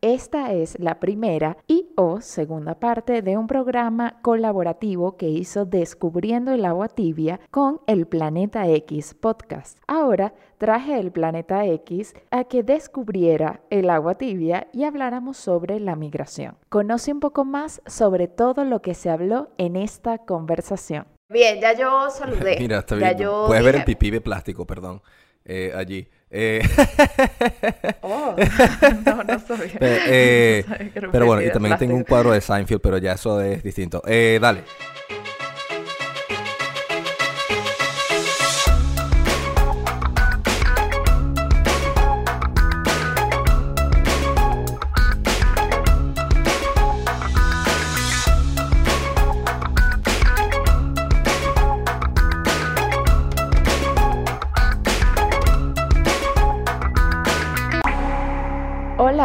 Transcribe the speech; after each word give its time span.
Esta 0.00 0.52
es 0.52 0.78
la 0.78 1.00
primera 1.00 1.56
y 1.66 1.88
o 1.96 2.20
segunda 2.20 2.78
parte 2.78 3.20
de 3.20 3.36
un 3.36 3.48
programa 3.48 4.20
colaborativo 4.22 5.16
que 5.16 5.28
hizo 5.28 5.64
Descubriendo 5.64 6.52
el 6.52 6.64
agua 6.66 6.86
tibia 6.86 7.40
con 7.50 7.80
el 7.88 8.06
Planeta 8.06 8.68
X 8.68 9.14
podcast. 9.14 9.76
Ahora 9.88 10.34
traje 10.56 11.00
el 11.00 11.10
Planeta 11.10 11.66
X 11.66 12.14
a 12.30 12.44
que 12.44 12.62
descubriera 12.62 13.60
el 13.70 13.90
agua 13.90 14.14
tibia 14.14 14.68
y 14.72 14.84
habláramos 14.84 15.36
sobre 15.36 15.80
la 15.80 15.96
migración. 15.96 16.56
Conoce 16.68 17.12
un 17.12 17.18
poco 17.18 17.44
más 17.44 17.82
sobre 17.86 18.28
todo 18.28 18.64
lo 18.64 18.80
que 18.80 18.94
se 18.94 19.10
habló 19.10 19.48
en 19.58 19.74
esta 19.74 20.18
conversación. 20.18 21.08
Bien, 21.28 21.60
ya 21.60 21.76
yo 21.76 22.08
saludé. 22.10 22.56
Mira, 22.60 22.78
está 22.78 22.96
Ya 23.00 23.14
bien. 23.14 23.18
yo 23.18 23.46
Puedes 23.48 23.64
ver 23.64 23.74
el 23.74 23.84
pipí 23.84 24.12
de 24.12 24.20
plástico, 24.20 24.64
perdón, 24.64 25.02
eh, 25.44 25.72
allí. 25.74 26.08
Eh, 26.30 26.60
Oh, 28.02 28.36
no, 29.06 29.24
no 29.24 29.38
sabía. 29.40 29.78
Eh, 29.80 30.64
No 30.66 30.74
sabía 30.74 30.92
que 30.92 30.98
era 30.98 31.08
un 31.08 31.12
pero 31.12 31.26
bueno, 31.26 31.42
y 31.42 31.50
también 31.50 31.76
tengo 31.78 31.94
un 31.94 32.04
cuadro 32.04 32.32
de 32.32 32.40
Seinfeld, 32.40 32.80
pero 32.80 32.98
ya 32.98 33.12
eso 33.12 33.40
es 33.40 33.62
distinto. 33.62 34.02
Eh, 34.06 34.38
dale. 34.40 34.62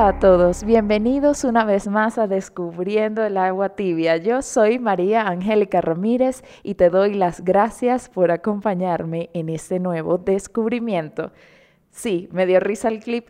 Hola 0.03 0.17
a 0.17 0.20
todos, 0.20 0.66
bienvenidos 0.66 1.45
una 1.45 1.63
vez 1.63 1.88
más 1.88 2.17
a 2.17 2.27
Descubriendo 2.27 3.23
el 3.23 3.38
agua 3.38 3.70
tibia. 3.70 4.17
Yo 4.17 4.41
soy 4.41 4.77
María 4.77 5.26
Angélica 5.29 5.79
Ramírez 5.79 6.43
y 6.62 6.76
te 6.76 6.90
doy 6.90 7.13
las 7.13 7.41
gracias 7.41 8.09
por 8.09 8.29
acompañarme 8.29 9.29
en 9.34 9.48
este 9.48 9.79
nuevo 9.79 10.18
descubrimiento. 10.18 11.31
Sí, 11.91 12.27
me 12.34 12.46
dio 12.46 12.59
risa 12.59 12.90
el 12.90 12.99
clip 12.99 13.29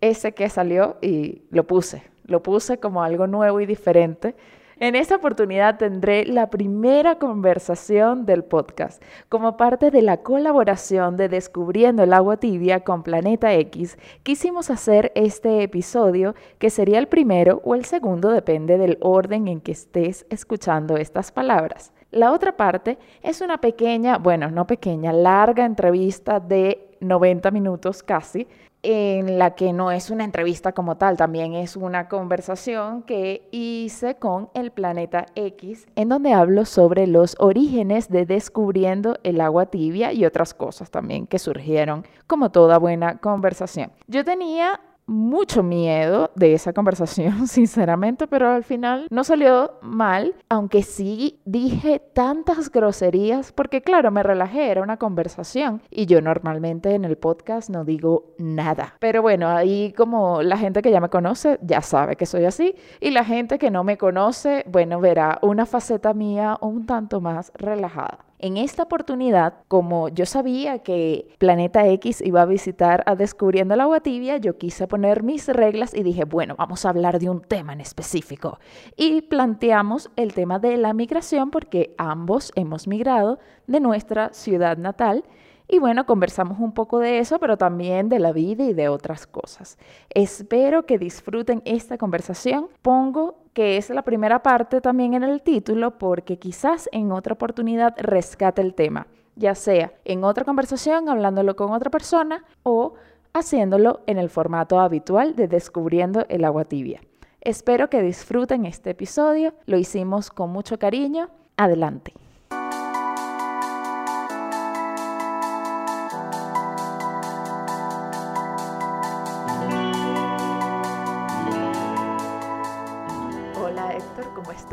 ese 0.00 0.32
que 0.32 0.48
salió 0.48 0.96
y 1.00 1.42
lo 1.52 1.68
puse, 1.68 2.02
lo 2.24 2.42
puse 2.42 2.80
como 2.80 3.04
algo 3.04 3.28
nuevo 3.28 3.60
y 3.60 3.66
diferente. 3.66 4.34
En 4.82 4.94
esta 4.94 5.16
oportunidad 5.16 5.76
tendré 5.76 6.24
la 6.24 6.48
primera 6.48 7.18
conversación 7.18 8.24
del 8.24 8.44
podcast. 8.44 9.02
Como 9.28 9.58
parte 9.58 9.90
de 9.90 10.00
la 10.00 10.22
colaboración 10.22 11.18
de 11.18 11.28
Descubriendo 11.28 12.02
el 12.02 12.14
agua 12.14 12.38
tibia 12.38 12.80
con 12.80 13.02
Planeta 13.02 13.52
X, 13.52 13.98
quisimos 14.22 14.70
hacer 14.70 15.12
este 15.14 15.62
episodio 15.62 16.34
que 16.58 16.70
sería 16.70 16.98
el 16.98 17.08
primero 17.08 17.60
o 17.62 17.74
el 17.74 17.84
segundo, 17.84 18.30
depende 18.30 18.78
del 18.78 18.96
orden 19.02 19.48
en 19.48 19.60
que 19.60 19.72
estés 19.72 20.24
escuchando 20.30 20.96
estas 20.96 21.30
palabras. 21.30 21.92
La 22.10 22.32
otra 22.32 22.56
parte 22.56 22.96
es 23.22 23.42
una 23.42 23.58
pequeña, 23.58 24.16
bueno, 24.16 24.50
no 24.50 24.66
pequeña, 24.66 25.12
larga 25.12 25.66
entrevista 25.66 26.40
de 26.40 26.89
90 27.00 27.50
minutos 27.50 28.02
casi, 28.02 28.46
en 28.82 29.38
la 29.38 29.54
que 29.54 29.72
no 29.72 29.90
es 29.90 30.10
una 30.10 30.24
entrevista 30.24 30.72
como 30.72 30.96
tal, 30.96 31.16
también 31.16 31.54
es 31.54 31.76
una 31.76 32.08
conversación 32.08 33.02
que 33.02 33.46
hice 33.50 34.14
con 34.14 34.48
el 34.54 34.70
planeta 34.70 35.26
X, 35.34 35.86
en 35.96 36.08
donde 36.08 36.32
hablo 36.32 36.64
sobre 36.64 37.06
los 37.06 37.36
orígenes 37.38 38.08
de 38.08 38.24
descubriendo 38.24 39.18
el 39.22 39.40
agua 39.40 39.66
tibia 39.66 40.12
y 40.12 40.24
otras 40.24 40.54
cosas 40.54 40.90
también 40.90 41.26
que 41.26 41.38
surgieron 41.38 42.06
como 42.26 42.50
toda 42.50 42.78
buena 42.78 43.18
conversación. 43.18 43.92
Yo 44.06 44.24
tenía 44.24 44.80
mucho 45.10 45.64
miedo 45.64 46.30
de 46.36 46.54
esa 46.54 46.72
conversación, 46.72 47.46
sinceramente, 47.48 48.28
pero 48.28 48.48
al 48.48 48.62
final 48.62 49.08
no 49.10 49.24
salió 49.24 49.72
mal, 49.82 50.36
aunque 50.48 50.84
sí 50.84 51.40
dije 51.44 52.00
tantas 52.14 52.70
groserías, 52.70 53.50
porque 53.50 53.82
claro, 53.82 54.12
me 54.12 54.22
relajé, 54.22 54.70
era 54.70 54.82
una 54.82 54.98
conversación 54.98 55.82
y 55.90 56.06
yo 56.06 56.20
normalmente 56.22 56.94
en 56.94 57.04
el 57.04 57.16
podcast 57.16 57.70
no 57.70 57.84
digo 57.84 58.34
nada. 58.38 58.94
Pero 59.00 59.20
bueno, 59.20 59.48
ahí 59.48 59.92
como 59.96 60.42
la 60.42 60.56
gente 60.56 60.80
que 60.80 60.92
ya 60.92 61.00
me 61.00 61.08
conoce 61.08 61.58
ya 61.62 61.80
sabe 61.80 62.14
que 62.14 62.26
soy 62.26 62.44
así 62.44 62.76
y 63.00 63.10
la 63.10 63.24
gente 63.24 63.58
que 63.58 63.70
no 63.70 63.82
me 63.82 63.98
conoce, 63.98 64.64
bueno, 64.68 65.00
verá 65.00 65.38
una 65.42 65.66
faceta 65.66 66.14
mía 66.14 66.56
un 66.60 66.86
tanto 66.86 67.20
más 67.20 67.50
relajada. 67.56 68.29
En 68.42 68.56
esta 68.56 68.84
oportunidad, 68.84 69.52
como 69.68 70.08
yo 70.08 70.24
sabía 70.24 70.78
que 70.78 71.28
Planeta 71.36 71.86
X 71.88 72.22
iba 72.22 72.40
a 72.40 72.46
visitar 72.46 73.02
a 73.04 73.14
Descubriendo 73.14 73.74
el 73.74 73.82
Agua 73.82 74.00
Tibia, 74.00 74.38
yo 74.38 74.56
quise 74.56 74.88
poner 74.88 75.22
mis 75.22 75.46
reglas 75.46 75.92
y 75.92 76.02
dije, 76.02 76.24
bueno, 76.24 76.54
vamos 76.56 76.86
a 76.86 76.88
hablar 76.88 77.18
de 77.18 77.28
un 77.28 77.42
tema 77.42 77.74
en 77.74 77.82
específico. 77.82 78.58
Y 78.96 79.20
planteamos 79.20 80.10
el 80.16 80.32
tema 80.32 80.58
de 80.58 80.78
la 80.78 80.94
migración 80.94 81.50
porque 81.50 81.94
ambos 81.98 82.50
hemos 82.54 82.88
migrado 82.88 83.40
de 83.66 83.78
nuestra 83.80 84.32
ciudad 84.32 84.78
natal. 84.78 85.22
Y 85.68 85.78
bueno, 85.78 86.06
conversamos 86.06 86.60
un 86.60 86.72
poco 86.72 86.98
de 86.98 87.18
eso, 87.18 87.38
pero 87.40 87.58
también 87.58 88.08
de 88.08 88.20
la 88.20 88.32
vida 88.32 88.64
y 88.64 88.72
de 88.72 88.88
otras 88.88 89.26
cosas. 89.26 89.76
Espero 90.08 90.86
que 90.86 90.98
disfruten 90.98 91.60
esta 91.66 91.98
conversación. 91.98 92.68
Pongo 92.80 93.39
que 93.52 93.76
es 93.76 93.90
la 93.90 94.02
primera 94.02 94.42
parte 94.42 94.80
también 94.80 95.14
en 95.14 95.24
el 95.24 95.42
título 95.42 95.98
porque 95.98 96.38
quizás 96.38 96.88
en 96.92 97.12
otra 97.12 97.34
oportunidad 97.34 97.94
rescate 97.98 98.62
el 98.62 98.74
tema, 98.74 99.06
ya 99.36 99.54
sea 99.54 99.92
en 100.04 100.24
otra 100.24 100.44
conversación 100.44 101.08
hablándolo 101.08 101.56
con 101.56 101.72
otra 101.72 101.90
persona 101.90 102.44
o 102.62 102.94
haciéndolo 103.32 104.00
en 104.06 104.18
el 104.18 104.30
formato 104.30 104.80
habitual 104.80 105.36
de 105.36 105.48
Descubriendo 105.48 106.26
el 106.28 106.44
agua 106.44 106.64
tibia. 106.64 107.00
Espero 107.40 107.88
que 107.88 108.02
disfruten 108.02 108.66
este 108.66 108.90
episodio, 108.90 109.54
lo 109.66 109.78
hicimos 109.78 110.30
con 110.30 110.50
mucho 110.50 110.78
cariño. 110.78 111.30
Adelante. 111.56 112.12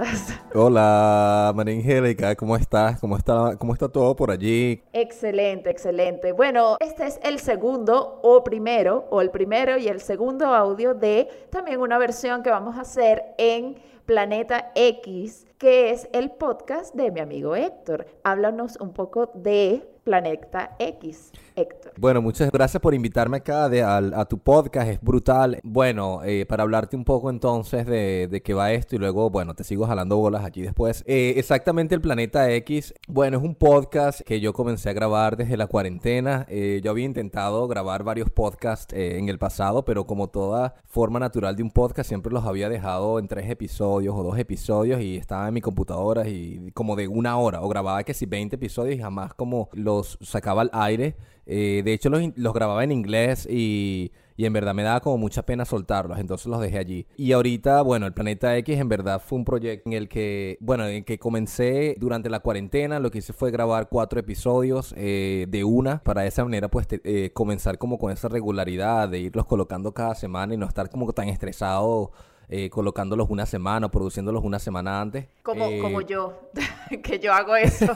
Estás? 0.04 0.40
Hola, 0.54 1.52
María 1.56 1.76
Angélica, 1.76 2.36
¿cómo 2.36 2.56
estás? 2.56 3.00
¿Cómo 3.00 3.18
está, 3.18 3.56
¿Cómo 3.58 3.74
está 3.74 3.90
todo 3.90 4.16
por 4.16 4.32
allí? 4.32 4.82
Excelente, 4.94 5.70
excelente. 5.70 6.32
Bueno, 6.32 6.78
este 6.80 7.08
es 7.08 7.20
el 7.24 7.40
segundo 7.40 8.20
o 8.24 8.44
primero, 8.44 9.08
o 9.10 9.22
el 9.22 9.32
primero 9.32 9.78
y 9.78 9.88
el 9.88 10.00
segundo 10.00 10.48
audio 10.48 10.94
de 10.94 11.28
también 11.50 11.82
una 11.82 11.98
versión 11.98 12.44
que 12.44 12.50
vamos 12.50 12.78
a 12.78 12.82
hacer 12.82 13.24
en 13.38 13.78
Planeta 14.06 14.72
X, 14.76 15.46
que 15.58 15.92
es 15.92 16.08
el 16.14 16.32
podcast 16.32 16.96
de 16.96 17.12
mi 17.12 17.20
amigo 17.20 17.56
Héctor. 17.56 18.06
Háblanos 18.24 18.78
un 18.80 18.94
poco 18.94 19.32
de 19.34 19.86
Planeta 20.04 20.76
X, 20.80 21.32
Héctor. 21.58 21.92
Bueno, 21.98 22.22
muchas 22.22 22.52
gracias 22.52 22.80
por 22.80 22.94
invitarme 22.94 23.38
acá 23.38 23.68
de- 23.68 23.82
al- 23.82 24.14
a, 24.14 24.26
tu 24.26 24.38
podcast, 24.38 24.88
es 24.90 25.02
brutal. 25.02 25.60
Bueno, 25.64 26.22
eh, 26.24 26.46
para 26.46 26.62
hablarte 26.62 26.96
un 26.96 27.04
poco 27.04 27.32
entonces 27.32 27.88
de, 27.88 28.28
de 28.30 28.42
qué 28.44 28.54
va 28.54 28.72
esto 28.74 28.96
y 28.96 29.00
luego, 29.00 29.32
bueno, 29.32 29.56
te 29.56 29.64
sigo 29.64 29.88
jalando 29.88 30.18
bolas 30.18 30.46
aquí 30.46 30.62
después. 30.62 31.04
Eh, 31.08 31.34
exactamente 31.38 31.96
el 31.96 32.02
Planeta 32.02 32.52
X, 32.52 32.94
bueno, 33.08 33.38
es 33.40 33.44
un 33.44 33.56
podcast 33.56 34.22
que 34.22 34.40
yo 34.40 34.54
comencé 34.54 34.92
a 34.92 34.94
grabar 34.94 35.36
desde 35.36 35.58
la 35.58 35.66
cuarentena. 35.66 36.46
Eh, 36.48 36.80
yo 36.84 36.92
había 36.92 37.06
intentado 37.06 37.68
grabar 37.68 38.04
varios 38.04 38.30
podcasts 38.30 38.94
eh, 38.94 39.18
en 39.18 39.28
el 39.28 39.40
pasado, 39.40 39.84
pero 39.84 40.06
como 40.06 40.28
toda 40.28 40.76
forma 40.86 41.20
natural 41.20 41.56
de 41.56 41.64
un 41.64 41.72
podcast, 41.72 42.08
siempre 42.08 42.32
los 42.32 42.46
había 42.46 42.70
dejado 42.70 43.18
en 43.18 43.28
tres 43.28 43.50
episodios 43.50 44.14
o 44.16 44.22
dos 44.22 44.38
episodios 44.38 45.02
y 45.02 45.18
estaba 45.18 45.48
en 45.48 45.56
mi 45.56 45.62
computadora 45.62 46.28
y 46.28 46.70
como 46.76 46.96
de 46.96 47.08
una 47.08 47.38
hora, 47.40 47.62
o 47.64 47.68
grababa 47.68 48.04
que 48.04 48.14
si 48.14 48.28
20 48.28 48.58
episodios 48.58 48.96
y 48.96 49.00
jamás 49.00 49.34
como 49.34 49.70
los 49.74 50.20
sacaba 50.22 50.62
al 50.62 50.70
aire. 50.74 51.16
Eh, 51.48 51.82
de 51.84 51.94
hecho, 51.94 52.10
los, 52.10 52.22
los 52.36 52.54
grababa 52.54 52.84
en 52.84 52.92
inglés 52.92 53.48
y, 53.50 54.12
y 54.36 54.46
en 54.46 54.52
verdad 54.54 54.74
me 54.76 54.84
daba 54.84 55.00
como 55.00 55.18
mucha 55.18 55.44
pena 55.46 55.64
soltarlos, 55.66 56.20
entonces 56.20 56.48
los 56.48 56.60
dejé 56.60 56.78
allí. 56.78 57.08
Y 57.16 57.32
ahorita, 57.32 57.82
bueno, 57.84 58.06
el 58.06 58.14
Planeta 58.14 58.56
X 58.58 58.78
en 58.78 58.90
verdad 58.90 59.22
fue 59.26 59.38
un 59.40 59.46
proyecto 59.46 59.90
en 59.90 59.94
el 59.94 60.10
que, 60.10 60.58
bueno, 60.60 60.86
en 60.86 60.96
el 60.98 61.06
que 61.06 61.18
comencé 61.18 61.96
durante 62.00 62.30
la 62.30 62.42
cuarentena, 62.42 63.00
lo 63.00 63.10
que 63.12 63.20
hice 63.20 63.32
fue 63.34 63.50
grabar 63.50 63.88
cuatro 63.90 64.20
episodios 64.20 64.94
eh, 64.98 65.46
de 65.50 65.64
una, 65.64 66.04
para 66.04 66.22
de 66.24 66.28
esa 66.28 66.44
manera 66.44 66.68
pues 66.70 66.86
te- 66.88 67.02
eh, 67.06 67.32
comenzar 67.32 67.78
como 67.78 67.98
con 67.98 68.12
esa 68.12 68.28
regularidad 68.28 69.08
de 69.10 69.20
irlos 69.20 69.46
colocando 69.46 69.94
cada 69.94 70.16
semana 70.16 70.54
y 70.54 70.58
no 70.58 70.66
estar 70.68 70.90
como 70.90 71.12
tan 71.14 71.30
estresado. 71.30 72.12
Eh, 72.50 72.70
colocándolos 72.70 73.30
una 73.30 73.46
semana 73.46 73.88
o 73.88 73.92
produciéndolos 73.92 74.44
una 74.44 74.60
semana 74.60 75.02
antes. 75.02 75.28
Como, 75.44 75.66
Eh, 75.66 75.80
como 75.80 76.02
yo, 76.02 76.50
que 77.04 77.20
yo 77.20 77.34
hago 77.34 77.56
eso. 77.56 77.96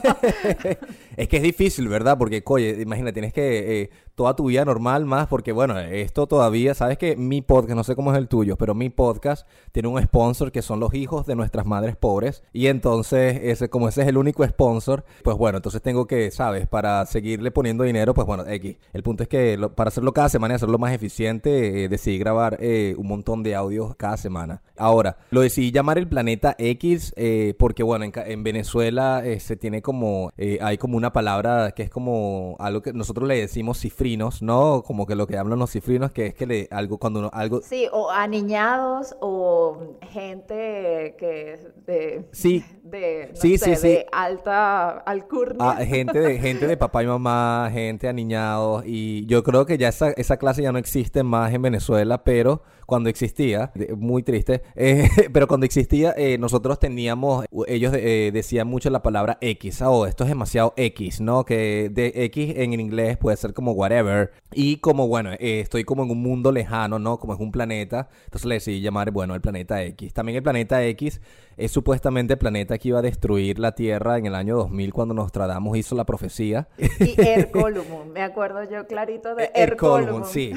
es 1.17 1.27
que 1.27 1.37
es 1.37 1.43
difícil, 1.43 1.87
¿verdad? 1.87 2.17
Porque, 2.17 2.43
oye, 2.45 2.81
imagina, 2.81 3.11
tienes 3.13 3.33
que... 3.33 3.81
eh, 3.81 3.89
toda 4.21 4.35
tu 4.35 4.45
vida 4.45 4.63
normal 4.63 5.05
más, 5.05 5.25
porque 5.25 5.51
bueno, 5.51 5.79
esto 5.79 6.27
todavía, 6.27 6.75
sabes 6.75 6.99
que 6.99 7.15
mi 7.15 7.41
podcast, 7.41 7.75
no 7.75 7.83
sé 7.83 7.95
cómo 7.95 8.11
es 8.11 8.19
el 8.19 8.27
tuyo, 8.27 8.55
pero 8.55 8.75
mi 8.75 8.91
podcast 8.91 9.47
tiene 9.71 9.87
un 9.87 9.99
sponsor 9.99 10.51
que 10.51 10.61
son 10.61 10.79
los 10.79 10.93
hijos 10.93 11.25
de 11.25 11.35
nuestras 11.35 11.65
madres 11.65 11.95
pobres. 11.95 12.43
Y 12.53 12.67
entonces, 12.67 13.39
ese, 13.41 13.71
como 13.71 13.89
ese 13.89 14.03
es 14.03 14.07
el 14.07 14.17
único 14.17 14.45
sponsor, 14.45 15.03
pues 15.23 15.35
bueno, 15.37 15.57
entonces 15.57 15.81
tengo 15.81 16.05
que, 16.05 16.29
sabes, 16.29 16.67
para 16.67 17.03
seguirle 17.07 17.49
poniendo 17.49 17.83
dinero, 17.83 18.13
pues 18.13 18.27
bueno, 18.27 18.45
X. 18.45 18.77
El 18.93 19.01
punto 19.01 19.23
es 19.23 19.29
que 19.29 19.57
para 19.73 19.87
hacerlo 19.87 20.13
cada 20.13 20.29
semana 20.29 20.53
y 20.53 20.57
hacerlo 20.57 20.77
más 20.77 20.93
eficiente, 20.93 21.85
eh, 21.85 21.89
decidí 21.89 22.19
grabar 22.19 22.57
eh, 22.59 22.93
un 22.99 23.07
montón 23.07 23.41
de 23.41 23.55
audios 23.55 23.95
cada 23.95 24.17
semana. 24.17 24.61
Ahora, 24.77 25.17
lo 25.31 25.41
decidí 25.41 25.71
llamar 25.71 25.97
el 25.97 26.07
planeta 26.07 26.55
X 26.59 27.11
eh, 27.15 27.55
porque 27.57 27.81
bueno, 27.81 28.05
en, 28.05 28.43
Venezuela 28.43 29.23
se 29.39 29.55
tiene 29.55 29.81
como, 29.81 30.31
hay 30.37 30.77
como 30.77 30.95
una 30.95 31.11
palabra 31.11 31.71
que 31.71 31.81
es 31.81 31.89
como 31.89 32.55
algo 32.59 32.83
que 32.83 32.93
nosotros 32.93 33.27
le 33.27 33.39
decimos 33.39 33.79
cifrinos, 34.11 34.41
¿no? 34.41 34.83
Como 34.83 35.05
que 35.05 35.15
lo 35.15 35.27
que 35.27 35.37
hablan 35.37 35.59
los 35.59 35.71
cifrinos, 35.71 36.11
que 36.11 36.27
es 36.27 36.33
que 36.33 36.45
le, 36.45 36.67
algo 36.71 36.97
cuando 36.97 37.19
uno, 37.19 37.29
algo... 37.33 37.61
Sí, 37.61 37.87
o 37.91 38.09
aniñados 38.09 39.15
o 39.21 39.97
gente 40.11 41.15
que 41.17 41.59
de... 41.85 42.25
Sí. 42.31 42.63
De, 42.83 43.31
sí, 43.33 43.57
sí, 43.57 43.75
sí. 43.75 43.87
de 43.87 44.05
alta 44.11 44.89
alcurnia. 44.99 45.57
Ah, 45.59 45.85
gente, 45.85 46.19
de, 46.19 46.37
gente 46.39 46.67
de 46.67 46.77
papá 46.77 47.03
y 47.03 47.07
mamá, 47.07 47.69
gente 47.71 48.07
aniñados 48.07 48.83
y 48.85 49.25
yo 49.27 49.43
creo 49.43 49.65
que 49.65 49.77
ya 49.77 49.89
esa, 49.89 50.11
esa 50.11 50.37
clase 50.37 50.61
ya 50.61 50.71
no 50.71 50.79
existe 50.79 51.23
más 51.23 51.53
en 51.53 51.61
Venezuela, 51.61 52.23
pero 52.23 52.63
cuando 52.91 53.09
existía, 53.09 53.71
muy 53.95 54.21
triste, 54.21 54.63
eh, 54.75 55.07
pero 55.31 55.47
cuando 55.47 55.65
existía, 55.65 56.13
eh, 56.17 56.37
nosotros 56.37 56.77
teníamos, 56.77 57.45
ellos 57.67 57.93
eh, 57.95 58.31
decían 58.33 58.67
mucho 58.67 58.89
la 58.89 59.01
palabra 59.01 59.37
X, 59.39 59.81
oh, 59.81 60.05
esto 60.05 60.25
es 60.25 60.29
demasiado 60.29 60.73
X, 60.75 61.21
¿no? 61.21 61.45
Que 61.45 61.89
de 61.89 62.11
X 62.25 62.53
en 62.57 62.77
inglés 62.77 63.15
puede 63.15 63.37
ser 63.37 63.53
como 63.53 63.71
whatever, 63.71 64.33
y 64.51 64.75
como, 64.79 65.07
bueno, 65.07 65.29
estoy 65.39 65.85
como 65.85 66.03
en 66.03 66.11
un 66.11 66.21
mundo 66.21 66.51
lejano, 66.51 66.99
¿no? 66.99 67.17
Como 67.17 67.33
es 67.33 67.39
un 67.39 67.53
planeta, 67.53 68.09
entonces 68.25 68.45
le 68.45 68.55
decidí 68.55 68.81
llamar, 68.81 69.11
bueno, 69.11 69.35
el 69.35 69.41
planeta 69.41 69.81
X. 69.83 70.13
También 70.13 70.35
el 70.35 70.43
planeta 70.43 70.83
X 70.83 71.21
es 71.55 71.71
supuestamente 71.71 72.33
el 72.33 72.39
planeta 72.39 72.77
que 72.77 72.89
iba 72.89 72.99
a 72.99 73.01
destruir 73.01 73.57
la 73.57 73.71
Tierra 73.71 74.17
en 74.17 74.25
el 74.25 74.35
año 74.35 74.57
2000 74.57 74.91
cuando 74.91 75.13
Nostradamus 75.13 75.77
hizo 75.77 75.95
la 75.95 76.03
profecía. 76.03 76.67
Y 76.99 77.15
Ercolumum, 77.25 78.09
me 78.09 78.21
acuerdo 78.21 78.69
yo 78.69 78.85
clarito 78.85 79.33
de 79.33 79.49
Ercolumum. 79.55 80.25
sí. 80.25 80.51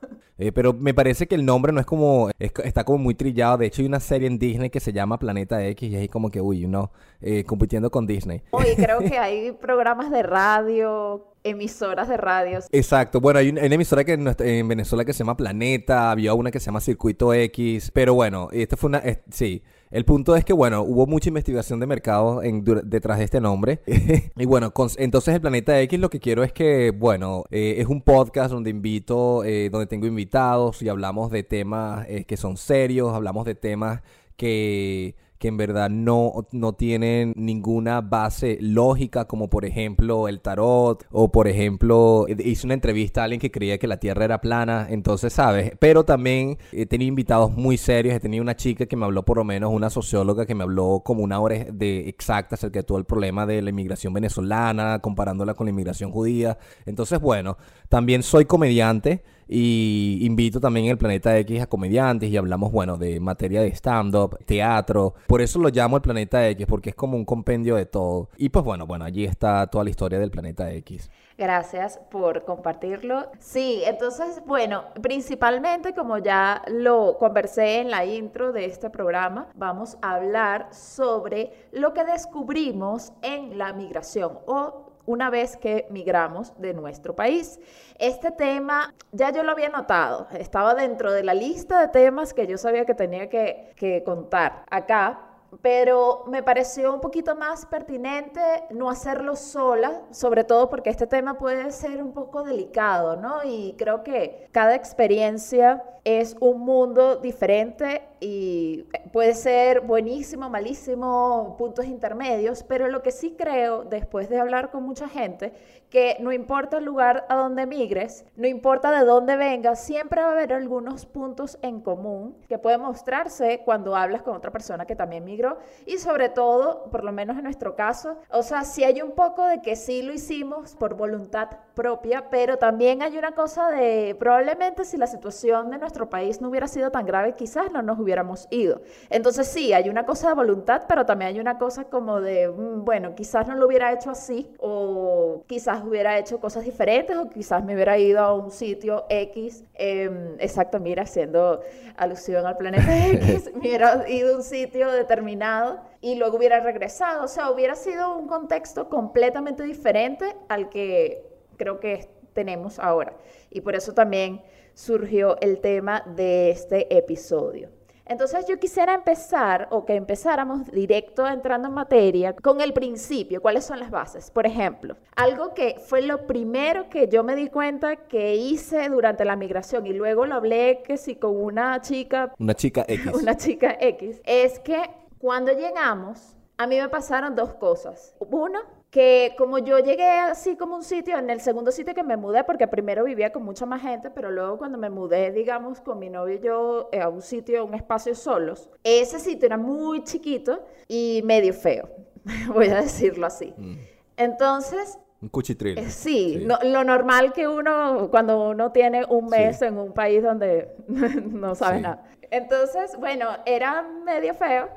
Eh, 0.38 0.52
pero 0.52 0.74
me 0.74 0.92
parece 0.92 1.26
que 1.26 1.34
el 1.34 1.46
nombre 1.46 1.72
no 1.72 1.80
es 1.80 1.86
como, 1.86 2.28
está 2.38 2.84
como 2.84 2.98
muy 2.98 3.14
trillado. 3.14 3.56
De 3.56 3.64
hecho, 3.64 3.80
hay 3.80 3.88
una 3.88 4.00
serie 4.00 4.28
en 4.28 4.38
Disney 4.38 4.68
que 4.68 4.80
se 4.80 4.92
llama 4.92 5.18
Planeta 5.18 5.64
X 5.68 5.90
y 5.90 5.96
ahí 5.96 6.08
como 6.08 6.30
que, 6.30 6.42
uy, 6.42 6.66
no, 6.66 6.92
eh, 7.22 7.42
compitiendo 7.44 7.90
con 7.90 8.06
Disney. 8.06 8.42
Oye, 8.50 8.74
creo 8.76 8.98
que 8.98 9.16
hay 9.16 9.52
programas 9.52 10.10
de 10.10 10.22
radio, 10.22 11.32
emisoras 11.42 12.08
de 12.08 12.18
radio. 12.18 12.58
Exacto. 12.70 13.18
Bueno, 13.18 13.38
hay 13.38 13.48
una, 13.48 13.62
emisora 13.62 14.04
que 14.04 14.12
en, 14.12 14.68
Venezuela 14.68 15.06
que 15.06 15.14
se 15.14 15.20
llama 15.20 15.38
Planeta, 15.38 16.10
había 16.10 16.34
una 16.34 16.50
que 16.50 16.60
se 16.60 16.66
llama 16.66 16.82
Circuito 16.82 17.32
X, 17.32 17.90
pero 17.94 18.12
bueno, 18.12 18.50
esta 18.52 18.76
fue 18.76 18.88
una, 18.88 19.02
sí. 19.30 19.62
El 19.96 20.04
punto 20.04 20.36
es 20.36 20.44
que, 20.44 20.52
bueno, 20.52 20.82
hubo 20.82 21.06
mucha 21.06 21.30
investigación 21.30 21.80
de 21.80 21.86
mercado 21.86 22.42
en, 22.42 22.62
detrás 22.84 23.16
de 23.16 23.24
este 23.24 23.40
nombre. 23.40 23.80
y 24.36 24.44
bueno, 24.44 24.70
entonces 24.98 25.34
el 25.34 25.40
Planeta 25.40 25.80
X 25.80 25.98
lo 25.98 26.10
que 26.10 26.20
quiero 26.20 26.44
es 26.44 26.52
que, 26.52 26.90
bueno, 26.90 27.44
eh, 27.50 27.76
es 27.78 27.86
un 27.86 28.02
podcast 28.02 28.52
donde 28.52 28.68
invito, 28.68 29.42
eh, 29.42 29.70
donde 29.70 29.86
tengo 29.86 30.06
invitados 30.06 30.82
y 30.82 30.90
hablamos 30.90 31.30
de 31.30 31.44
temas 31.44 32.04
eh, 32.10 32.24
que 32.24 32.36
son 32.36 32.58
serios, 32.58 33.14
hablamos 33.14 33.46
de 33.46 33.54
temas 33.54 34.02
que 34.36 35.14
que 35.38 35.48
en 35.48 35.56
verdad 35.56 35.90
no, 35.90 36.46
no 36.52 36.74
tienen 36.74 37.32
ninguna 37.36 38.00
base 38.00 38.58
lógica, 38.60 39.26
como 39.26 39.48
por 39.48 39.64
ejemplo 39.64 40.28
el 40.28 40.40
tarot, 40.40 41.04
o 41.10 41.30
por 41.30 41.48
ejemplo, 41.48 42.26
hice 42.28 42.66
una 42.66 42.74
entrevista 42.74 43.20
a 43.20 43.24
alguien 43.24 43.40
que 43.40 43.50
creía 43.50 43.78
que 43.78 43.86
la 43.86 43.98
Tierra 43.98 44.24
era 44.24 44.40
plana, 44.40 44.86
entonces, 44.90 45.32
¿sabes? 45.32 45.72
Pero 45.78 46.04
también 46.04 46.58
he 46.72 46.86
tenido 46.86 47.08
invitados 47.08 47.52
muy 47.52 47.76
serios, 47.76 48.14
he 48.14 48.20
tenido 48.20 48.42
una 48.42 48.56
chica 48.56 48.86
que 48.86 48.96
me 48.96 49.04
habló 49.04 49.24
por 49.24 49.38
lo 49.38 49.44
menos, 49.44 49.72
una 49.72 49.90
socióloga 49.90 50.46
que 50.46 50.54
me 50.54 50.64
habló 50.64 51.02
como 51.04 51.22
una 51.22 51.40
hora 51.40 51.66
de 51.72 52.08
exacta 52.08 52.54
acerca 52.54 52.80
de 52.80 52.84
todo 52.84 52.98
el 52.98 53.04
problema 53.04 53.46
de 53.46 53.62
la 53.62 53.70
inmigración 53.70 54.12
venezolana, 54.12 55.00
comparándola 55.00 55.54
con 55.54 55.66
la 55.66 55.70
inmigración 55.70 56.10
judía. 56.10 56.58
Entonces, 56.84 57.20
bueno, 57.20 57.56
también 57.88 58.22
soy 58.22 58.44
comediante. 58.44 59.22
Y 59.48 60.18
invito 60.22 60.60
también 60.60 60.86
el 60.86 60.98
Planeta 60.98 61.36
X 61.38 61.62
a 61.62 61.66
comediantes 61.66 62.30
y 62.30 62.36
hablamos, 62.36 62.72
bueno, 62.72 62.96
de 62.96 63.20
materia 63.20 63.60
de 63.60 63.68
stand-up, 63.68 64.38
teatro. 64.44 65.14
Por 65.26 65.40
eso 65.40 65.58
lo 65.58 65.68
llamo 65.68 65.96
el 65.96 66.02
Planeta 66.02 66.48
X, 66.48 66.66
porque 66.66 66.90
es 66.90 66.96
como 66.96 67.16
un 67.16 67.24
compendio 67.24 67.76
de 67.76 67.86
todo. 67.86 68.28
Y 68.36 68.48
pues 68.48 68.64
bueno, 68.64 68.86
bueno, 68.86 69.04
allí 69.04 69.24
está 69.24 69.66
toda 69.68 69.84
la 69.84 69.90
historia 69.90 70.18
del 70.18 70.30
Planeta 70.30 70.72
X. 70.72 71.10
Gracias 71.38 72.00
por 72.10 72.44
compartirlo. 72.44 73.30
Sí, 73.38 73.82
entonces, 73.84 74.42
bueno, 74.46 74.84
principalmente 75.02 75.94
como 75.94 76.16
ya 76.16 76.62
lo 76.66 77.18
conversé 77.18 77.80
en 77.80 77.90
la 77.90 78.06
intro 78.06 78.52
de 78.52 78.64
este 78.64 78.88
programa, 78.88 79.48
vamos 79.54 79.98
a 80.00 80.14
hablar 80.14 80.68
sobre 80.72 81.52
lo 81.72 81.92
que 81.92 82.04
descubrimos 82.04 83.12
en 83.20 83.58
la 83.58 83.74
migración 83.74 84.38
o 84.46 84.85
una 85.06 85.30
vez 85.30 85.56
que 85.56 85.86
migramos 85.90 86.52
de 86.60 86.74
nuestro 86.74 87.14
país. 87.14 87.58
Este 87.98 88.30
tema 88.30 88.94
ya 89.12 89.30
yo 89.30 89.42
lo 89.42 89.52
había 89.52 89.68
notado, 89.68 90.26
estaba 90.38 90.74
dentro 90.74 91.12
de 91.12 91.24
la 91.24 91.34
lista 91.34 91.80
de 91.80 91.88
temas 91.88 92.34
que 92.34 92.46
yo 92.46 92.58
sabía 92.58 92.84
que 92.84 92.94
tenía 92.94 93.28
que, 93.28 94.02
contar 94.04 94.64
acá, 94.68 95.20
pero 95.62 96.24
me 96.26 96.42
pareció 96.42 96.92
un 96.92 97.00
poquito 97.00 97.36
más 97.36 97.64
pertinente 97.66 98.40
no 98.70 98.90
hacerlo 98.90 99.36
sola, 99.36 100.02
sobre 100.10 100.44
todo 100.44 100.68
porque 100.68 100.90
este 100.90 101.06
tema 101.06 101.38
puede 101.38 101.70
ser 101.70 102.02
un 102.02 102.12
poco 102.12 102.42
delicado, 102.42 103.16
¿no? 103.16 103.44
Y 103.44 103.74
creo 103.78 104.02
que 104.02 104.48
cada 104.52 104.74
experiencia 104.74 105.82
es 106.04 106.36
un 106.40 106.60
mundo 106.60 107.16
diferente 107.16 108.02
y 108.20 108.84
puede 109.12 109.34
ser 109.34 109.80
buenísimo, 109.80 110.48
malísimo, 110.48 111.56
puntos 111.58 111.86
intermedios, 111.86 112.62
pero 112.62 112.88
lo 112.88 113.02
que 113.02 113.10
sí 113.10 113.34
creo, 113.36 113.84
después 113.84 114.28
de 114.28 114.38
hablar 114.38 114.70
con 114.70 114.82
mucha 114.82 115.08
gente, 115.08 115.52
que 115.90 116.16
no 116.20 116.32
importa 116.32 116.78
el 116.78 116.84
lugar 116.84 117.26
a 117.28 117.36
donde 117.36 117.66
migres, 117.66 118.24
no 118.36 118.46
importa 118.46 118.90
de 118.90 119.04
dónde 119.04 119.36
vengas, 119.36 119.84
siempre 119.84 120.20
va 120.20 120.28
a 120.28 120.32
haber 120.32 120.52
algunos 120.52 121.06
puntos 121.06 121.58
en 121.62 121.80
común 121.80 122.36
que 122.48 122.58
pueden 122.58 122.80
mostrarse 122.80 123.62
cuando 123.64 123.94
hablas 123.94 124.22
con 124.22 124.34
otra 124.34 124.50
persona 124.50 124.84
que 124.84 124.96
también 124.96 125.24
migró. 125.24 125.58
Y 125.86 125.98
sobre 125.98 126.28
todo, 126.28 126.90
por 126.90 127.04
lo 127.04 127.12
menos 127.12 127.36
en 127.36 127.44
nuestro 127.44 127.76
caso, 127.76 128.16
o 128.30 128.42
sea, 128.42 128.64
si 128.64 128.84
hay 128.84 129.00
un 129.00 129.12
poco 129.12 129.46
de 129.46 129.62
que 129.62 129.76
sí 129.76 130.02
lo 130.02 130.12
hicimos 130.12 130.74
por 130.74 130.94
voluntad 130.94 131.48
propia, 131.74 132.30
pero 132.30 132.58
también 132.58 133.02
hay 133.02 133.16
una 133.16 133.32
cosa 133.32 133.70
de 133.70 134.16
probablemente 134.18 134.84
si 134.84 134.96
la 134.96 135.06
situación 135.06 135.70
de 135.70 135.78
nuestro 135.78 136.10
país 136.10 136.40
no 136.40 136.48
hubiera 136.48 136.66
sido 136.66 136.90
tan 136.90 137.06
grave, 137.06 137.34
quizás 137.36 137.70
no 137.70 137.82
nos 137.82 137.98
hubiéramos 138.06 138.48
ido. 138.50 138.80
Entonces 139.10 139.46
sí, 139.46 139.72
hay 139.72 139.88
una 139.88 140.06
cosa 140.06 140.28
de 140.28 140.34
voluntad, 140.34 140.84
pero 140.88 141.04
también 141.04 141.34
hay 141.34 141.40
una 141.40 141.58
cosa 141.58 141.84
como 141.84 142.20
de, 142.20 142.48
mm, 142.48 142.84
bueno, 142.84 143.14
quizás 143.14 143.46
no 143.46 143.54
lo 143.54 143.66
hubiera 143.66 143.92
hecho 143.92 144.10
así, 144.10 144.50
o 144.58 145.42
quizás 145.46 145.84
hubiera 145.84 146.18
hecho 146.18 146.40
cosas 146.40 146.64
diferentes, 146.64 147.16
o 147.16 147.28
quizás 147.28 147.64
me 147.64 147.74
hubiera 147.74 147.98
ido 147.98 148.20
a 148.20 148.32
un 148.32 148.50
sitio 148.50 149.04
X, 149.08 149.64
em, 149.74 150.36
exacto, 150.38 150.80
mira, 150.80 151.02
haciendo 151.02 151.60
alusión 151.96 152.46
al 152.46 152.56
planeta 152.56 152.86
X, 153.08 153.50
me 153.54 153.60
hubiera 153.60 154.08
ido 154.08 154.34
a 154.34 154.36
un 154.36 154.42
sitio 154.42 154.90
determinado 154.92 155.80
y 156.00 156.14
luego 156.14 156.36
hubiera 156.36 156.60
regresado. 156.60 157.24
O 157.24 157.28
sea, 157.28 157.50
hubiera 157.50 157.74
sido 157.74 158.16
un 158.16 158.26
contexto 158.26 158.88
completamente 158.88 159.62
diferente 159.64 160.36
al 160.48 160.68
que 160.68 161.24
creo 161.56 161.80
que 161.80 162.08
tenemos 162.32 162.78
ahora. 162.78 163.14
Y 163.50 163.62
por 163.62 163.74
eso 163.74 163.94
también 163.94 164.42
surgió 164.74 165.40
el 165.40 165.60
tema 165.60 166.04
de 166.14 166.50
este 166.50 166.96
episodio. 166.96 167.70
Entonces 168.06 168.46
yo 168.46 168.58
quisiera 168.58 168.94
empezar 168.94 169.66
o 169.70 169.84
que 169.84 169.94
empezáramos 169.94 170.70
directo 170.70 171.26
entrando 171.26 171.68
en 171.68 171.74
materia 171.74 172.34
con 172.34 172.60
el 172.60 172.72
principio, 172.72 173.42
cuáles 173.42 173.64
son 173.64 173.80
las 173.80 173.90
bases. 173.90 174.30
Por 174.30 174.46
ejemplo, 174.46 174.96
algo 175.16 175.54
que 175.54 175.76
fue 175.84 176.02
lo 176.02 176.26
primero 176.26 176.88
que 176.88 177.08
yo 177.08 177.24
me 177.24 177.34
di 177.34 177.48
cuenta 177.48 177.96
que 177.96 178.36
hice 178.36 178.88
durante 178.88 179.24
la 179.24 179.34
migración 179.34 179.86
y 179.86 179.92
luego 179.92 180.24
lo 180.24 180.36
hablé 180.36 180.82
que 180.84 180.96
sí 180.96 181.16
con 181.16 181.36
una 181.36 181.80
chica, 181.80 182.32
una 182.38 182.54
chica 182.54 182.84
X, 182.86 183.12
una 183.20 183.36
chica 183.36 183.76
X, 183.80 184.20
es 184.24 184.60
que 184.60 184.82
cuando 185.18 185.52
llegamos 185.52 186.36
a 186.58 186.66
mí 186.66 186.78
me 186.78 186.88
pasaron 186.88 187.34
dos 187.34 187.54
cosas. 187.54 188.14
Uno, 188.18 188.60
que 188.90 189.34
como 189.36 189.58
yo 189.58 189.78
llegué 189.78 190.08
así 190.08 190.56
como 190.56 190.76
un 190.76 190.82
sitio, 190.82 191.18
en 191.18 191.28
el 191.30 191.40
segundo 191.40 191.72
sitio 191.72 191.94
que 191.94 192.02
me 192.02 192.16
mudé, 192.16 192.44
porque 192.44 192.66
primero 192.66 193.04
vivía 193.04 193.32
con 193.32 193.44
mucha 193.44 193.66
más 193.66 193.82
gente, 193.82 194.10
pero 194.10 194.30
luego 194.30 194.58
cuando 194.58 194.78
me 194.78 194.90
mudé, 194.90 195.32
digamos, 195.32 195.80
con 195.80 195.98
mi 195.98 196.08
novio 196.08 196.36
y 196.36 196.40
yo 196.40 196.88
eh, 196.92 197.00
a 197.00 197.08
un 197.08 197.22
sitio, 197.22 197.64
un 197.64 197.74
espacio 197.74 198.14
solos, 198.14 198.70
ese 198.84 199.18
sitio 199.18 199.46
era 199.46 199.56
muy 199.56 200.04
chiquito 200.04 200.64
y 200.88 201.22
medio 201.24 201.52
feo, 201.52 201.88
voy 202.54 202.68
a 202.68 202.80
decirlo 202.80 203.26
así. 203.26 203.52
Mm. 203.56 203.76
Entonces... 204.16 204.98
Un 205.20 205.30
cuchitril. 205.30 205.78
Eh, 205.78 205.90
sí, 205.90 206.46
lo 206.46 206.84
normal 206.84 207.32
que 207.32 207.48
uno, 207.48 208.08
cuando 208.10 208.50
uno 208.50 208.70
tiene 208.70 209.04
un 209.06 209.26
mes 209.28 209.62
en 209.62 209.78
un 209.78 209.92
país 209.92 210.22
donde 210.22 210.70
no 210.88 211.54
sabe 211.54 211.80
nada. 211.80 212.04
Entonces, 212.30 212.96
bueno, 212.98 213.28
era 213.46 213.82
medio 213.82 214.34
feo. 214.34 214.68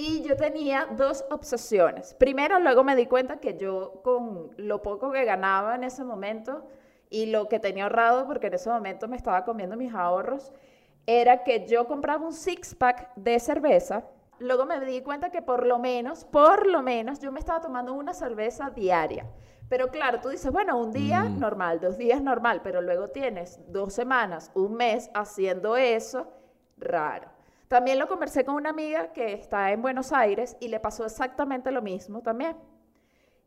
Y 0.00 0.22
yo 0.22 0.34
tenía 0.34 0.86
dos 0.96 1.26
obsesiones. 1.30 2.14
Primero, 2.14 2.58
luego 2.58 2.82
me 2.82 2.96
di 2.96 3.04
cuenta 3.04 3.36
que 3.38 3.58
yo 3.58 4.00
con 4.02 4.50
lo 4.56 4.80
poco 4.80 5.12
que 5.12 5.26
ganaba 5.26 5.74
en 5.74 5.84
ese 5.84 6.04
momento 6.04 6.64
y 7.10 7.26
lo 7.26 7.48
que 7.48 7.58
tenía 7.58 7.84
ahorrado, 7.84 8.26
porque 8.26 8.46
en 8.46 8.54
ese 8.54 8.70
momento 8.70 9.08
me 9.08 9.16
estaba 9.16 9.44
comiendo 9.44 9.76
mis 9.76 9.92
ahorros, 9.94 10.52
era 11.06 11.44
que 11.44 11.66
yo 11.66 11.86
compraba 11.86 12.24
un 12.24 12.32
six-pack 12.32 13.14
de 13.16 13.38
cerveza. 13.40 14.04
Luego 14.38 14.64
me 14.64 14.80
di 14.80 15.02
cuenta 15.02 15.28
que 15.28 15.42
por 15.42 15.66
lo 15.66 15.78
menos, 15.78 16.24
por 16.24 16.66
lo 16.66 16.80
menos, 16.80 17.18
yo 17.20 17.30
me 17.30 17.40
estaba 17.40 17.60
tomando 17.60 17.92
una 17.92 18.14
cerveza 18.14 18.70
diaria. 18.70 19.26
Pero 19.68 19.88
claro, 19.90 20.20
tú 20.22 20.30
dices, 20.30 20.50
bueno, 20.50 20.78
un 20.78 20.92
día 20.92 21.24
Mm. 21.24 21.38
normal, 21.38 21.78
dos 21.78 21.98
días 21.98 22.22
normal, 22.22 22.62
pero 22.62 22.80
luego 22.80 23.08
tienes 23.08 23.60
dos 23.70 23.92
semanas, 23.92 24.50
un 24.54 24.72
mes 24.74 25.10
haciendo 25.12 25.76
eso, 25.76 26.26
raro. 26.78 27.28
También 27.70 28.00
lo 28.00 28.08
conversé 28.08 28.44
con 28.44 28.56
una 28.56 28.70
amiga 28.70 29.12
que 29.12 29.32
está 29.32 29.70
en 29.70 29.80
Buenos 29.80 30.12
Aires 30.12 30.56
y 30.58 30.66
le 30.66 30.80
pasó 30.80 31.06
exactamente 31.06 31.70
lo 31.70 31.82
mismo 31.82 32.20
también. 32.20 32.56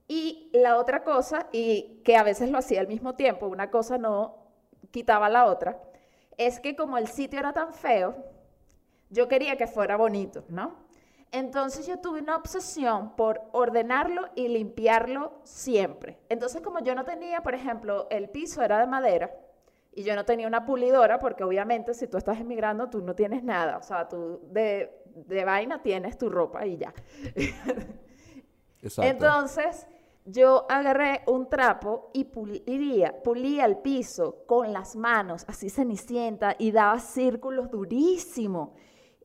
Y 0.08 0.50
la 0.53 0.77
otra 0.77 1.03
cosa, 1.03 1.48
y 1.51 2.00
que 2.06 2.15
a 2.15 2.24
veces 2.24 2.50
lo 2.50 2.58
hacía 2.58 2.80
al 2.80 2.88
mismo 2.88 3.15
tiempo, 3.15 3.48
una 3.48 3.70
cosa 3.70 3.98
no 3.98 4.38
quitaba 4.92 5.27
la 5.27 5.48
otra, 5.48 5.77
es 6.38 6.62
que 6.62 6.74
como 6.77 6.98
el 6.98 7.10
sitio 7.10 7.38
era 7.38 7.51
tan 7.51 7.74
feo, 7.74 8.15
yo 9.10 9.27
quería 9.27 9.58
que 9.58 9.68
fuera 9.68 9.98
bonito, 9.98 10.46
¿no? 10.48 10.77
Entonces 11.34 11.86
yo 11.86 12.00
tuve 12.00 12.22
una 12.22 12.38
obsesión 12.38 13.18
por 13.18 13.42
ordenarlo 13.51 14.30
y 14.36 14.48
limpiarlo 14.48 15.34
siempre. 15.44 16.18
Entonces 16.30 16.62
como 16.62 16.80
yo 16.80 16.96
no 16.96 17.03
tenía, 17.03 17.44
por 17.44 17.56
ejemplo, 17.56 18.08
el 18.10 18.30
piso 18.30 18.62
era 18.62 18.80
de 18.80 18.88
madera 18.88 19.36
y 19.96 20.04
yo 20.04 20.16
no 20.16 20.26
tenía 20.26 20.48
una 20.48 20.66
pulidora, 20.66 21.20
porque 21.20 21.44
obviamente 21.44 21.94
si 21.94 22.08
tú 22.08 22.18
estás 22.18 22.40
emigrando 22.40 22.90
tú 22.90 23.02
no 23.02 23.16
tienes 23.16 23.44
nada, 23.44 23.78
o 23.78 23.84
sea, 23.84 24.08
tú 24.08 24.42
de, 24.52 25.04
de 25.06 25.46
vaina 25.46 25.82
tienes 25.82 26.18
tu 26.18 26.30
ropa 26.30 26.66
y 26.66 26.78
ya. 26.78 26.94
Exacto. 28.82 29.10
Entonces, 29.10 29.88
yo 30.26 30.66
agarré 30.70 31.24
un 31.28 31.50
trapo 31.50 32.10
y 32.14 32.26
pulía, 32.26 33.22
pulía 33.24 33.66
el 33.66 33.78
piso 33.78 34.44
con 34.46 34.74
las 34.74 34.96
manos, 34.96 35.46
así 35.48 35.70
cenicienta, 35.70 36.56
y 36.58 36.72
daba 36.72 37.00
círculos 37.00 37.70
durísimo. 37.70 38.74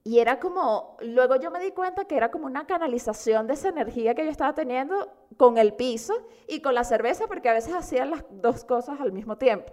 Y 0.04 0.20
era 0.20 0.40
como, 0.40 0.96
luego 1.00 1.36
yo 1.36 1.50
me 1.50 1.60
di 1.60 1.72
cuenta 1.72 2.06
que 2.06 2.16
era 2.16 2.30
como 2.30 2.46
una 2.46 2.66
canalización 2.66 3.46
de 3.46 3.54
esa 3.54 3.68
energía 3.68 4.14
que 4.14 4.24
yo 4.24 4.30
estaba 4.30 4.54
teniendo 4.54 5.12
con 5.36 5.58
el 5.58 5.74
piso 5.74 6.14
y 6.46 6.60
con 6.60 6.74
la 6.74 6.84
cerveza, 6.84 7.26
porque 7.26 7.48
a 7.48 7.52
veces 7.52 7.74
hacía 7.74 8.06
las 8.06 8.24
dos 8.30 8.64
cosas 8.64 9.00
al 9.00 9.12
mismo 9.12 9.36
tiempo. 9.36 9.72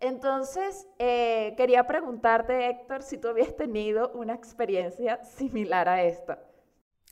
Entonces, 0.00 0.86
eh, 0.98 1.54
quería 1.56 1.86
preguntarte, 1.86 2.68
Héctor, 2.68 3.02
si 3.02 3.18
tú 3.18 3.28
habías 3.28 3.56
tenido 3.56 4.10
una 4.12 4.34
experiencia 4.34 5.24
similar 5.24 5.88
a 5.88 6.02
esta. 6.02 6.42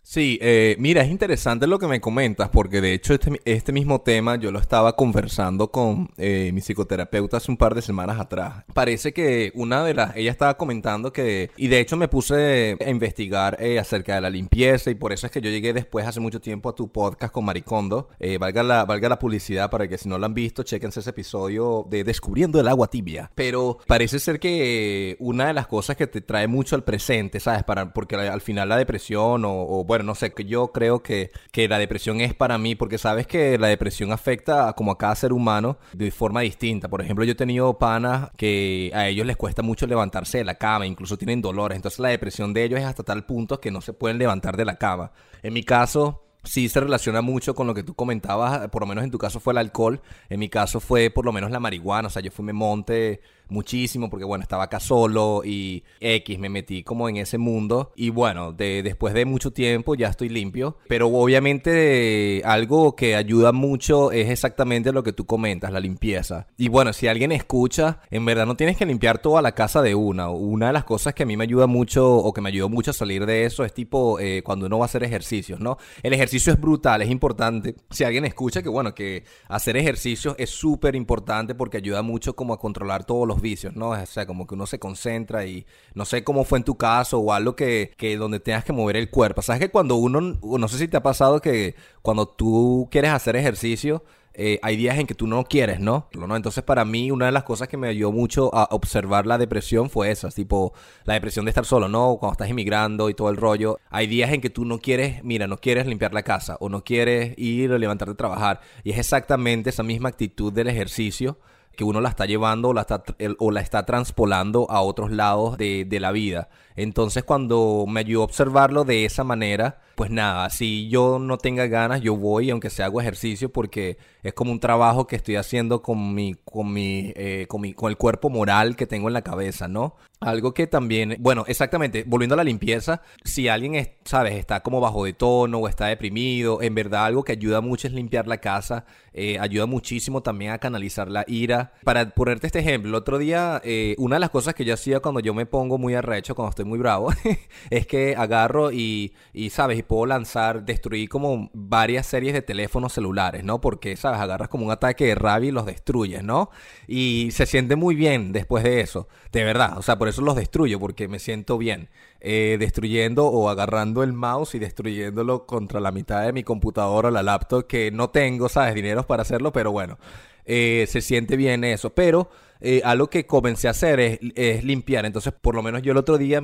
Sí, 0.06 0.38
eh, 0.42 0.76
mira, 0.78 1.00
es 1.00 1.11
interesante 1.11 1.66
lo 1.66 1.78
que 1.78 1.87
me 1.87 1.99
comentas, 1.99 2.50
porque 2.50 2.82
de 2.82 2.92
hecho 2.92 3.14
este, 3.14 3.40
este 3.46 3.73
mismo 3.73 4.02
tema 4.02 4.37
yo 4.37 4.52
lo 4.52 4.58
estaba 4.58 4.94
conversando 4.96 5.70
con 5.70 6.11
eh, 6.18 6.50
mi 6.52 6.61
psicoterapeuta 6.61 7.38
hace 7.38 7.50
un 7.50 7.56
par 7.56 7.75
de 7.75 7.80
semanas 7.80 8.20
atrás. 8.20 8.64
Parece 8.75 9.14
que 9.14 9.50
una 9.54 9.82
de 9.82 9.94
las, 9.94 10.14
ella 10.14 10.30
estaba 10.30 10.58
comentando 10.58 11.11
que, 11.11 11.50
y 11.56 11.68
de 11.68 11.80
hecho 11.80 11.96
me 11.96 12.08
puse 12.08 12.76
a 12.84 12.90
investigar 12.90 13.56
eh, 13.58 13.78
acerca 13.78 14.14
de 14.14 14.20
la 14.20 14.28
limpieza 14.28 14.90
y 14.90 14.94
por 14.94 15.11
eso 15.14 15.25
es 15.26 15.32
que 15.32 15.40
yo 15.40 15.49
llegué 15.49 15.73
después 15.73 16.06
hace 16.06 16.20
mucho 16.20 16.38
tiempo 16.38 16.68
a 16.68 16.75
tu 16.75 16.92
podcast 16.92 17.32
con 17.32 17.46
Maricondo. 17.46 18.11
Valga, 18.38 18.62
la, 18.62 18.84
valga 18.84 19.08
la 19.08 19.18
publicidad 19.18 19.70
para 19.70 19.88
que 19.88 19.96
si 19.96 20.11
no 20.11 20.18
lo 20.18 20.26
han 20.26 20.34
visto, 20.34 20.64
chequense 20.64 21.00
ese 21.00 21.11
episodio 21.11 21.87
de 21.88 22.04
Descubriendo 22.04 22.61
el 22.61 22.68
agua 22.68 22.88
tibia. 22.88 23.30
Pero 23.34 23.78
parece 23.87 24.18
ser 24.18 24.38
que 24.38 25.16
una 25.18 25.46
de 25.46 25.54
las 25.54 25.66
cosas 25.66 25.96
que 25.96 26.06
te 26.06 26.20
trae 26.20 26.46
mucho 26.46 26.76
al 26.76 26.84
presente, 26.84 27.40
¿sabes? 27.40 27.64
Para, 27.64 27.94
porque 27.94 28.16
al 28.16 28.42
final 28.42 28.68
la 28.68 28.76
depresión 28.76 29.44
o 29.46 29.84
bueno, 29.94 30.06
no 30.06 30.14
sé, 30.16 30.34
yo 30.44 30.72
creo 30.72 31.04
que, 31.04 31.30
que 31.52 31.68
la 31.68 31.78
depresión 31.78 32.20
es 32.20 32.34
para 32.34 32.58
mí, 32.58 32.74
porque 32.74 32.98
sabes 32.98 33.28
que 33.28 33.58
la 33.58 33.68
depresión 33.68 34.10
afecta 34.10 34.68
a, 34.68 34.72
como 34.72 34.90
a 34.90 34.98
cada 34.98 35.14
ser 35.14 35.32
humano 35.32 35.78
de 35.92 36.10
forma 36.10 36.40
distinta. 36.40 36.88
Por 36.88 37.00
ejemplo, 37.00 37.24
yo 37.24 37.32
he 37.32 37.36
tenido 37.36 37.78
panas 37.78 38.30
que 38.36 38.90
a 38.92 39.06
ellos 39.06 39.24
les 39.24 39.36
cuesta 39.36 39.62
mucho 39.62 39.86
levantarse 39.86 40.38
de 40.38 40.44
la 40.44 40.56
cama, 40.56 40.84
incluso 40.84 41.16
tienen 41.16 41.40
dolores. 41.40 41.76
Entonces 41.76 42.00
la 42.00 42.08
depresión 42.08 42.52
de 42.52 42.64
ellos 42.64 42.80
es 42.80 42.86
hasta 42.86 43.04
tal 43.04 43.24
punto 43.24 43.60
que 43.60 43.70
no 43.70 43.80
se 43.80 43.92
pueden 43.92 44.18
levantar 44.18 44.56
de 44.56 44.64
la 44.64 44.76
cama. 44.78 45.12
En 45.44 45.52
mi 45.52 45.62
caso, 45.62 46.24
sí 46.42 46.68
se 46.68 46.80
relaciona 46.80 47.22
mucho 47.22 47.54
con 47.54 47.68
lo 47.68 47.74
que 47.74 47.84
tú 47.84 47.94
comentabas, 47.94 48.68
por 48.68 48.82
lo 48.82 48.86
menos 48.86 49.04
en 49.04 49.12
tu 49.12 49.18
caso 49.18 49.38
fue 49.38 49.52
el 49.52 49.58
alcohol, 49.58 50.00
en 50.28 50.40
mi 50.40 50.48
caso 50.48 50.80
fue 50.80 51.10
por 51.10 51.24
lo 51.24 51.32
menos 51.32 51.52
la 51.52 51.60
marihuana, 51.60 52.08
o 52.08 52.10
sea, 52.10 52.20
yo 52.20 52.32
fui 52.32 52.44
me 52.44 52.52
monte 52.52 53.20
muchísimo 53.48 54.10
porque 54.10 54.24
bueno, 54.24 54.42
estaba 54.42 54.64
acá 54.64 54.80
solo 54.80 55.42
y 55.44 55.84
X, 56.00 56.38
me 56.38 56.48
metí 56.48 56.82
como 56.82 57.08
en 57.08 57.16
ese 57.16 57.38
mundo 57.38 57.92
y 57.96 58.10
bueno, 58.10 58.52
de, 58.52 58.82
después 58.82 59.14
de 59.14 59.24
mucho 59.24 59.52
tiempo 59.52 59.94
ya 59.94 60.08
estoy 60.08 60.28
limpio, 60.28 60.76
pero 60.88 61.08
obviamente 61.08 62.42
algo 62.44 62.96
que 62.96 63.16
ayuda 63.16 63.52
mucho 63.52 64.12
es 64.12 64.30
exactamente 64.30 64.92
lo 64.92 65.02
que 65.02 65.12
tú 65.12 65.26
comentas, 65.26 65.72
la 65.72 65.80
limpieza. 65.80 66.46
Y 66.56 66.68
bueno, 66.68 66.92
si 66.92 67.08
alguien 67.08 67.32
escucha, 67.32 68.00
en 68.10 68.24
verdad 68.24 68.46
no 68.46 68.56
tienes 68.56 68.76
que 68.76 68.86
limpiar 68.86 69.18
toda 69.18 69.42
la 69.42 69.52
casa 69.52 69.82
de 69.82 69.94
una. 69.94 70.30
Una 70.30 70.68
de 70.68 70.72
las 70.72 70.84
cosas 70.84 71.14
que 71.14 71.24
a 71.24 71.26
mí 71.26 71.36
me 71.36 71.44
ayuda 71.44 71.66
mucho 71.66 72.14
o 72.16 72.32
que 72.32 72.40
me 72.40 72.48
ayudó 72.48 72.68
mucho 72.68 72.90
a 72.90 72.94
salir 72.94 73.26
de 73.26 73.44
eso 73.44 73.64
es 73.64 73.72
tipo 73.72 74.18
eh, 74.20 74.42
cuando 74.44 74.66
uno 74.66 74.78
va 74.78 74.84
a 74.84 74.86
hacer 74.86 75.02
ejercicios, 75.02 75.60
¿no? 75.60 75.78
El 76.02 76.12
ejercicio 76.12 76.52
es 76.52 76.60
brutal, 76.60 77.02
es 77.02 77.10
importante. 77.10 77.76
Si 77.90 78.04
alguien 78.04 78.24
escucha 78.24 78.62
que 78.62 78.68
bueno, 78.68 78.94
que 78.94 79.24
hacer 79.48 79.76
ejercicios 79.76 80.34
es 80.38 80.50
súper 80.50 80.94
importante 80.94 81.54
porque 81.54 81.78
ayuda 81.78 82.02
mucho 82.02 82.34
como 82.34 82.54
a 82.54 82.58
controlar 82.58 83.04
todos 83.04 83.26
los 83.26 83.33
vicios, 83.40 83.74
¿no? 83.76 83.90
O 83.90 84.06
sea, 84.06 84.26
como 84.26 84.46
que 84.46 84.54
uno 84.54 84.66
se 84.66 84.78
concentra 84.78 85.46
y 85.46 85.66
no 85.94 86.04
sé 86.04 86.24
cómo 86.24 86.44
fue 86.44 86.58
en 86.58 86.64
tu 86.64 86.76
caso 86.76 87.18
o 87.18 87.32
algo 87.32 87.56
que, 87.56 87.92
que 87.96 88.16
donde 88.16 88.40
tengas 88.40 88.64
que 88.64 88.72
mover 88.72 88.96
el 88.96 89.10
cuerpo. 89.10 89.42
Sabes 89.42 89.60
que 89.60 89.70
cuando 89.70 89.96
uno, 89.96 90.20
no 90.20 90.68
sé 90.68 90.78
si 90.78 90.88
te 90.88 90.96
ha 90.96 91.02
pasado 91.02 91.40
que 91.40 91.74
cuando 92.02 92.26
tú 92.26 92.88
quieres 92.90 93.10
hacer 93.10 93.36
ejercicio, 93.36 94.04
eh, 94.36 94.58
hay 94.62 94.76
días 94.76 94.98
en 94.98 95.06
que 95.06 95.14
tú 95.14 95.28
no 95.28 95.44
quieres, 95.44 95.78
¿no? 95.78 96.08
Entonces, 96.12 96.64
para 96.64 96.84
mí, 96.84 97.12
una 97.12 97.26
de 97.26 97.32
las 97.32 97.44
cosas 97.44 97.68
que 97.68 97.76
me 97.76 97.86
ayudó 97.88 98.10
mucho 98.10 98.52
a 98.52 98.64
observar 98.72 99.26
la 99.26 99.38
depresión 99.38 99.88
fue 99.88 100.10
esa, 100.10 100.28
tipo, 100.30 100.74
la 101.04 101.14
depresión 101.14 101.44
de 101.44 101.50
estar 101.50 101.64
solo, 101.64 101.88
¿no? 101.88 102.16
Cuando 102.18 102.32
estás 102.32 102.50
inmigrando 102.50 103.08
y 103.08 103.14
todo 103.14 103.30
el 103.30 103.36
rollo. 103.36 103.78
Hay 103.90 104.08
días 104.08 104.32
en 104.32 104.40
que 104.40 104.50
tú 104.50 104.64
no 104.64 104.80
quieres, 104.80 105.22
mira, 105.22 105.46
no 105.46 105.58
quieres 105.58 105.86
limpiar 105.86 106.12
la 106.12 106.24
casa 106.24 106.56
o 106.58 106.68
no 106.68 106.82
quieres 106.82 107.38
ir 107.38 107.70
o 107.70 107.78
levantarte 107.78 108.12
a 108.12 108.16
trabajar. 108.16 108.60
Y 108.82 108.90
es 108.90 108.98
exactamente 108.98 109.70
esa 109.70 109.84
misma 109.84 110.08
actitud 110.08 110.52
del 110.52 110.66
ejercicio 110.66 111.38
que 111.74 111.84
uno 111.84 112.00
la 112.00 112.08
está 112.08 112.26
llevando 112.26 112.68
o 112.68 112.72
la 112.72 112.82
está, 112.82 113.02
o 113.38 113.50
la 113.50 113.60
está 113.60 113.84
transpolando 113.84 114.70
a 114.70 114.80
otros 114.82 115.10
lados 115.10 115.58
de, 115.58 115.84
de 115.84 116.00
la 116.00 116.12
vida. 116.12 116.48
Entonces, 116.76 117.24
cuando 117.24 117.84
me 117.88 118.00
ayudó 118.00 118.22
a 118.22 118.24
observarlo 118.24 118.84
de 118.84 119.04
esa 119.04 119.24
manera, 119.24 119.80
pues 119.94 120.10
nada, 120.10 120.50
si 120.50 120.88
yo 120.88 121.18
no 121.20 121.38
tenga 121.38 121.66
ganas, 121.66 122.00
yo 122.00 122.16
voy, 122.16 122.50
aunque 122.50 122.70
sea 122.70 122.86
hago 122.86 123.00
ejercicio, 123.00 123.52
porque 123.52 123.96
es 124.22 124.34
como 124.34 124.50
un 124.50 124.60
trabajo 124.60 125.06
que 125.06 125.16
estoy 125.16 125.36
haciendo 125.36 125.82
con 125.82 126.14
mi, 126.14 126.34
con 126.44 126.72
mi, 126.72 127.12
eh, 127.14 127.46
con 127.48 127.60
mi, 127.60 127.74
con 127.74 127.90
el 127.90 127.96
cuerpo 127.96 128.28
moral 128.28 128.74
que 128.74 128.86
tengo 128.86 129.08
en 129.08 129.14
la 129.14 129.22
cabeza, 129.22 129.68
¿no? 129.68 129.96
Algo 130.20 130.54
que 130.54 130.66
también, 130.66 131.16
bueno, 131.20 131.44
exactamente, 131.46 132.04
volviendo 132.06 132.34
a 132.34 132.36
la 132.36 132.44
limpieza, 132.44 133.02
si 133.24 133.48
alguien, 133.48 133.74
es, 133.74 133.90
sabes, 134.04 134.34
está 134.34 134.60
como 134.60 134.80
bajo 134.80 135.04
de 135.04 135.12
tono 135.12 135.58
o 135.58 135.68
está 135.68 135.86
deprimido, 135.86 136.62
en 136.62 136.74
verdad 136.74 137.04
algo 137.04 137.24
que 137.24 137.32
ayuda 137.32 137.60
mucho 137.60 137.86
es 137.86 137.92
limpiar 137.92 138.26
la 138.26 138.38
casa, 138.38 138.86
eh, 139.12 139.38
ayuda 139.38 139.66
muchísimo 139.66 140.22
también 140.22 140.52
a 140.52 140.58
canalizar 140.58 141.10
la 141.10 141.24
ira. 141.28 141.74
Para 141.84 142.10
ponerte 142.10 142.46
este 142.46 142.60
ejemplo, 142.60 142.88
el 142.88 142.94
otro 142.94 143.18
día, 143.18 143.60
eh, 143.64 143.94
una 143.98 144.16
de 144.16 144.20
las 144.20 144.30
cosas 144.30 144.54
que 144.54 144.64
yo 144.64 144.74
hacía 144.74 145.00
cuando 145.00 145.20
yo 145.20 145.34
me 145.34 145.46
pongo 145.46 145.78
muy 145.78 145.94
arrecho, 145.94 146.34
cuando 146.34 146.50
estoy 146.50 146.63
muy 146.64 146.78
bravo, 146.78 147.12
es 147.71 147.87
que 147.87 148.14
agarro 148.16 148.73
y, 148.73 149.14
y, 149.33 149.50
sabes, 149.50 149.78
y 149.78 149.83
puedo 149.83 150.06
lanzar, 150.06 150.64
destruir 150.64 151.09
como 151.09 151.50
varias 151.52 152.06
series 152.06 152.35
de 152.35 152.42
teléfonos 152.42 152.92
celulares, 152.92 153.44
¿no? 153.44 153.61
Porque, 153.61 153.97
sabes, 153.97 154.21
agarras 154.21 154.49
como 154.49 154.64
un 154.64 154.71
ataque 154.73 155.06
de 155.06 155.14
rabia 155.14 155.49
y 155.49 155.52
los 155.52 155.66
destruyes, 155.66 156.23
¿no? 156.23 156.50
Y 156.87 157.28
se 157.33 157.47
siente 157.47 157.76
muy 157.76 157.94
bien 157.94 158.33
después 158.33 158.64
de 158.64 158.80
eso, 158.80 159.09
de 159.33 159.44
verdad, 159.44 159.78
o 159.78 159.83
sea, 159.83 159.99
por 159.99 160.09
eso 160.09 160.23
los 160.23 160.37
destruyo, 160.37 160.78
porque 160.80 161.09
me 161.09 161.18
siento 161.18 161.59
bien. 161.59 161.88
Eh, 162.26 162.56
destruyendo 162.59 163.26
o 163.26 163.50
agarrando 163.50 164.02
el 164.02 164.14
mouse 164.14 164.54
y 164.54 164.59
destruyéndolo 164.59 165.44
contra 165.44 165.78
la 165.78 165.92
mitad 165.92 166.25
de 166.25 166.33
mi 166.33 166.42
computadora 166.42 167.09
o 167.09 167.11
la 167.11 167.23
laptop, 167.23 167.66
que 167.66 167.90
no 167.90 168.09
tengo, 168.09 168.49
¿sabes? 168.49 168.75
Dineros 168.75 169.04
para 169.04 169.21
hacerlo, 169.21 169.52
pero 169.52 169.73
bueno. 169.73 169.99
Eh, 170.47 170.87
se 170.88 171.00
siente 171.00 171.37
bien 171.37 171.64
eso. 171.64 171.94
Pero 171.94 172.30
eh, 172.61 172.80
algo 172.84 173.08
que 173.08 173.26
comencé 173.26 173.68
a 173.68 173.73
hacer 173.73 174.00
es, 174.00 174.64
limpiar. 174.64 175.04
Entonces, 175.06 175.32
por 175.32 175.54
lo 175.54 175.62
menos 175.62 175.82
yo 175.82 175.92
el 175.92 175.99
otro 175.99 176.18
día 176.18 176.40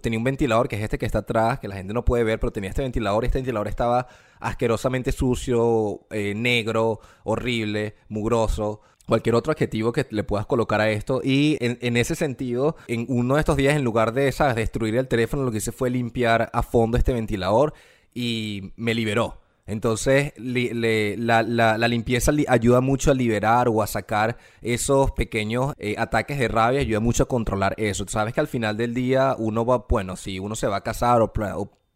tenía 0.00 0.18
un 0.18 0.24
ventilador, 0.24 0.68
que 0.68 0.76
es 0.76 0.82
este 0.82 0.98
que 0.98 1.06
está 1.06 1.18
atrás, 1.20 1.60
que 1.60 1.68
la 1.68 1.76
gente 1.76 1.94
no 1.94 2.04
puede 2.04 2.24
ver, 2.24 2.40
pero 2.40 2.52
tenía 2.52 2.70
este 2.70 2.82
ventilador 2.82 3.24
y 3.24 3.26
este 3.26 3.38
ventilador 3.38 3.68
estaba 3.68 4.08
asquerosamente 4.40 5.12
sucio, 5.12 6.06
eh, 6.10 6.34
negro, 6.34 7.00
horrible, 7.24 7.94
mugroso. 8.08 8.80
Cualquier 9.06 9.34
otro 9.34 9.52
adjetivo 9.52 9.92
que 9.92 10.06
le 10.10 10.22
puedas 10.22 10.46
colocar 10.46 10.80
a 10.80 10.90
esto. 10.90 11.20
Y 11.22 11.56
en, 11.60 11.96
ese 11.96 12.14
sentido, 12.14 12.76
en 12.86 13.06
uno 13.08 13.34
de 13.34 13.40
estos 13.40 13.56
días, 13.56 13.74
en 13.74 13.82
lugar 13.82 14.12
de, 14.12 14.32
destruir 14.54 14.96
el 14.96 15.08
teléfono, 15.08 15.42
lo 15.42 15.50
que 15.50 15.58
hice 15.58 15.72
fue 15.72 15.90
limpiar 15.90 16.48
a 16.52 16.62
fondo 16.62 16.96
este 16.96 17.12
ventilador 17.12 17.74
y 18.14 18.72
me 18.76 18.94
liberó. 18.94 19.40
Entonces, 19.66 20.32
li, 20.36 20.70
le, 20.70 21.16
la, 21.16 21.42
la, 21.42 21.78
la, 21.78 21.88
limpieza 21.88 22.32
li, 22.32 22.44
ayuda 22.48 22.80
mucho 22.80 23.10
a 23.10 23.14
liberar 23.14 23.68
o 23.68 23.82
a 23.82 23.86
sacar 23.86 24.36
esos 24.62 25.12
pequeños 25.12 25.74
eh, 25.78 25.94
ataques 25.98 26.38
de 26.38 26.48
rabia, 26.48 26.80
ayuda 26.80 27.00
mucho 27.00 27.22
a 27.24 27.28
controlar 27.28 27.74
eso. 27.78 28.04
Sabes 28.08 28.34
que 28.34 28.40
al 28.40 28.48
final 28.48 28.76
del 28.76 28.94
día 28.94 29.36
uno 29.38 29.64
va, 29.64 29.86
bueno, 29.88 30.16
si 30.16 30.38
uno 30.38 30.54
se 30.56 30.66
va 30.66 30.76
a 30.76 30.82
casar 30.82 31.22
o 31.22 31.32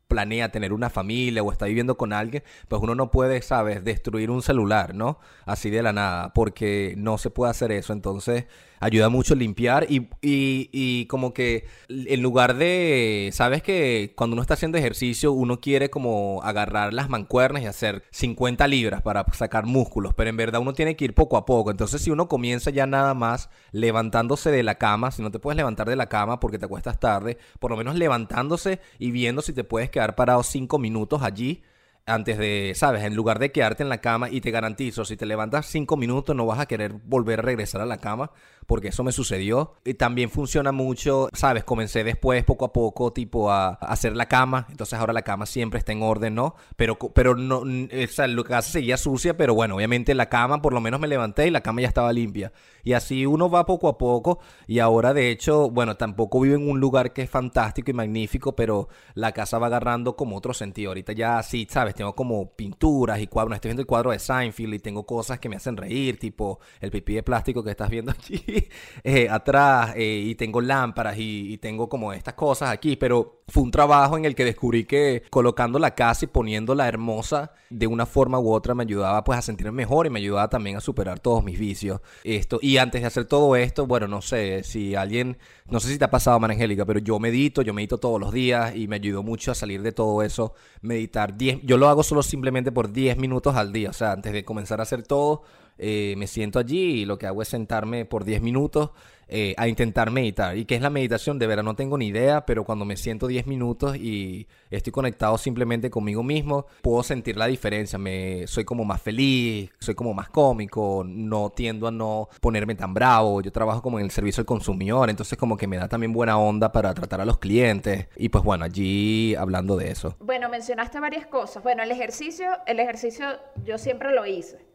planea 0.08 0.50
tener 0.50 0.73
una 0.73 0.90
familia 0.90 1.42
o 1.42 1.52
está 1.52 1.66
viviendo 1.66 1.96
con 1.96 2.12
alguien, 2.12 2.42
pues 2.68 2.82
uno 2.82 2.94
no 2.94 3.11
puede, 3.11 3.42
sabes, 3.42 3.84
destruir 3.84 4.30
un 4.30 4.42
celular, 4.42 4.94
¿no? 4.94 5.18
Así 5.46 5.70
de 5.70 5.82
la 5.82 5.92
nada, 5.92 6.32
porque 6.34 6.94
no 6.96 7.18
se 7.18 7.30
puede 7.30 7.50
hacer 7.50 7.73
eso. 7.73 7.92
Entonces, 7.92 8.46
ayuda 8.80 9.08
mucho 9.08 9.34
limpiar 9.34 9.87
y, 9.88 10.08
y, 10.20 10.68
y 10.73 11.06
como 11.06 11.32
que 11.32 11.66
en 11.88 12.23
lugar 12.23 12.56
de, 12.56 13.30
sabes 13.32 13.62
que 13.62 14.12
cuando 14.14 14.34
uno 14.34 14.42
está 14.42 14.54
haciendo 14.54 14.76
ejercicio, 14.76 15.32
uno 15.32 15.61
quiere 15.61 15.88
como 15.88 16.42
agarrar 16.42 16.92
las 16.92 17.08
mancuernas 17.08 17.62
y 17.62 17.66
hacer 17.66 18.02
50 18.11 18.66
libras 18.68 19.02
para 19.02 19.25
sacar 19.32 19.64
músculos, 19.64 20.12
pero 20.14 20.30
en 20.30 20.37
verdad 20.37 20.61
uno 20.61 20.75
tiene 20.75 20.96
que 20.96 21.06
ir 21.06 21.14
poco 21.14 21.37
a 21.37 21.46
poco. 21.46 21.70
Entonces, 21.70 22.02
si 22.02 22.11
uno 22.11 22.28
comienza 22.28 22.70
ya 22.70 22.87
nada 22.87 23.14
más 23.14 23.49
levantándose 23.73 24.50
de 24.50 24.62
la 24.62 24.76
cama, 24.76 25.11
si 25.11 25.23
no 25.23 25.30
te 25.30 25.38
puedes 25.38 25.56
levantar 25.56 25.88
de 25.88 25.96
la 25.96 26.08
cama 26.08 26.40
porque 26.40 26.58
te 26.58 26.66
acuestas 26.66 27.00
tarde, 27.00 27.38
por 27.61 27.70
lo 27.70 27.76
menos 27.76 27.94
levantándose 27.94 28.80
y 28.99 29.11
viendo 29.11 29.42
si 29.42 29.52
te 29.52 29.64
puedes 29.64 29.90
quedar 29.94 30.16
parado 30.16 30.42
5 30.42 30.78
minutos 30.78 31.22
allí 31.22 31.62
antes 32.06 32.36
de, 32.36 32.72
¿sabes? 32.74 33.02
En 33.04 33.14
lugar 33.14 33.38
de 33.38 33.52
quedarte 33.52 33.82
en 33.82 33.88
la 33.88 34.00
cama 34.00 34.28
y 34.28 34.40
te 34.40 34.50
garantizo, 34.50 35.04
si 35.04 35.16
te 35.16 35.26
levantas 35.26 35.66
cinco 35.66 35.96
minutos 35.96 36.36
no 36.36 36.44
vas 36.44 36.58
a 36.58 36.66
querer 36.66 36.92
volver 36.92 37.38
a 37.38 37.42
regresar 37.42 37.80
a 37.80 37.86
la 37.86 37.98
cama 37.98 38.30
porque 38.66 38.88
eso 38.88 39.04
me 39.04 39.12
sucedió. 39.12 39.75
Y 39.85 39.94
también 39.94 40.30
funciona 40.30 40.73
mucho, 40.73 41.28
¿sabes? 41.33 41.64
Comencé 41.64 42.04
después, 42.04 42.44
poco 42.44 42.64
a 42.66 42.73
poco, 42.73 43.12
tipo 43.12 43.50
a, 43.50 43.71
hacer 43.75 44.16
la 44.16 44.26
cama. 44.26 44.66
Entonces 44.71 44.99
ahora 44.99 45.12
la 45.12 45.23
cama 45.23 45.47
siempre 45.47 45.78
está 45.78 45.92
en 45.92 46.02
orden, 46.02 46.35
¿no? 46.35 46.54
Pero, 46.76 46.99
pero 46.99 47.35
no, 47.35 47.59
o 47.61 48.06
sea, 48.09 48.26
la 48.26 48.42
casa 48.44 48.71
seguía 48.71 48.97
sucia, 48.97 49.37
pero 49.37 49.54
bueno, 49.54 49.76
obviamente 49.76 50.14
la 50.14 50.28
cama, 50.28 50.62
por 50.62 50.73
lo 50.73 50.80
menos 50.80 51.00
me 51.00 51.09
levanté 51.09 51.47
y 51.47 51.50
la 51.50 51.62
cama 51.62 51.83
ya 51.83 51.88
estaba 51.88 52.12
limpia. 52.12 52.52
Y 52.83 52.92
así 52.92 53.26
uno 53.26 53.49
va 53.49 53.66
poco 53.66 53.88
a 53.88 53.99
poco. 53.99 54.40
Y 54.66 54.78
ahora, 54.78 55.14
de 55.14 55.30
hecho, 55.30 55.71
bueno, 55.71 55.97
tampoco 55.97 56.40
vivo 56.40 56.56
en 56.56 56.68
un 56.68 56.80
lugar 56.80 57.12
que 57.12 57.23
es 57.23 57.30
fantástico 57.30 57.90
y 57.90 57.94
magnífico, 57.94 58.54
pero 58.54 58.88
la 59.14 59.33
casa 59.33 59.59
va 59.59 59.68
agarrando 59.68 60.16
como 60.16 60.37
otro 60.37 60.54
sentido. 60.54 60.90
Ahorita 60.90 61.12
ya 61.12 61.42
sí, 61.42 61.66
¿sabes? 61.71 61.94
Tengo 61.94 62.14
como 62.14 62.50
pinturas 62.54 63.21
y 63.21 63.26
cuadros. 63.26 63.54
Estoy 63.54 63.71
viendo 63.71 63.83
el 63.83 63.87
cuadro 63.87 64.11
de 64.11 64.18
Seinfeld 64.18 64.75
y 64.75 64.78
tengo 64.78 65.06
cosas 65.06 65.38
que 65.38 65.49
me 65.49 65.56
hacen 65.56 65.76
reír, 65.76 66.18
tipo 66.18 66.61
el 66.80 66.90
pipí 66.90 67.14
de 67.14 67.23
plástico 67.23 67.62
que 67.62 67.71
estás 67.71 67.88
viendo 67.90 68.12
aquí. 68.12 68.44
Eh, 69.06 69.28
atrás 69.28 69.92
eh, 69.96 70.23
y 70.25 70.34
tengo 70.34 70.62
lámparas 70.62 71.16
y, 71.18 71.58
tengo 71.58 71.90
como 71.90 72.12
estas 72.14 72.32
cosas 72.32 72.70
aquí, 72.70 72.96
pero 72.96 73.42
fue 73.49 73.62
un 73.62 73.70
trabajo 73.70 74.16
en 74.16 74.25
el 74.25 74.34
que 74.34 74.44
descubrí 74.44 74.84
que 74.84 75.25
colocando 75.28 75.78
la 75.78 75.94
casa 75.94 76.25
y 76.25 76.28
poniéndola 76.28 76.88
hermosa 76.88 77.52
de 77.68 77.87
una 77.87 78.06
forma 78.06 78.38
u 78.38 78.50
otra 78.50 78.75
me 78.75 78.84
ayudaba 78.84 79.23
pues 79.23 79.38
a 79.38 79.42
sentirme 79.42 79.73
mejor 79.73 80.06
y 80.06 80.11
me 80.11 80.20
ayudaba 80.20 80.49
también 80.49 80.76
a 80.76 80.80
superar 80.80 81.20
todos 81.20 81.44
mis 81.44 81.58
vicios. 81.58 82.00
Esto, 82.25 82.58
y 82.62 82.78
antes 82.78 83.02
de 83.02 83.06
hacer 83.06 83.26
todo 83.26 83.56
esto, 83.56 83.87
bueno, 83.87 84.08
no 84.08 84.23
sé 84.23 84.62
si 84.64 84.94
alguien, 84.94 85.37
no 85.68 85.80
sé 85.80 85.88
si 85.88 85.99
te 85.99 86.06
ha 86.06 86.11
pasado, 86.11 86.40
María 86.40 86.54
Angélica, 86.54 86.87
pero 86.87 87.00
yo 87.00 87.18
medito, 87.18 87.61
yo 87.61 87.75
medito 87.75 87.99
todos 87.99 88.18
los 88.18 88.32
días 88.32 88.75
y 88.75 88.88
me 88.88 88.96
ayudó 88.96 89.23
mucho 89.23 89.50
a 89.50 89.54
salir 89.54 89.82
de 89.82 89.92
todo 89.92 90.23
eso, 90.23 90.54
meditar 90.80 91.37
10, 91.37 91.61
yo 91.62 91.76
lo 91.76 91.88
hago 91.88 92.02
solo 92.02 92.23
simplemente 92.23 92.73
por 92.73 92.90
10 92.90 93.18
minutos 93.18 93.54
al 93.54 93.73
día, 93.73 93.90
o 93.90 93.92
sea, 93.94 94.12
antes 94.12 94.32
de 94.32 94.44
comenzar 94.44 94.80
a 94.80 94.84
hacer 94.84 95.02
todo 95.02 95.42
eh, 95.78 96.14
me 96.16 96.26
siento 96.26 96.59
allí 96.59 97.02
y 97.02 97.04
lo 97.04 97.19
que 97.19 97.26
hago 97.26 97.43
es 97.43 97.49
sentarme 97.49 98.04
por 98.04 98.25
10 98.25 98.43
minutos 98.43 98.90
eh, 99.28 99.54
a 99.57 99.69
intentar 99.69 100.11
meditar. 100.11 100.57
¿Y 100.57 100.64
qué 100.64 100.75
es 100.75 100.83
la 100.83 100.90
meditación? 100.90 101.38
De 101.38 101.47
verdad 101.47 101.64
no 101.64 101.75
tengo 101.75 101.97
ni 101.97 102.09
idea, 102.09 102.45
pero 102.45 102.64
cuando 102.64 102.85
me 102.85 102.97
siento 102.97 103.26
10 103.26 103.47
minutos 103.47 103.97
y 103.97 104.47
estoy 104.71 104.93
conectado 104.93 105.38
simplemente 105.38 105.90
conmigo 105.90 106.23
mismo, 106.23 106.66
puedo 106.83 107.02
sentir 107.02 107.37
la 107.37 107.47
diferencia. 107.47 107.99
Me, 107.99 108.47
soy 108.47 108.64
como 108.64 108.85
más 108.85 109.00
feliz, 109.00 109.71
soy 109.78 109.95
como 109.95 110.12
más 110.14 110.28
cómico, 110.28 111.04
no 111.07 111.50
tiendo 111.50 111.88
a 111.88 111.90
no 111.90 112.28
ponerme 112.40 112.75
tan 112.75 112.93
bravo. 112.93 113.40
Yo 113.40 113.50
trabajo 113.50 113.83
como 113.83 113.99
en 113.99 114.04
el 114.04 114.11
servicio 114.11 114.43
al 114.43 114.47
consumidor, 114.47 115.09
entonces 115.09 115.38
como 115.38 115.57
que 115.57 115.66
me 115.66 115.78
da 115.78 115.88
también 115.88 116.12
buena 116.12 116.38
onda 116.38 116.71
para 116.71 116.93
tratar 116.93 117.21
a 117.21 117.25
los 117.25 117.38
clientes. 117.38 118.09
Y 118.16 118.28
pues 118.28 118.45
bueno, 118.45 118.64
allí 118.64 119.35
hablando 119.35 119.76
de 119.76 119.90
eso. 119.90 120.16
Bueno, 120.21 120.49
mencionaste 120.49 121.00
varias 121.00 121.26
cosas. 121.26 121.62
Bueno, 121.62 121.83
el 121.83 121.90
ejercicio, 121.90 122.47
el 122.66 122.78
ejercicio 122.78 123.26
yo 123.64 123.78
siempre 123.78 124.12
lo 124.12 124.26
hice 124.26 124.74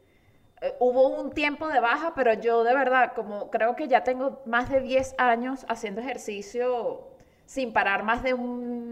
eh, 0.62 0.76
hubo 0.80 1.08
un 1.08 1.32
tiempo 1.32 1.68
de 1.68 1.80
baja, 1.80 2.14
pero 2.16 2.34
yo 2.34 2.64
de 2.64 2.74
verdad, 2.74 3.14
como 3.16 3.50
creo 3.50 3.76
que 3.76 3.88
ya 3.88 4.04
tengo 4.04 4.42
más 4.46 4.70
de 4.70 4.82
10 4.82 5.16
años 5.18 5.66
haciendo 5.70 6.02
ejercicio 6.02 7.08
sin 7.46 7.74
parar 7.74 8.04
más 8.04 8.22
de 8.22 8.34
un 8.36 8.92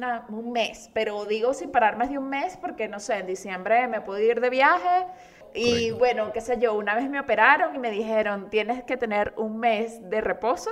mes, 0.51 0.89
pero 0.93 1.25
digo 1.25 1.53
sin 1.53 1.71
parar 1.71 1.95
más 1.95 2.09
de 2.09 2.17
un 2.17 2.27
mes 2.29 2.57
porque 2.57 2.87
no 2.87 2.99
sé, 2.99 3.17
en 3.17 3.27
diciembre 3.27 3.87
me 3.87 4.01
puedo 4.01 4.19
ir 4.19 4.41
de 4.41 4.49
viaje 4.49 5.05
y 5.53 5.91
bueno, 5.91 6.31
qué 6.31 6.41
sé 6.41 6.57
yo, 6.59 6.73
una 6.73 6.95
vez 6.95 7.07
me 7.07 7.19
operaron 7.19 7.75
y 7.75 7.79
me 7.79 7.91
dijeron 7.91 8.49
tienes 8.49 8.83
que 8.83 8.97
tener 8.97 9.33
un 9.37 9.59
mes 9.59 10.09
de 10.09 10.21
reposo 10.21 10.71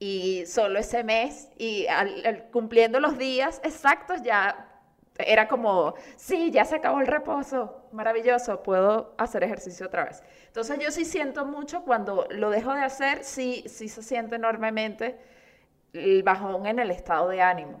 y 0.00 0.46
solo 0.46 0.80
ese 0.80 1.04
mes 1.04 1.48
y 1.58 1.86
cumpliendo 2.50 2.98
los 2.98 3.16
días 3.16 3.60
exactos 3.62 4.22
ya 4.22 4.68
era 5.18 5.46
como, 5.46 5.94
sí, 6.16 6.50
ya 6.50 6.64
se 6.64 6.76
acabó 6.76 7.00
el 7.00 7.06
reposo, 7.06 7.81
maravilloso, 7.92 8.62
puedo 8.62 9.14
hacer 9.18 9.44
ejercicio 9.44 9.86
otra 9.86 10.04
vez. 10.04 10.22
Entonces 10.46 10.78
yo 10.78 10.90
sí 10.90 11.04
siento 11.04 11.44
mucho 11.44 11.82
cuando 11.82 12.26
lo 12.30 12.50
dejo 12.50 12.74
de 12.74 12.82
hacer, 12.82 13.24
sí, 13.24 13.64
sí 13.66 13.88
se 13.88 14.02
siente 14.02 14.36
enormemente 14.36 15.18
el 15.92 16.22
bajón 16.22 16.66
en 16.66 16.78
el 16.78 16.90
estado 16.90 17.28
de 17.28 17.42
ánimo. 17.42 17.80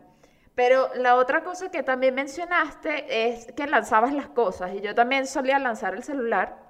Pero 0.54 0.90
la 0.94 1.16
otra 1.16 1.42
cosa 1.42 1.70
que 1.70 1.82
también 1.82 2.14
mencionaste 2.14 3.30
es 3.30 3.52
que 3.52 3.66
lanzabas 3.66 4.12
las 4.12 4.28
cosas 4.28 4.74
y 4.74 4.80
yo 4.80 4.94
también 4.94 5.26
solía 5.26 5.58
lanzar 5.58 5.94
el 5.94 6.02
celular, 6.02 6.61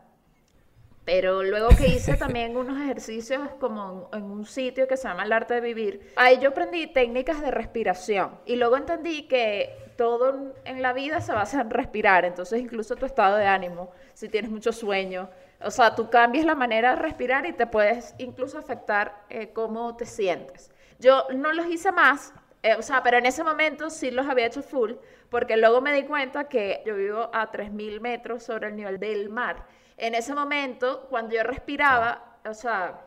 pero 1.04 1.42
luego 1.42 1.68
que 1.70 1.88
hice 1.88 2.14
también 2.18 2.56
unos 2.56 2.80
ejercicios 2.80 3.40
como 3.58 4.08
en 4.12 4.24
un 4.24 4.46
sitio 4.46 4.86
que 4.86 4.96
se 4.96 5.08
llama 5.08 5.24
el 5.24 5.32
arte 5.32 5.54
de 5.54 5.60
vivir, 5.60 6.12
ahí 6.16 6.38
yo 6.38 6.50
aprendí 6.50 6.86
técnicas 6.86 7.40
de 7.40 7.50
respiración 7.50 8.38
y 8.46 8.56
luego 8.56 8.76
entendí 8.76 9.22
que 9.28 9.76
todo 9.96 10.54
en 10.64 10.82
la 10.82 10.92
vida 10.92 11.20
se 11.20 11.32
basa 11.32 11.60
en 11.60 11.70
respirar, 11.70 12.24
entonces 12.24 12.60
incluso 12.60 12.96
tu 12.96 13.06
estado 13.06 13.36
de 13.36 13.46
ánimo, 13.46 13.90
si 14.14 14.28
tienes 14.28 14.50
mucho 14.50 14.72
sueño, 14.72 15.28
o 15.60 15.70
sea, 15.70 15.94
tú 15.94 16.10
cambias 16.10 16.44
la 16.44 16.54
manera 16.54 16.96
de 16.96 17.02
respirar 17.02 17.46
y 17.46 17.52
te 17.52 17.66
puedes 17.66 18.14
incluso 18.18 18.58
afectar 18.58 19.24
eh, 19.30 19.52
cómo 19.52 19.96
te 19.96 20.06
sientes. 20.06 20.70
Yo 20.98 21.26
no 21.34 21.52
los 21.52 21.66
hice 21.66 21.92
más, 21.92 22.32
eh, 22.62 22.74
o 22.74 22.82
sea, 22.82 23.02
pero 23.02 23.18
en 23.18 23.26
ese 23.26 23.44
momento 23.44 23.90
sí 23.90 24.10
los 24.10 24.26
había 24.26 24.46
hecho 24.46 24.62
full, 24.62 24.92
porque 25.28 25.56
luego 25.56 25.80
me 25.80 25.92
di 25.92 26.04
cuenta 26.04 26.48
que 26.48 26.82
yo 26.86 26.96
vivo 26.96 27.30
a 27.32 27.50
3.000 27.50 28.00
metros 28.00 28.42
sobre 28.42 28.68
el 28.68 28.76
nivel 28.76 28.98
del 28.98 29.28
mar. 29.28 29.66
En 30.02 30.16
ese 30.16 30.34
momento, 30.34 31.06
cuando 31.08 31.32
yo 31.32 31.44
respiraba, 31.44 32.38
o 32.44 32.54
sea, 32.54 33.00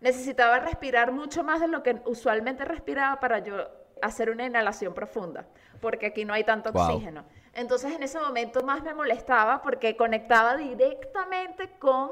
necesitaba 0.00 0.58
respirar 0.58 1.12
mucho 1.12 1.44
más 1.44 1.60
de 1.60 1.68
lo 1.68 1.84
que 1.84 2.02
usualmente 2.04 2.64
respiraba 2.64 3.20
para 3.20 3.38
yo 3.38 3.68
hacer 4.02 4.30
una 4.30 4.44
inhalación 4.44 4.92
profunda, 4.92 5.46
porque 5.80 6.06
aquí 6.06 6.24
no 6.24 6.34
hay 6.34 6.42
tanto 6.42 6.70
oxígeno. 6.70 7.24
Entonces 7.54 7.94
en 7.94 8.02
ese 8.02 8.18
momento 8.18 8.64
más 8.64 8.82
me 8.82 8.92
molestaba 8.92 9.62
porque 9.62 9.96
conectaba 9.96 10.56
directamente 10.56 11.70
con 11.78 12.10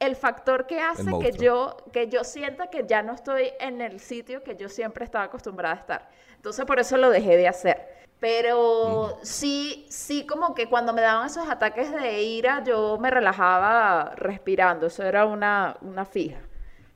el 0.00 0.16
factor 0.16 0.66
que 0.66 0.80
hace 0.80 1.12
que 1.20 1.30
yo, 1.30 1.76
que 1.92 2.08
yo 2.08 2.24
sienta 2.24 2.66
que 2.66 2.84
ya 2.88 3.02
no 3.04 3.12
estoy 3.12 3.52
en 3.60 3.80
el 3.80 4.00
sitio 4.00 4.42
que 4.42 4.56
yo 4.56 4.68
siempre 4.68 5.04
estaba 5.04 5.26
acostumbrada 5.26 5.76
a 5.76 5.78
estar. 5.78 6.08
Entonces 6.34 6.64
por 6.64 6.80
eso 6.80 6.96
lo 6.96 7.08
dejé 7.08 7.36
de 7.36 7.46
hacer. 7.46 8.03
Pero 8.24 9.18
sí, 9.20 9.84
sí 9.90 10.24
como 10.24 10.54
que 10.54 10.66
cuando 10.70 10.94
me 10.94 11.02
daban 11.02 11.26
esos 11.26 11.46
ataques 11.46 11.92
de 11.92 12.22
ira 12.22 12.64
yo 12.64 12.96
me 12.98 13.10
relajaba 13.10 14.14
respirando, 14.16 14.86
eso 14.86 15.02
era 15.02 15.26
una, 15.26 15.76
una 15.82 16.06
fija. 16.06 16.38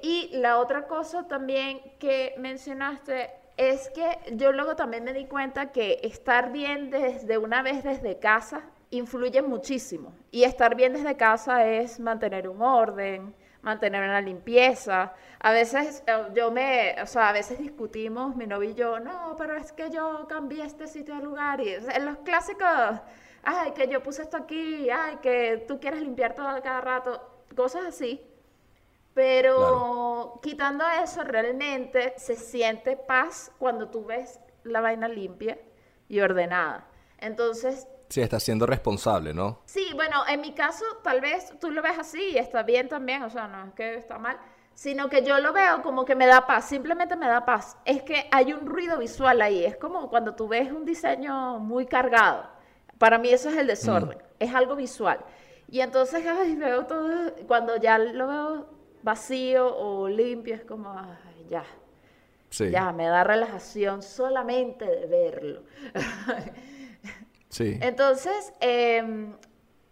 Y 0.00 0.30
la 0.38 0.58
otra 0.58 0.86
cosa 0.86 1.28
también 1.28 1.82
que 1.98 2.34
mencionaste 2.38 3.28
es 3.58 3.90
que 3.90 4.36
yo 4.36 4.52
luego 4.52 4.74
también 4.74 5.04
me 5.04 5.12
di 5.12 5.26
cuenta 5.26 5.70
que 5.70 6.00
estar 6.02 6.50
bien 6.50 6.88
desde 6.88 7.36
una 7.36 7.60
vez 7.60 7.84
desde 7.84 8.18
casa 8.18 8.62
influye 8.88 9.42
muchísimo. 9.42 10.14
Y 10.30 10.44
estar 10.44 10.76
bien 10.76 10.94
desde 10.94 11.18
casa 11.18 11.66
es 11.66 12.00
mantener 12.00 12.48
un 12.48 12.62
orden, 12.62 13.34
mantener 13.62 14.02
una 14.02 14.20
limpieza. 14.20 15.12
A 15.40 15.52
veces 15.52 16.02
eh, 16.06 16.26
yo 16.34 16.50
me, 16.50 16.96
o 17.02 17.06
sea, 17.06 17.30
a 17.30 17.32
veces 17.32 17.58
discutimos 17.58 18.36
mi 18.36 18.46
novio 18.46 18.70
y 18.70 18.74
yo, 18.74 19.00
no, 19.00 19.34
pero 19.36 19.56
es 19.56 19.72
que 19.72 19.90
yo 19.90 20.26
cambié 20.28 20.64
este 20.64 20.86
sitio 20.86 21.14
de 21.16 21.22
lugar 21.22 21.60
y 21.60 21.74
en 21.74 22.04
los 22.04 22.18
clásicos, 22.18 23.00
ay, 23.42 23.72
que 23.72 23.88
yo 23.88 24.02
puse 24.02 24.22
esto 24.22 24.36
aquí, 24.36 24.88
ay, 24.90 25.16
que 25.22 25.64
tú 25.66 25.80
quieres 25.80 26.00
limpiar 26.00 26.34
todo 26.34 26.46
cada 26.62 26.80
rato, 26.80 27.44
cosas 27.54 27.84
así. 27.86 28.24
Pero 29.14 30.38
quitando 30.42 30.84
eso, 31.02 31.24
realmente 31.24 32.14
se 32.18 32.36
siente 32.36 32.96
paz 32.96 33.50
cuando 33.58 33.88
tú 33.88 34.04
ves 34.04 34.38
la 34.62 34.80
vaina 34.80 35.08
limpia 35.08 35.58
y 36.08 36.20
ordenada. 36.20 36.86
Entonces... 37.18 37.88
Sí, 38.08 38.20
está 38.22 38.40
siendo 38.40 38.66
responsable, 38.66 39.34
¿no? 39.34 39.60
Sí, 39.66 39.90
bueno, 39.94 40.22
en 40.28 40.40
mi 40.40 40.52
caso 40.52 40.84
tal 41.02 41.20
vez 41.20 41.52
tú 41.60 41.70
lo 41.70 41.82
ves 41.82 41.98
así 41.98 42.30
y 42.32 42.38
está 42.38 42.62
bien 42.62 42.88
también, 42.88 43.22
o 43.22 43.30
sea, 43.30 43.48
no 43.48 43.66
es 43.66 43.74
que 43.74 43.96
está 43.96 44.18
mal, 44.18 44.38
sino 44.74 45.08
que 45.08 45.22
yo 45.24 45.38
lo 45.40 45.52
veo 45.52 45.82
como 45.82 46.04
que 46.04 46.14
me 46.14 46.26
da 46.26 46.46
paz, 46.46 46.68
simplemente 46.68 47.16
me 47.16 47.26
da 47.26 47.44
paz. 47.44 47.76
Es 47.84 48.02
que 48.02 48.28
hay 48.30 48.52
un 48.52 48.66
ruido 48.66 48.98
visual 48.98 49.42
ahí, 49.42 49.64
es 49.64 49.76
como 49.76 50.08
cuando 50.08 50.34
tú 50.34 50.48
ves 50.48 50.70
un 50.72 50.84
diseño 50.84 51.58
muy 51.58 51.84
cargado. 51.86 52.48
Para 52.96 53.18
mí 53.18 53.28
eso 53.28 53.50
es 53.50 53.56
el 53.56 53.66
desorden, 53.66 54.18
mm. 54.18 54.22
es 54.38 54.54
algo 54.54 54.74
visual. 54.74 55.18
Y 55.70 55.80
entonces 55.80 56.24
veo 56.56 56.86
todo, 56.86 57.34
cuando 57.46 57.76
ya 57.76 57.98
lo 57.98 58.26
veo 58.26 58.66
vacío 59.02 59.76
o 59.76 60.08
limpio, 60.08 60.54
es 60.54 60.64
como, 60.64 60.94
ya. 61.50 61.64
Ya, 62.50 62.92
me 62.92 63.06
da 63.06 63.24
relajación 63.24 64.02
solamente 64.02 64.84
de 64.86 65.06
verlo. 65.06 65.62
Sí. 67.58 67.78
Entonces, 67.80 68.52
em, 68.60 69.34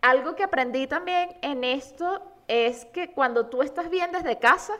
algo 0.00 0.36
que 0.36 0.44
aprendí 0.44 0.86
también 0.86 1.36
en 1.42 1.64
esto 1.64 2.22
es 2.48 2.84
que 2.86 3.12
cuando 3.12 3.46
tú 3.46 3.62
estás 3.62 3.90
bien 3.90 4.12
desde 4.12 4.38
casa, 4.38 4.74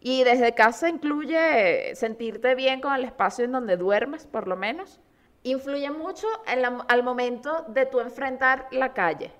y 0.00 0.22
desde 0.22 0.54
casa 0.54 0.88
incluye 0.88 1.94
sentirte 1.96 2.54
bien 2.54 2.80
con 2.80 2.94
el 2.94 3.04
espacio 3.04 3.44
en 3.44 3.52
donde 3.52 3.76
duermes, 3.76 4.26
por 4.26 4.46
lo 4.46 4.54
menos, 4.54 5.00
influye 5.42 5.90
mucho 5.90 6.28
al 6.46 7.02
momento 7.02 7.64
de 7.68 7.86
tú 7.86 8.00
enfrentar 8.00 8.68
la 8.70 8.92
calle. 8.92 9.32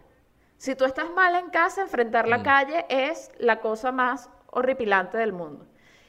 Si 0.57 0.75
tú 0.75 0.85
estás 0.85 1.11
mal 1.11 1.35
en 1.35 1.51
casa, 1.51 1.83
enfrentar 1.83 2.27
la 2.27 2.39
mm. 2.39 2.43
calle 2.43 2.87
es 2.89 3.31
la 3.39 3.61
cosa 3.61 3.93
más 3.93 4.31
horripilante 4.51 5.19
del 5.19 5.33
mundo. 5.33 5.67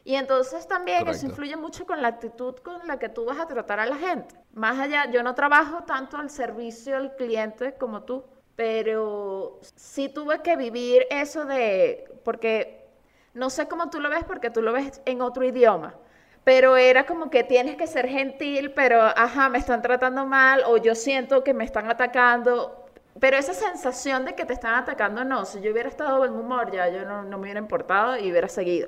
Y 0.08 0.16
entonces 0.16 0.66
también 0.66 1.06
eso 1.10 1.26
influye 1.26 1.58
mucho 1.58 1.86
con 1.86 2.02
la 2.02 2.08
actitud 2.08 2.56
con 2.64 2.88
la 2.88 2.98
que 2.98 3.10
tú 3.10 3.26
vas 3.26 3.42
a 3.42 3.46
tratar 3.46 3.82
a 3.82 3.86
la 3.86 3.98
gente. 3.98 4.36
Más 4.54 4.80
allá, 4.80 5.12
yo 5.12 5.22
no 5.22 5.36
trabajo 5.36 5.84
tanto 5.84 6.16
al 6.16 6.30
servicio 6.30 6.96
del 6.96 7.12
cliente 7.18 7.74
como 7.74 8.04
tú, 8.04 8.24
pero 8.56 9.60
sí 9.76 10.08
tuve 10.08 10.42
que 10.42 10.56
vivir 10.56 11.06
eso 11.10 11.44
de, 11.44 12.10
porque 12.24 12.88
no 13.34 13.50
sé 13.50 13.68
cómo 13.68 13.90
tú 13.90 14.00
lo 14.00 14.10
ves, 14.10 14.24
porque 14.24 14.50
tú 14.50 14.62
lo 14.62 14.72
ves 14.72 15.02
en 15.04 15.22
otro 15.22 15.44
idioma, 15.44 15.94
pero 16.46 16.78
era 16.78 17.06
como 17.06 17.30
que 17.30 17.44
tienes 17.44 17.76
que 17.76 17.86
ser 17.86 18.08
gentil, 18.08 18.72
pero, 18.72 19.02
ajá, 19.02 19.50
me 19.50 19.58
están 19.58 19.82
tratando 19.82 20.26
mal, 20.26 20.64
o 20.68 20.78
yo 20.78 20.96
siento 20.96 21.44
que 21.44 21.54
me 21.54 21.66
están 21.66 21.92
atacando, 21.92 22.86
pero 23.20 23.36
esa 23.36 23.54
sensación 23.54 24.24
de 24.24 24.36
que 24.36 24.46
te 24.46 24.54
están 24.54 24.76
atacando, 24.76 25.26
no, 25.26 25.44
si 25.44 25.60
yo 25.60 25.74
hubiera 25.74 25.90
estado 25.90 26.24
en 26.24 26.32
humor, 26.32 26.72
ya 26.72 26.88
yo 26.88 27.04
no, 27.04 27.24
no 27.24 27.38
me 27.38 27.44
hubiera 27.44 27.60
importado 27.60 28.16
y 28.18 28.32
hubiera 28.32 28.48
seguido. 28.48 28.88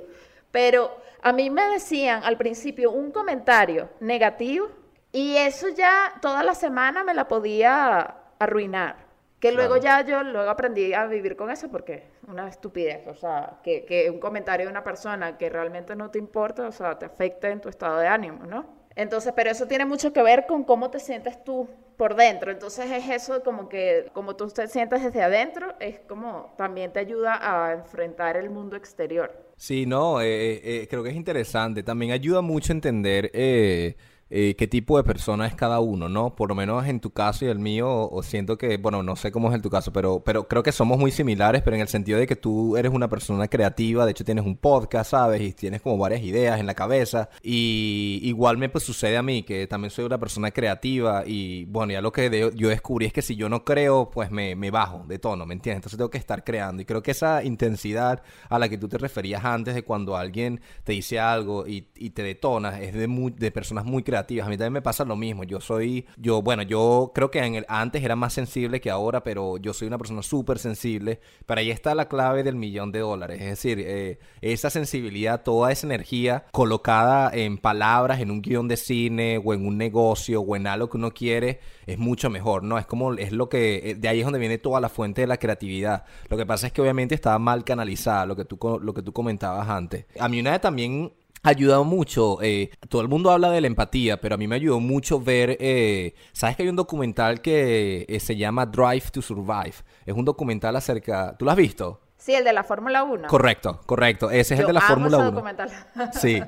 Pero 0.51 0.95
a 1.21 1.31
mí 1.33 1.49
me 1.49 1.67
decían 1.69 2.23
al 2.23 2.38
principio 2.38 2.91
un 2.91 3.12
comentario 3.12 3.89
negativo 3.99 4.69
y 5.12 5.38
eso 5.38 5.69
ya 5.69 6.13
toda 6.21 6.43
la 6.43 6.55
semana 6.55 7.03
me 7.03 7.13
la 7.13 7.27
podía 7.27 8.15
arruinar. 8.39 9.09
Que 9.39 9.53
luego 9.53 9.77
ya 9.77 10.01
yo 10.01 10.21
luego 10.23 10.49
aprendí 10.49 10.93
a 10.93 11.05
vivir 11.05 11.38
con 11.38 11.49
eso 11.49 11.69
porque 11.69 12.03
una 12.27 12.49
estupidez, 12.49 13.07
o 13.07 13.15
sea, 13.15 13.59
que, 13.63 13.85
que, 13.85 14.09
un 14.09 14.19
comentario 14.19 14.65
de 14.65 14.71
una 14.71 14.83
persona 14.83 15.38
que 15.38 15.49
realmente 15.49 15.95
no 15.95 16.12
te 16.12 16.19
importa, 16.19 16.67
o 16.67 16.71
sea, 16.73 16.99
te 16.99 17.05
afecta 17.05 17.49
en 17.49 17.62
tu 17.62 17.69
estado 17.69 17.99
de 17.99 18.07
ánimo, 18.07 18.45
¿no? 18.45 18.65
Entonces, 18.95 19.31
pero 19.33 19.49
eso 19.49 19.65
tiene 19.65 19.85
mucho 19.85 20.12
que 20.12 20.21
ver 20.21 20.45
con 20.45 20.65
cómo 20.65 20.91
te 20.91 20.99
sientes 20.99 21.41
tú 21.45 21.69
por 21.99 22.15
dentro. 22.15 22.49
Entonces 22.49 22.89
es 22.89 23.09
eso 23.09 23.43
como 23.43 23.67
que, 23.67 24.09
como 24.13 24.38
tú 24.38 24.47
te 24.47 24.69
sientes 24.69 25.03
desde 25.03 25.21
adentro, 25.21 25.75
es 25.81 25.99
como 26.07 26.53
también 26.57 26.93
te 26.93 26.99
ayuda 26.99 27.38
a 27.41 27.73
enfrentar 27.73 28.38
el 28.38 28.49
mundo 28.49 28.77
exterior. 28.77 29.29
Sí, 29.57 29.85
no, 29.85 30.21
eh, 30.21 30.53
eh, 30.53 30.62
eh 30.63 30.88
creo 30.89 31.03
que 31.03 31.09
es 31.09 31.15
interesante. 31.17 31.83
También 31.83 32.13
ayuda 32.13 32.41
mucho 32.41 32.71
a 32.71 32.75
entender... 32.75 33.29
Eh, 33.33 33.97
eh, 34.31 34.55
qué 34.55 34.67
tipo 34.67 34.97
de 34.97 35.03
persona 35.03 35.47
es 35.47 35.55
cada 35.55 35.79
uno, 35.79 36.07
¿no? 36.07 36.35
Por 36.35 36.49
lo 36.49 36.55
menos 36.55 36.85
en 36.87 36.99
tu 36.99 37.11
caso 37.11 37.45
y 37.45 37.47
el 37.47 37.57
mío, 37.57 38.09
o, 38.09 38.21
siento 38.21 38.57
que, 38.57 38.77
bueno, 38.77 39.01
no 39.01 39.15
sé 39.15 39.31
cómo 39.31 39.49
es 39.49 39.55
en 39.55 39.61
tu 39.61 39.69
caso, 39.71 39.91
pero, 39.91 40.23
pero 40.23 40.47
creo 40.47 40.61
que 40.61 40.71
somos 40.71 40.99
muy 40.99 41.11
similares, 41.11 41.63
pero 41.63 41.75
en 41.75 41.81
el 41.81 41.87
sentido 41.87 42.19
de 42.19 42.27
que 42.27 42.35
tú 42.35 42.77
eres 42.77 42.91
una 42.91 43.09
persona 43.09 43.47
creativa, 43.47 44.05
de 44.05 44.11
hecho 44.11 44.23
tienes 44.23 44.45
un 44.45 44.55
podcast, 44.55 45.11
¿sabes? 45.11 45.41
Y 45.41 45.53
tienes 45.53 45.81
como 45.81 45.97
varias 45.97 46.21
ideas 46.21 46.59
en 46.59 46.67
la 46.67 46.75
cabeza. 46.75 47.29
Y 47.41 48.19
igual 48.23 48.57
me 48.57 48.69
pues, 48.69 48.83
sucede 48.83 49.17
a 49.17 49.23
mí, 49.23 49.43
que 49.43 49.65
también 49.65 49.89
soy 49.89 50.05
una 50.05 50.19
persona 50.19 50.51
creativa 50.51 51.23
y, 51.25 51.65
bueno, 51.65 51.93
ya 51.93 52.01
lo 52.01 52.11
que 52.11 52.51
yo 52.55 52.69
descubrí 52.69 53.07
es 53.07 53.13
que 53.13 53.23
si 53.23 53.35
yo 53.35 53.49
no 53.49 53.63
creo, 53.65 54.11
pues 54.11 54.29
me, 54.29 54.55
me 54.55 54.69
bajo 54.69 55.05
de 55.07 55.17
tono, 55.17 55.45
¿me 55.47 55.55
entiendes? 55.55 55.77
Entonces 55.77 55.97
tengo 55.97 56.11
que 56.11 56.19
estar 56.19 56.43
creando. 56.43 56.81
Y 56.83 56.85
creo 56.85 57.01
que 57.01 57.11
esa 57.11 57.43
intensidad 57.43 58.21
a 58.49 58.59
la 58.59 58.69
que 58.69 58.77
tú 58.77 58.87
te 58.87 58.97
referías 58.99 59.43
antes 59.43 59.73
de 59.73 59.83
cuando 59.83 60.15
alguien 60.15 60.61
te 60.83 60.93
dice 60.93 61.19
algo 61.19 61.65
y, 61.67 61.81
te 62.09 62.23
detonas, 62.23 62.79
es 62.79 62.93
de, 62.93 63.07
de 63.37 63.51
personas 63.51 63.85
muy 63.85 64.03
creativas 64.03 64.18
a 64.19 64.23
mí 64.23 64.58
también 64.58 64.73
me 64.73 64.82
pasa 64.82 65.05
lo 65.05 65.15
mismo. 65.15 65.43
Yo 65.43 65.60
soy, 65.62 66.05
yo, 66.17 66.41
bueno, 66.41 66.63
yo 66.63 67.12
creo 67.13 67.32
que 67.32 67.39
en 67.39 67.55
el, 67.55 67.65
antes 67.67 68.03
era 68.03 68.15
más 68.15 68.34
sensible 68.34 68.82
que 68.82 68.89
ahora, 68.89 69.23
pero 69.23 69.58
yo 69.58 69.73
soy 69.73 69.88
una 69.88 69.97
persona 69.97 70.21
súper 70.21 70.60
sensible. 70.60 71.19
Pero 71.45 71.60
ahí 71.60 71.71
está 71.71 71.95
la 71.95 72.08
clave 72.08 72.43
del 72.43 72.55
millón 72.55 72.91
de 72.91 72.99
dólares. 72.99 73.41
Es 73.41 73.49
decir, 73.49 73.79
eh, 73.79 74.19
esa 74.41 74.69
sensibilidad, 74.69 75.43
toda 75.43 75.71
esa 75.71 75.88
energía 75.88 76.45
colocada 76.51 77.32
en 77.34 77.58
palabras, 77.58 78.19
en 78.19 78.32
un 78.32 78.41
guion 78.41 78.67
de 78.67 78.77
cine 78.77 79.41
o 79.43 79.53
en 79.53 79.65
un 79.65 79.77
negocio 79.77 80.41
o 80.41 80.55
en 80.55 80.67
algo 80.67 80.89
que 80.89 80.97
uno 80.97 81.12
quiere, 81.12 81.60
es 81.86 81.97
mucho 81.97 82.29
mejor, 82.29 82.63
¿no? 82.63 82.77
Es 82.77 82.86
como, 82.86 83.13
es 83.13 83.32
lo 83.32 83.49
que, 83.49 83.91
eh, 83.91 83.95
de 83.95 84.08
ahí 84.08 84.19
es 84.19 84.25
donde 84.25 84.39
viene 84.39 84.58
toda 84.58 84.79
la 84.79 84.89
fuente 84.89 85.21
de 85.21 85.27
la 85.27 85.38
creatividad. 85.38 86.05
Lo 86.29 86.38
que 86.38 86.45
pasa 86.45 86.67
es 86.67 86.73
que 86.73 86.82
obviamente 86.82 87.15
estaba 87.15 87.39
mal 87.39 87.63
canalizada, 87.63 88.25
lo 88.25 88.36
que 88.36 88.45
tú, 88.45 88.58
lo 88.82 88.93
que 88.93 89.01
tú 89.01 89.13
comentabas 89.13 89.67
antes. 89.69 90.05
A 90.19 90.29
mí 90.29 90.39
una 90.39 90.51
vez 90.51 90.62
también 90.62 91.13
ayudado 91.43 91.84
mucho. 91.84 92.41
Eh, 92.41 92.71
todo 92.89 93.02
el 93.02 93.08
mundo 93.08 93.32
habla 93.32 93.49
de 93.52 93.62
la 93.62 93.67
empatía, 93.67 94.19
pero 94.19 94.36
a 94.36 94.38
mí 94.38 94.47
me 94.47 94.56
ayudó 94.56 94.80
mucho 94.80 95.19
ver. 95.19 95.58
Eh, 95.60 96.13
¿Sabes 96.32 96.56
que 96.56 96.63
hay 96.63 96.69
un 96.69 96.75
documental 96.75 97.41
que 97.41 98.06
eh, 98.08 98.19
se 98.19 98.36
llama 98.36 98.65
Drive 98.65 99.12
to 99.12 99.21
Survive? 99.21 99.75
Es 100.06 100.13
un 100.13 100.25
documental 100.25 100.75
acerca. 100.75 101.36
¿Tú 101.38 101.45
lo 101.45 101.52
has 101.52 101.58
visto? 101.58 102.02
Sí, 102.17 102.34
el 102.34 102.43
de 102.43 102.54
la 102.54 102.63
Fórmula 102.63 103.04
1. 103.04 103.28
Correcto, 103.28 103.80
correcto. 103.86 104.30
Ese 104.30 104.54
es 104.56 104.60
el 104.60 104.67
de 104.67 104.73
la 104.73 104.82
Fórmula 104.82 105.17
1. 105.17 105.32
Documental. 105.32 105.69
sí. 106.13 106.41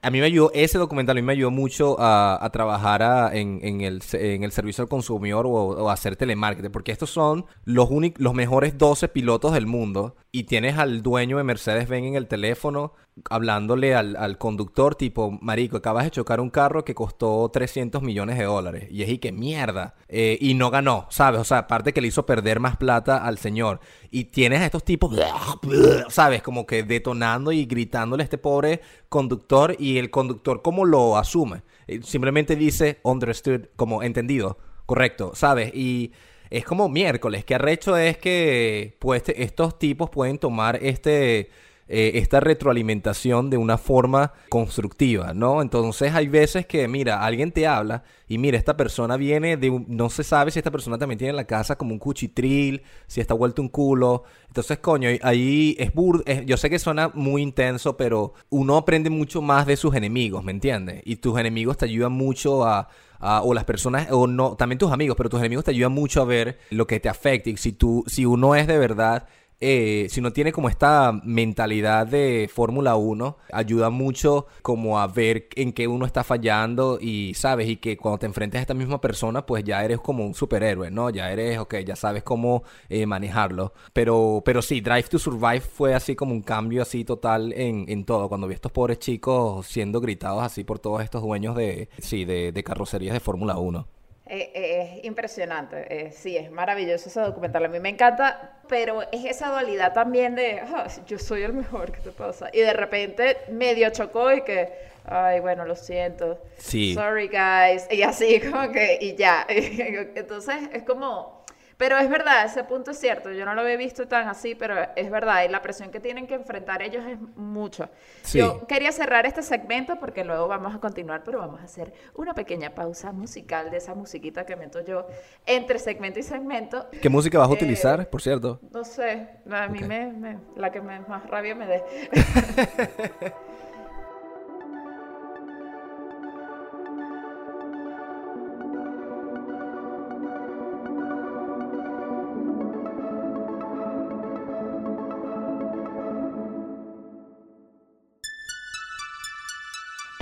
A 0.00 0.10
mí 0.10 0.20
me 0.20 0.26
ayudó, 0.26 0.52
ese 0.54 0.78
documental 0.78 1.16
a 1.16 1.20
mí 1.20 1.26
me 1.26 1.32
ayudó 1.32 1.50
mucho 1.50 1.96
a, 1.98 2.48
trabajar 2.52 3.34
en, 3.34 3.80
el, 3.80 4.00
servicio 4.02 4.82
al 4.82 4.88
consumidor 4.88 5.44
o, 5.48 5.90
hacer 5.90 6.14
telemarketing, 6.14 6.70
porque 6.70 6.92
estos 6.92 7.10
son 7.10 7.46
los, 7.64 7.88
los 8.16 8.34
mejores 8.34 8.78
12 8.78 9.08
pilotos 9.08 9.52
del 9.52 9.66
mundo 9.66 10.14
y 10.30 10.44
tienes 10.44 10.78
al 10.78 11.02
dueño 11.02 11.38
de 11.38 11.42
Mercedes-Benz 11.42 12.06
en 12.06 12.14
el 12.14 12.28
teléfono 12.28 12.92
hablándole 13.30 13.94
al, 13.94 14.38
conductor 14.38 14.94
tipo, 14.94 15.30
marico, 15.40 15.76
acabas 15.76 16.04
de 16.04 16.10
chocar 16.10 16.40
un 16.40 16.50
carro 16.50 16.84
que 16.84 16.94
costó 16.94 17.48
300 17.50 18.02
millones 18.02 18.38
de 18.38 18.44
dólares. 18.44 18.88
Y 18.90 19.02
es 19.02 19.08
y 19.08 19.18
que 19.18 19.32
mierda. 19.32 19.94
Eh, 20.08 20.38
y 20.40 20.54
no 20.54 20.70
ganó, 20.70 21.06
¿sabes? 21.10 21.40
O 21.40 21.44
sea, 21.44 21.58
aparte 21.58 21.92
que 21.92 22.00
le 22.00 22.08
hizo 22.08 22.26
perder 22.26 22.60
más 22.60 22.76
plata 22.76 23.24
al 23.24 23.38
señor. 23.38 23.80
Y 24.10 24.24
tienes 24.24 24.60
a 24.60 24.66
estos 24.66 24.84
tipos, 24.84 25.14
¿sabes? 26.08 26.42
Como 26.42 26.66
que 26.66 26.82
detonando 26.82 27.52
y 27.52 27.64
gritándole 27.66 28.22
a 28.22 28.24
este 28.24 28.38
pobre 28.38 28.80
conductor 29.08 29.76
y 29.78 29.98
el 29.98 30.10
conductor 30.10 30.62
cómo 30.62 30.84
lo 30.84 31.16
asume. 31.16 31.62
Simplemente 32.02 32.56
dice 32.56 33.00
understood, 33.02 33.66
como 33.76 34.02
entendido, 34.02 34.58
correcto, 34.86 35.32
¿sabes? 35.34 35.74
Y 35.74 36.12
es 36.50 36.64
como 36.64 36.88
miércoles, 36.88 37.44
que 37.44 37.54
arrecho 37.54 37.96
es 37.96 38.16
que 38.18 38.96
pues 38.98 39.22
estos 39.28 39.78
tipos 39.78 40.10
pueden 40.10 40.38
tomar 40.38 40.78
este 40.82 41.50
eh, 41.90 42.12
esta 42.16 42.40
retroalimentación 42.40 43.48
de 43.48 43.56
una 43.56 43.78
forma 43.78 44.34
constructiva, 44.50 45.32
¿no? 45.32 45.62
Entonces 45.62 46.14
hay 46.14 46.28
veces 46.28 46.66
que, 46.66 46.86
mira, 46.86 47.24
alguien 47.24 47.50
te 47.50 47.66
habla 47.66 48.04
y 48.28 48.36
mira, 48.36 48.58
esta 48.58 48.76
persona 48.76 49.16
viene 49.16 49.56
de 49.56 49.70
un, 49.70 49.86
no 49.88 50.10
se 50.10 50.22
sabe 50.22 50.50
si 50.50 50.58
esta 50.58 50.70
persona 50.70 50.98
también 50.98 51.16
tiene 51.16 51.30
en 51.30 51.36
la 51.36 51.46
casa 51.46 51.78
como 51.78 51.94
un 51.94 51.98
cuchitril, 51.98 52.82
si 53.06 53.22
está 53.22 53.32
vuelto 53.32 53.62
un 53.62 53.70
culo. 53.70 54.24
Entonces, 54.48 54.78
coño, 54.80 55.08
ahí 55.22 55.76
es 55.78 55.94
bur 55.94 56.22
yo 56.44 56.58
sé 56.58 56.68
que 56.68 56.78
suena 56.78 57.08
muy 57.14 57.40
intenso, 57.40 57.96
pero 57.96 58.34
uno 58.50 58.76
aprende 58.76 59.08
mucho 59.08 59.40
más 59.40 59.66
de 59.66 59.76
sus 59.76 59.94
enemigos, 59.94 60.44
¿me 60.44 60.52
entiendes? 60.52 61.00
Y 61.06 61.16
tus 61.16 61.38
enemigos 61.38 61.78
te 61.78 61.86
ayudan 61.86 62.12
mucho 62.12 62.66
a, 62.66 62.88
o 63.18 63.54
las 63.54 63.64
personas, 63.64 64.08
o 64.10 64.26
no, 64.26 64.56
también 64.56 64.78
tus 64.78 64.92
amigos, 64.92 65.16
pero 65.16 65.30
tus 65.30 65.40
enemigos 65.40 65.64
te 65.64 65.70
ayudan 65.70 65.92
mucho 65.92 66.20
a 66.20 66.26
ver 66.26 66.58
lo 66.68 66.86
que 66.86 67.00
te 67.00 67.08
afecta. 67.08 67.48
Y 67.48 67.56
si 67.56 67.72
tú, 67.72 68.04
si 68.06 68.26
uno 68.26 68.54
es 68.54 68.66
de 68.66 68.76
verdad 68.76 69.26
eh, 69.60 70.06
si 70.10 70.20
no 70.20 70.32
tiene 70.32 70.52
como 70.52 70.68
esta 70.68 71.12
mentalidad 71.24 72.06
de 72.06 72.48
Fórmula 72.52 72.96
1, 72.96 73.36
ayuda 73.52 73.90
mucho 73.90 74.46
como 74.62 75.00
a 75.00 75.06
ver 75.08 75.48
en 75.56 75.72
qué 75.72 75.88
uno 75.88 76.06
está 76.06 76.22
fallando 76.22 76.98
y 77.00 77.34
sabes, 77.34 77.68
y 77.68 77.76
que 77.76 77.96
cuando 77.96 78.18
te 78.18 78.26
enfrentes 78.26 78.58
a 78.58 78.62
esta 78.62 78.74
misma 78.74 79.00
persona, 79.00 79.44
pues 79.46 79.64
ya 79.64 79.84
eres 79.84 79.98
como 80.00 80.24
un 80.24 80.34
superhéroe, 80.34 80.90
¿no? 80.90 81.10
Ya 81.10 81.32
eres, 81.32 81.58
ok, 81.58 81.76
ya 81.78 81.96
sabes 81.96 82.22
cómo 82.22 82.62
eh, 82.88 83.06
manejarlo. 83.06 83.72
Pero, 83.92 84.42
pero 84.44 84.62
sí, 84.62 84.80
Drive 84.80 85.08
to 85.10 85.18
Survive 85.18 85.60
fue 85.60 85.94
así 85.94 86.14
como 86.14 86.32
un 86.32 86.42
cambio 86.42 86.82
así 86.82 87.04
total 87.04 87.52
en, 87.52 87.84
en 87.88 88.04
todo. 88.04 88.28
Cuando 88.28 88.46
vi 88.46 88.52
a 88.52 88.56
estos 88.56 88.72
pobres 88.72 88.98
chicos 88.98 89.66
siendo 89.66 90.00
gritados 90.00 90.42
así 90.42 90.64
por 90.64 90.78
todos 90.78 91.02
estos 91.02 91.22
dueños 91.22 91.56
de, 91.56 91.88
sí, 91.98 92.24
de, 92.24 92.52
de 92.52 92.64
carrocerías 92.64 93.14
de 93.14 93.20
Fórmula 93.20 93.58
1. 93.58 93.97
Eh, 94.30 94.50
eh, 94.54 94.98
es 94.98 95.04
impresionante, 95.06 95.86
eh, 95.88 96.12
sí, 96.12 96.36
es 96.36 96.50
maravilloso 96.50 97.08
ese 97.08 97.20
documental, 97.20 97.64
a 97.64 97.68
mí 97.68 97.80
me 97.80 97.88
encanta, 97.88 98.58
pero 98.68 99.00
es 99.10 99.24
esa 99.24 99.48
dualidad 99.48 99.94
también 99.94 100.34
de, 100.34 100.60
ah, 100.60 100.86
yo 101.06 101.18
soy 101.18 101.44
el 101.44 101.54
mejor, 101.54 101.92
¿qué 101.92 102.00
te 102.00 102.10
pasa? 102.10 102.50
Y 102.52 102.60
de 102.60 102.74
repente 102.74 103.38
medio 103.50 103.88
chocó 103.88 104.30
y 104.30 104.42
que, 104.42 104.68
ay, 105.06 105.40
bueno, 105.40 105.64
lo 105.64 105.74
siento, 105.74 106.38
sí. 106.58 106.92
sorry 106.92 107.28
guys, 107.28 107.86
y 107.90 108.02
así 108.02 108.38
como 108.40 108.70
que, 108.70 108.98
y 109.00 109.14
ya, 109.14 109.46
entonces 109.48 110.56
es 110.74 110.82
como 110.82 111.37
pero 111.78 111.96
es 111.96 112.10
verdad, 112.10 112.44
ese 112.44 112.64
punto 112.64 112.90
es 112.90 112.98
cierto. 112.98 113.30
Yo 113.30 113.46
no 113.46 113.54
lo 113.54 113.60
había 113.60 113.76
visto 113.76 114.08
tan 114.08 114.26
así, 114.26 114.56
pero 114.56 114.74
es 114.96 115.10
verdad. 115.10 115.44
Y 115.44 115.48
la 115.48 115.62
presión 115.62 115.92
que 115.92 116.00
tienen 116.00 116.26
que 116.26 116.34
enfrentar 116.34 116.82
ellos 116.82 117.04
es 117.06 117.18
mucho. 117.36 117.88
Yo 118.34 118.66
quería 118.66 118.90
cerrar 118.90 119.26
este 119.26 119.42
segmento 119.42 119.96
porque 120.00 120.24
luego 120.24 120.48
vamos 120.48 120.74
a 120.74 120.80
continuar, 120.80 121.22
pero 121.24 121.38
vamos 121.38 121.60
a 121.60 121.64
hacer 121.64 121.92
una 122.16 122.34
pequeña 122.34 122.74
pausa 122.74 123.12
musical 123.12 123.70
de 123.70 123.76
esa 123.76 123.94
musiquita 123.94 124.44
que 124.44 124.56
meto 124.56 124.84
yo 124.84 125.06
entre 125.46 125.78
segmento 125.78 126.18
y 126.18 126.24
segmento. 126.24 126.88
¿Qué 127.00 127.08
música 127.08 127.38
vas 127.38 127.48
a 127.48 127.52
utilizar, 127.52 128.00
eh, 128.00 128.06
por 128.06 128.22
cierto? 128.22 128.58
No 128.72 128.82
sé. 128.82 129.28
A 129.48 129.68
mí 129.68 129.78
me, 129.78 130.36
la 130.56 130.72
que 130.72 130.80
más 130.80 131.30
rabia 131.30 131.54
me 131.54 131.66
dé. 131.68 131.84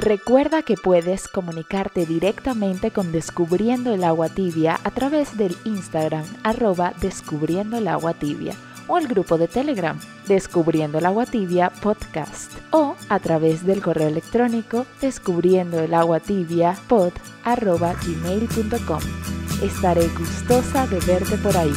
Recuerda 0.07 0.62
que 0.62 0.77
puedes 0.77 1.27
comunicarte 1.27 2.07
directamente 2.07 2.92
con 2.92 3.11
Descubriendo 3.11 3.92
el 3.92 4.05
Agua 4.05 4.29
Tibia 4.29 4.79
a 4.85 4.92
través 4.92 5.37
del 5.37 5.57
Instagram 5.64 6.25
arroba 6.45 6.95
Descubriendo 7.01 7.77
el 7.77 7.88
Agua 7.88 8.14
Tibia 8.14 8.55
o 8.87 8.99
el 8.99 9.09
grupo 9.09 9.37
de 9.37 9.49
Telegram 9.49 9.99
Descubriendo 10.29 10.99
el 10.99 11.07
Agua 11.07 11.27
Tibia 11.27 11.71
Podcast 11.83 12.53
o 12.71 12.95
a 13.09 13.19
través 13.19 13.66
del 13.66 13.83
correo 13.83 14.07
electrónico 14.07 14.87
descubriendo 15.01 15.81
el 15.81 15.92
agua 15.92 16.21
tibia 16.21 16.77
pod 16.87 17.12
arroba 17.42 17.92
gmail.com. 17.95 19.01
Estaré 19.61 20.07
gustosa 20.16 20.87
de 20.87 21.01
verte 21.01 21.37
por 21.38 21.57
ahí. 21.57 21.73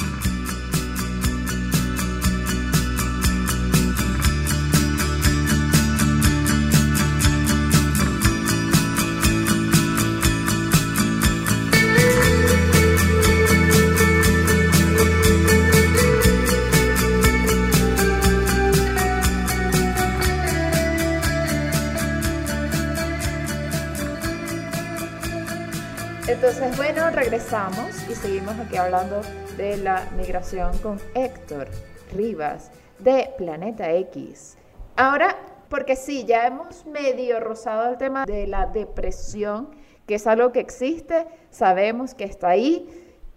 Regresamos 27.70 28.10
y 28.10 28.16
seguimos 28.16 28.60
aquí 28.60 28.78
hablando 28.78 29.22
de 29.58 29.78
la 29.78 30.08
migración 30.16 30.78
con 30.80 31.00
Héctor 31.14 31.68
Rivas 32.14 32.72
de 33.00 33.32
Planeta 33.38 33.92
X. 33.94 34.58
Ahora, 34.96 35.36
porque 35.70 35.96
sí, 35.96 36.26
ya 36.26 36.48
hemos 36.48 36.86
medio 36.86 37.40
rozado 37.40 37.90
el 37.92 37.98
tema 37.98 38.26
de 38.26 38.48
la 38.48 38.66
depresión, 38.66 39.70
que 40.08 40.16
es 40.16 40.28
algo 40.28 40.52
que 40.52 40.60
existe, 40.60 41.28
sabemos 41.50 42.14
que 42.14 42.24
está 42.24 42.50
ahí 42.50 42.90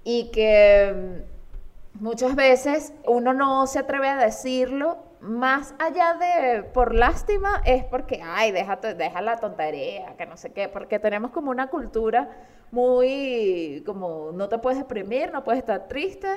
y 0.05 0.31
que 0.31 1.25
mm, 1.99 2.03
muchas 2.03 2.35
veces 2.35 2.93
uno 3.07 3.35
no 3.35 3.67
se 3.67 3.81
atreve 3.81 4.09
a 4.09 4.17
decirlo 4.17 4.99
más 5.23 5.75
allá 5.79 6.15
de 6.15 6.65
por 6.65 6.95
lástima, 6.95 7.63
es 7.65 7.85
porque, 7.85 8.21
ay, 8.23 8.51
deja, 8.51 8.77
deja 8.77 9.21
la 9.23 9.37
tontería, 9.37 10.17
que 10.17 10.27
no 10.27 10.37
sé 10.37 10.51
qué, 10.51 10.69
porque 10.69 10.99
tenemos 10.99 11.31
como 11.31 11.51
una 11.51 11.69
cultura 11.69 12.29
muy, 12.73 13.83
como, 13.87 14.33
no 14.33 14.49
te 14.49 14.59
puedes 14.59 14.79
deprimir, 14.79 15.33
no 15.33 15.45
puedes 15.45 15.61
estar 15.61 15.87
triste, 15.87 16.29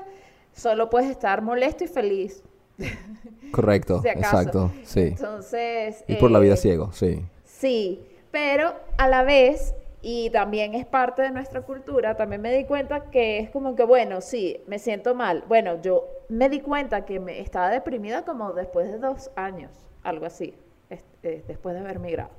solo 0.53 0.89
puedes 0.89 1.09
estar 1.09 1.41
molesto 1.41 1.83
y 1.83 1.87
feliz. 1.87 2.43
Correcto, 3.51 4.01
exacto, 4.05 4.71
sí. 4.83 5.01
Entonces... 5.01 6.03
Y 6.07 6.15
por 6.15 6.29
la 6.29 6.39
vida 6.39 6.53
eh, 6.53 6.57
ciego, 6.57 6.91
sí. 6.91 7.25
Sí, 7.43 8.05
pero 8.29 8.75
a 8.97 9.07
la 9.07 9.23
vez 9.23 9.73
y 10.07 10.29
también 10.29 10.75
es 10.75 10.85
parte 10.85 11.23
de 11.23 11.31
nuestra 11.31 11.63
cultura, 11.63 12.15
también 12.15 12.39
me 12.39 12.55
di 12.55 12.65
cuenta 12.65 13.05
que 13.09 13.39
es 13.39 13.49
como 13.49 13.75
que, 13.75 13.83
bueno, 13.85 14.21
sí, 14.21 14.63
me 14.67 14.77
siento 14.77 15.15
mal. 15.15 15.43
Bueno, 15.47 15.81
yo 15.81 16.07
me 16.29 16.47
di 16.47 16.59
cuenta 16.59 17.05
que 17.05 17.19
me 17.19 17.39
estaba 17.39 17.71
deprimida 17.71 18.23
como 18.23 18.53
después 18.53 18.87
de 18.87 18.99
dos 18.99 19.31
años, 19.35 19.71
algo 20.03 20.27
así, 20.27 20.53
eh, 20.91 21.43
después 21.47 21.73
de 21.73 21.81
haber 21.81 21.97
migrado, 21.97 22.29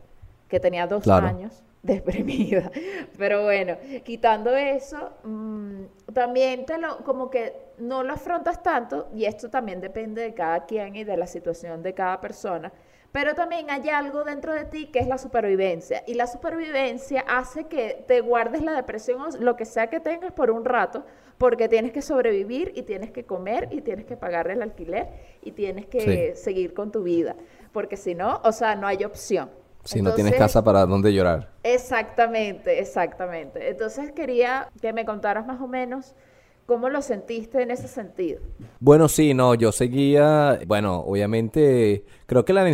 que 0.47 0.61
tenía 0.61 0.87
dos 0.87 1.09
años 1.09 1.65
deprimida. 1.83 2.71
Pero 3.19 3.43
bueno, 3.43 3.79
quitando 4.05 4.55
eso, 4.55 5.15
mm, 5.25 6.13
también 6.15 6.67
te 6.67 6.79
lo, 6.79 6.99
como 6.99 7.31
que 7.31 7.53
no 7.79 8.05
lo 8.05 8.13
afrontas 8.13 8.63
tanto, 8.63 9.09
y 9.13 9.25
esto 9.25 9.51
también 9.51 9.81
depende 9.81 10.23
de 10.23 10.35
cada 10.35 10.67
quien 10.67 10.95
y 10.95 11.03
de 11.03 11.17
la 11.17 11.27
situación 11.27 11.83
de 11.83 11.95
cada 11.95 12.21
persona 12.21 12.73
pero 13.17 13.35
también 13.35 13.71
hay 13.71 13.89
algo 13.89 14.25
dentro 14.25 14.53
de 14.53 14.67
ti 14.67 14.89
que 14.89 14.99
es 14.99 15.07
la 15.07 15.17
supervivencia. 15.17 16.03
Y 16.07 16.13
la 16.13 16.27
supervivencia 16.27 17.25
hace 17.27 17.65
que 17.65 18.05
te 18.07 18.21
guardes 18.21 18.63
la 18.63 18.75
depresión 18.75 19.23
o 19.23 19.29
lo 19.41 19.57
que 19.57 19.65
sea 19.65 19.87
que 19.87 20.01
tengas 20.01 20.33
por 20.33 20.51
un 20.51 20.67
rato, 20.67 21.03
porque 21.39 21.67
tienes 21.67 21.93
que 21.93 22.03
sobrevivir 22.03 22.73
y 22.77 22.83
tienes 22.83 23.13
que 23.13 23.25
comer 23.25 23.71
y 23.71 23.81
tienes 23.81 24.05
que 24.05 24.19
pagar 24.19 24.51
el 24.51 24.61
alquiler 24.61 25.09
y 25.41 25.53
tienes 25.53 25.87
que 25.87 26.35
seguir 26.37 26.75
con 26.75 26.93
tu 26.93 27.05
vida. 27.05 27.37
Porque 27.73 27.97
si 27.97 28.15
no, 28.15 28.43
o 28.45 28.53
sea, 28.53 28.77
no 28.77 28.87
hay 28.87 29.03
opción. 29.03 29.49
Si 29.83 30.03
no 30.03 30.13
tienes 30.13 30.35
casa 30.35 30.63
para 30.63 30.85
dónde 30.85 31.11
llorar. 31.15 31.49
Exactamente, 31.63 32.81
exactamente. 32.81 33.71
Entonces 33.71 34.13
quería 34.13 34.69
que 34.83 34.93
me 34.93 35.07
contaras 35.07 35.47
más 35.47 35.59
o 35.63 35.67
menos 35.67 36.15
¿Cómo 36.67 36.89
lo 36.89 37.01
sentiste 37.01 37.63
en 37.63 37.71
ese 37.71 37.87
sentido? 37.87 38.41
Bueno, 38.81 39.09
sí, 39.09 39.35
no, 39.35 39.55
yo 39.55 39.71
seguía, 39.71 40.59
bueno, 40.67 40.99
obviamente 40.99 42.05
creo 42.27 42.45
que 42.45 42.53
la, 42.53 42.65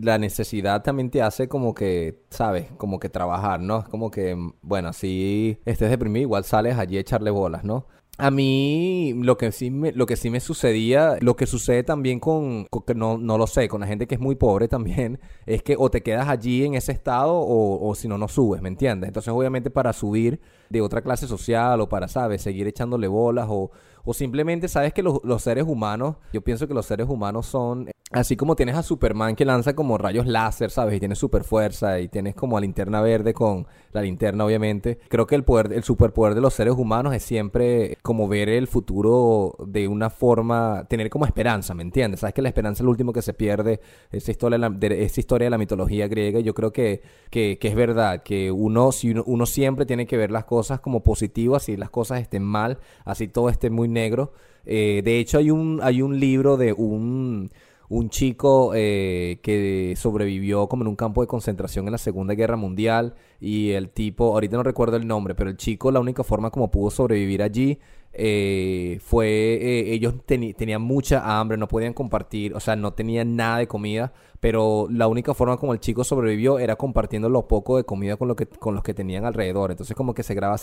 la 0.00 0.18
necesidad 0.18 0.82
también 0.82 1.10
te 1.10 1.22
hace 1.22 1.48
como 1.48 1.74
que, 1.74 2.20
¿sabes? 2.30 2.70
Como 2.76 3.00
que 3.00 3.08
trabajar, 3.08 3.58
¿no? 3.58 3.80
Es 3.80 3.88
como 3.88 4.12
que, 4.12 4.36
bueno, 4.62 4.92
si 4.92 5.58
estés 5.64 5.90
deprimido, 5.90 6.22
igual 6.22 6.44
sales 6.44 6.78
allí 6.78 6.98
a 6.98 7.00
echarle 7.00 7.32
bolas, 7.32 7.64
¿no? 7.64 7.88
A 8.18 8.30
mí 8.30 9.14
lo 9.16 9.36
que 9.36 9.50
sí 9.50 9.70
me, 9.70 9.90
lo 9.90 10.06
que 10.06 10.16
sí 10.16 10.30
me 10.30 10.38
sucedía, 10.38 11.16
lo 11.20 11.34
que 11.34 11.46
sucede 11.46 11.82
también 11.82 12.20
con, 12.20 12.68
no, 12.94 13.18
no 13.18 13.38
lo 13.38 13.46
sé, 13.48 13.66
con 13.68 13.80
la 13.80 13.86
gente 13.88 14.06
que 14.06 14.14
es 14.14 14.20
muy 14.20 14.36
pobre 14.36 14.68
también, 14.68 15.18
es 15.46 15.64
que 15.64 15.74
o 15.76 15.90
te 15.90 16.02
quedas 16.02 16.28
allí 16.28 16.64
en 16.64 16.74
ese 16.74 16.92
estado 16.92 17.34
o, 17.34 17.88
o 17.88 17.94
si 17.96 18.06
no, 18.06 18.18
no 18.18 18.28
subes, 18.28 18.62
¿me 18.62 18.68
entiendes? 18.68 19.08
Entonces 19.08 19.32
obviamente 19.32 19.70
para 19.70 19.92
subir 19.92 20.40
de 20.72 20.80
otra 20.80 21.02
clase 21.02 21.28
social 21.28 21.80
o 21.80 21.88
para, 21.88 22.08
¿sabes? 22.08 22.42
Seguir 22.42 22.66
echándole 22.66 23.06
bolas 23.06 23.46
o, 23.48 23.70
o 24.04 24.14
simplemente, 24.14 24.68
¿sabes? 24.68 24.92
Que 24.92 25.02
los, 25.02 25.20
los 25.24 25.42
seres 25.42 25.64
humanos, 25.66 26.16
yo 26.32 26.42
pienso 26.42 26.68
que 26.68 26.74
los 26.74 26.86
seres 26.86 27.08
humanos 27.08 27.46
son 27.46 27.88
Así 28.12 28.36
como 28.36 28.56
tienes 28.56 28.76
a 28.76 28.82
Superman 28.82 29.34
que 29.34 29.46
lanza 29.46 29.74
como 29.74 29.96
rayos 29.96 30.26
láser, 30.26 30.70
¿sabes? 30.70 30.96
Y 30.96 31.00
tiene 31.00 31.14
super 31.14 31.44
fuerza 31.44 31.98
y 31.98 32.08
tienes 32.08 32.34
como 32.34 32.58
a 32.58 32.60
linterna 32.60 33.00
verde 33.00 33.32
con 33.32 33.66
la 33.92 34.02
linterna, 34.02 34.44
obviamente. 34.44 34.98
Creo 35.08 35.26
que 35.26 35.34
el 35.34 35.44
poder, 35.44 35.72
el 35.72 35.82
superpoder 35.82 36.34
de 36.34 36.42
los 36.42 36.52
seres 36.52 36.74
humanos 36.74 37.14
es 37.14 37.22
siempre 37.22 37.96
como 38.02 38.28
ver 38.28 38.50
el 38.50 38.66
futuro 38.66 39.56
de 39.66 39.88
una 39.88 40.10
forma, 40.10 40.84
tener 40.90 41.08
como 41.08 41.24
esperanza, 41.24 41.72
¿me 41.72 41.82
entiendes? 41.82 42.20
Sabes 42.20 42.34
que 42.34 42.42
la 42.42 42.48
esperanza 42.48 42.82
es 42.82 42.84
lo 42.84 42.90
último 42.90 43.14
que 43.14 43.22
se 43.22 43.32
pierde, 43.32 43.80
esa 44.10 44.30
historia 44.30 44.58
de 44.58 44.88
la, 44.88 44.94
esa 44.94 45.20
historia 45.20 45.46
de 45.46 45.50
la 45.50 45.58
mitología 45.58 46.06
griega. 46.06 46.40
Yo 46.40 46.52
creo 46.52 46.70
que, 46.70 47.00
que, 47.30 47.56
que 47.58 47.68
es 47.68 47.74
verdad, 47.74 48.22
que 48.22 48.52
uno, 48.52 48.92
si 48.92 49.12
uno, 49.12 49.22
uno 49.24 49.46
siempre 49.46 49.86
tiene 49.86 50.06
que 50.06 50.18
ver 50.18 50.30
las 50.30 50.44
cosas 50.44 50.80
como 50.80 51.02
positivas, 51.02 51.62
si 51.62 51.78
las 51.78 51.88
cosas 51.88 52.20
estén 52.20 52.42
mal, 52.42 52.78
así 53.06 53.26
todo 53.26 53.48
esté 53.48 53.70
muy 53.70 53.88
negro. 53.92 54.32
Eh, 54.64 55.02
de 55.04 55.18
hecho, 55.18 55.38
hay 55.38 55.50
un, 55.50 55.80
hay 55.82 56.02
un 56.02 56.18
libro 56.18 56.56
de 56.56 56.72
un 56.72 57.50
un 57.92 58.08
chico 58.08 58.72
eh, 58.74 59.38
que 59.42 59.92
sobrevivió 59.98 60.66
como 60.66 60.82
en 60.82 60.88
un 60.88 60.96
campo 60.96 61.20
de 61.20 61.26
concentración 61.26 61.86
en 61.86 61.92
la 61.92 61.98
Segunda 61.98 62.32
Guerra 62.32 62.56
Mundial 62.56 63.14
y 63.38 63.72
el 63.72 63.90
tipo, 63.90 64.32
ahorita 64.32 64.56
no 64.56 64.62
recuerdo 64.62 64.96
el 64.96 65.06
nombre, 65.06 65.34
pero 65.34 65.50
el 65.50 65.58
chico 65.58 65.90
la 65.90 66.00
única 66.00 66.24
forma 66.24 66.50
como 66.50 66.70
pudo 66.70 66.90
sobrevivir 66.90 67.42
allí 67.42 67.78
eh, 68.14 68.98
fue, 69.02 69.28
eh, 69.28 69.92
ellos 69.94 70.14
tenían 70.26 70.82
mucha 70.82 71.38
hambre, 71.38 71.56
no 71.56 71.68
podían 71.68 71.94
compartir, 71.94 72.54
o 72.54 72.60
sea, 72.60 72.76
no 72.76 72.92
tenían 72.92 73.36
nada 73.36 73.58
de 73.58 73.66
comida, 73.66 74.12
pero 74.38 74.88
la 74.90 75.06
única 75.06 75.34
forma 75.34 75.56
como 75.56 75.72
el 75.72 75.80
chico 75.80 76.04
sobrevivió 76.04 76.58
era 76.58 76.76
compartiendo 76.76 77.28
lo 77.28 77.46
poco 77.46 77.76
de 77.76 77.84
comida 77.84 78.16
con, 78.16 78.28
lo 78.28 78.36
que, 78.36 78.46
con 78.46 78.74
los 78.74 78.82
que 78.82 78.92
tenían 78.92 79.24
alrededor. 79.24 79.70
Entonces 79.70 79.96
como 79.96 80.14
que 80.14 80.24
se 80.24 80.34
graba, 80.34 80.56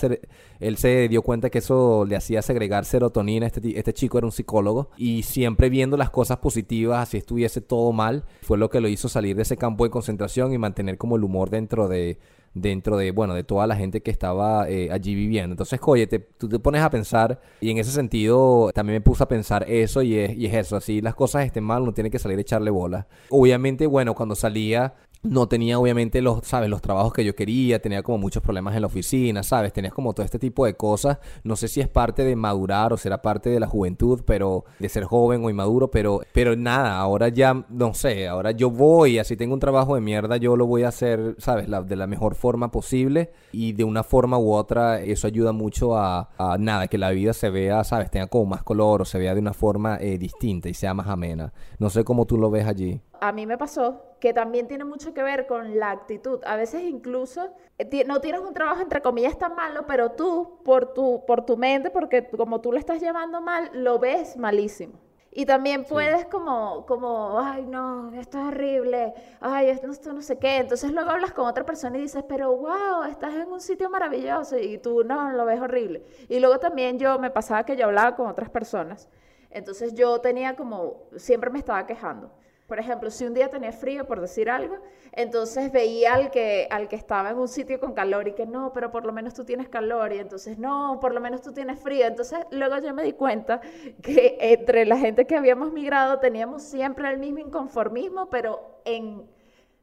él 0.60 0.78
se 0.78 1.08
dio 1.08 1.22
cuenta 1.22 1.50
que 1.50 1.60
eso 1.60 2.06
le 2.06 2.16
hacía 2.16 2.42
segregar 2.42 2.86
serotonina, 2.86 3.48
este, 3.48 3.80
este 3.80 3.94
chico 3.94 4.18
era 4.18 4.28
un 4.28 4.34
psicólogo, 4.34 4.90
y 4.98 5.24
siempre 5.24 5.70
viendo 5.70 5.98
las 5.98 6.10
cosas 6.10 6.38
positivas, 6.38 7.04
así 7.08 7.18
estuviese 7.18 7.62
todo 7.62 7.92
mal, 7.94 8.26
fue 8.42 8.58
lo 8.58 8.70
que 8.70 8.82
lo 8.82 8.90
hizo 8.90 9.10
salir 9.10 9.36
de 9.36 9.44
ese 9.44 9.58
campo 9.58 9.86
de 9.86 9.90
concentración 9.90 10.54
y 10.54 10.58
mantener 10.58 10.98
como 10.98 11.16
el 11.16 11.24
humor 11.24 11.50
dentro 11.50 11.88
de 11.88 12.20
dentro 12.54 12.98
de, 12.98 13.12
bueno, 13.12 13.34
de 13.34 13.44
toda 13.44 13.68
la 13.68 13.76
gente 13.76 14.02
que 14.02 14.12
estaba 14.12 14.70
eh, 14.70 14.90
allí 14.92 15.16
viviendo. 15.16 15.54
Entonces, 15.54 15.80
oye, 15.84 16.08
tú 16.08 16.50
te 16.50 16.60
pones 16.60 16.82
a 16.82 16.90
pensar 16.90 17.40
y 17.62 17.72
en 17.72 17.78
ese 17.78 17.92
sentido 17.92 18.72
también 18.74 18.96
me 18.96 19.02
puse 19.02 19.24
a 19.24 19.28
pensar 19.28 19.66
eso 19.70 20.02
y 20.02 20.18
es, 20.18 20.38
y 20.38 20.46
es 20.46 20.54
eso, 20.54 20.76
así 20.76 21.02
las 21.02 21.16
cosas 21.16 21.46
estén 21.46 21.64
mal, 21.64 21.82
uno 21.82 21.94
tiene 21.94 22.10
que 22.10 22.20
salir 22.20 22.38
a 22.38 22.42
echarle 22.42 22.72
bola. 22.72 23.08
Obviamente, 23.30 23.88
bueno, 23.88 24.14
cuando 24.16 24.36
salía 24.36 24.94
no 25.21 25.47
tenía 25.47 25.77
obviamente 25.77 26.21
los, 26.21 26.45
sabes, 26.47 26.69
los 26.69 26.82
trabajos 26.82 27.12
que 27.13 27.25
yo 27.25 27.36
quería, 27.36 27.82
tenía 27.82 28.03
como 28.03 28.17
muchos 28.17 28.41
problemas 28.41 28.75
en 28.75 28.82
la 28.82 28.88
oficina, 28.88 29.43
sabes, 29.43 29.73
tenías 29.73 29.93
como 29.93 30.13
todo 30.13 30.25
este 30.25 30.39
tipo 30.39 30.65
de 30.65 30.75
cosas. 30.75 31.19
No 31.43 31.55
sé 31.55 31.67
si 31.67 31.82
es 31.82 31.88
parte 31.88 32.23
de 32.23 32.36
madurar 32.36 32.93
o 32.93 32.97
será 32.97 33.21
parte 33.21 33.49
de 33.49 33.60
la 33.60 33.67
juventud, 33.67 34.21
pero 34.25 34.63
de 34.79 34.88
ser 34.88 35.03
joven 35.03 35.43
o 35.43 35.49
inmaduro, 35.49 35.91
pero 35.91 36.21
pero 36.34 36.55
nada, 36.55 36.97
ahora 36.97 37.29
ya 37.29 37.65
no 37.69 37.93
sé, 37.93 38.27
ahora 38.27 38.51
yo 38.51 38.69
voy, 38.69 39.19
así 39.19 39.36
tengo 39.36 39.53
un 39.53 39.60
trabajo 39.60 39.95
de 39.95 40.01
mierda, 40.01 40.38
yo 40.38 40.55
lo 40.55 40.65
voy 40.65 40.84
a 40.84 40.89
hacer, 40.89 41.36
sabes, 41.38 41.67
de 41.69 41.95
la 41.95 42.08
mejor 42.08 42.36
forma 42.36 42.71
posible 42.71 43.32
y 43.51 43.73
de 43.73 43.84
una 43.84 44.03
forma 44.03 44.38
u 44.38 44.53
otra 44.53 45.01
eso 45.01 45.27
ayuda 45.27 45.51
mucho 45.51 45.97
a, 45.97 46.29
nada, 46.60 46.88
que 46.88 46.97
la 46.97 47.10
vida 47.12 47.34
se 47.34 47.49
vea, 47.49 47.84
sabes, 47.84 48.10
tenga 48.10 48.27
como 48.27 48.45
más 48.45 48.63
color 48.63 49.01
o 49.01 49.05
se 49.05 49.19
vea 49.19 49.34
de 49.34 49.41
una 49.41 49.53
forma 49.53 49.97
eh, 49.99 50.17
distinta 50.17 50.69
y 50.69 50.73
sea 50.73 50.93
más 50.93 51.08
amena. 51.08 51.53
No 51.77 51.89
sé 51.89 52.03
cómo 52.03 52.25
tú 52.25 52.38
lo 52.38 52.49
ves 52.49 52.65
allí. 52.65 53.01
A 53.21 53.32
mí 53.32 53.45
me 53.45 53.58
pasó 53.58 54.09
que 54.19 54.34
también 54.34 54.67
tiene 54.67 54.84
mucho 54.84 55.13
que 55.13 55.23
ver 55.23 55.47
con 55.47 55.79
la 55.79 55.91
actitud. 55.91 56.39
A 56.45 56.55
veces 56.55 56.84
incluso 56.84 57.49
eh, 57.77 58.03
no 58.05 58.21
tienes 58.21 58.41
un 58.41 58.53
trabajo 58.53 58.82
entre 58.82 59.01
comillas 59.01 59.38
tan 59.38 59.55
malo, 59.55 59.86
pero 59.88 60.12
tú 60.12 60.60
por 60.63 60.93
tu 60.93 61.25
por 61.25 61.45
tu 61.45 61.58
mente, 61.58 61.89
porque 61.89 62.29
como 62.29 62.62
tú 62.62 62.71
lo 62.71 62.77
estás 62.77 63.01
llevando 63.01 63.41
mal, 63.41 63.69
lo 63.73 63.99
ves 63.99 64.38
malísimo. 64.38 64.99
Y 65.32 65.45
también 65.45 65.86
puedes 65.86 66.25
como, 66.25 66.86
como, 66.88 67.39
ay, 67.39 67.65
no, 67.67 68.12
esto 68.15 68.39
es 68.39 68.45
horrible, 68.45 69.13
ay, 69.39 69.69
esto, 69.69 70.12
no 70.12 70.21
sé 70.23 70.39
qué. 70.39 70.58
Entonces 70.58 70.91
luego 70.91 71.12
hablas 71.12 71.34
con 71.34 71.45
otra 71.45 71.65
persona 71.65 71.97
y 71.97 72.01
dices, 72.01 72.23
pero 72.27 72.55
wow, 72.58 73.03
estás 73.10 73.36
en 73.36 73.47
un 73.47 73.62
sitio 73.62 73.89
maravilloso 73.91 74.58
y 74.58 74.79
tú 74.79 75.03
no, 75.03 75.32
lo 75.32 75.45
ves 75.45 75.62
horrible. 75.62 76.03
Y 76.27 76.39
luego 76.39 76.58
también 76.60 76.97
yo 76.97 77.19
me 77.19 77.29
pasaba 77.29 77.63
que 77.63 77.75
yo 77.75 77.86
hablaba 77.86 78.15
con 78.15 78.27
otras 78.27 78.49
personas. 78.49 79.08
Entonces 79.51 79.93
yo 79.93 80.19
tenía 80.19 80.55
como, 80.55 81.03
siempre 81.15 81.51
me 81.51 81.60
estaba 81.60 81.86
quejando. 81.86 82.32
Por 82.69 82.77
ejemplo, 82.77 83.10
si 83.10 83.25
un 83.25 83.34
día 83.34 83.49
tenía 83.49 83.71
frío, 83.71 84.05
por 84.05 84.21
decir 84.21 84.47
algo, 84.47 84.77
entonces 85.12 85.71
veía 85.71 86.13
al 86.13 86.29
que, 86.29 86.67
al 86.69 86.88
que 86.88 86.95
estaba 86.95 87.32
en 87.32 87.39
un 87.39 87.47
sitio 87.47 87.79
con 87.79 87.95
calor 87.95 88.27
y 88.27 88.34
que 88.34 88.45
no, 88.45 88.71
pero 88.73 88.91
por 88.91 89.08
lo 89.08 89.12
menos 89.12 89.34
tú 89.34 89.43
tienes 89.43 89.67
calor 89.69 90.13
y 90.13 90.19
entonces 90.19 90.60
no, 90.60 90.99
por 91.01 91.15
lo 91.15 91.19
menos 91.19 91.41
tú 91.41 91.51
tienes 91.51 91.79
frío. 91.79 92.05
Entonces 92.05 92.39
luego 92.51 92.77
yo 92.77 92.93
me 92.93 93.01
di 93.01 93.13
cuenta 93.13 93.60
que 94.03 94.38
entre 94.39 94.86
la 94.86 94.97
gente 94.97 95.25
que 95.25 95.36
habíamos 95.36 95.73
migrado 95.73 96.19
teníamos 96.19 96.62
siempre 96.62 97.10
el 97.10 97.17
mismo 97.17 97.39
inconformismo, 97.39 98.29
pero 98.29 98.82
en 98.86 99.27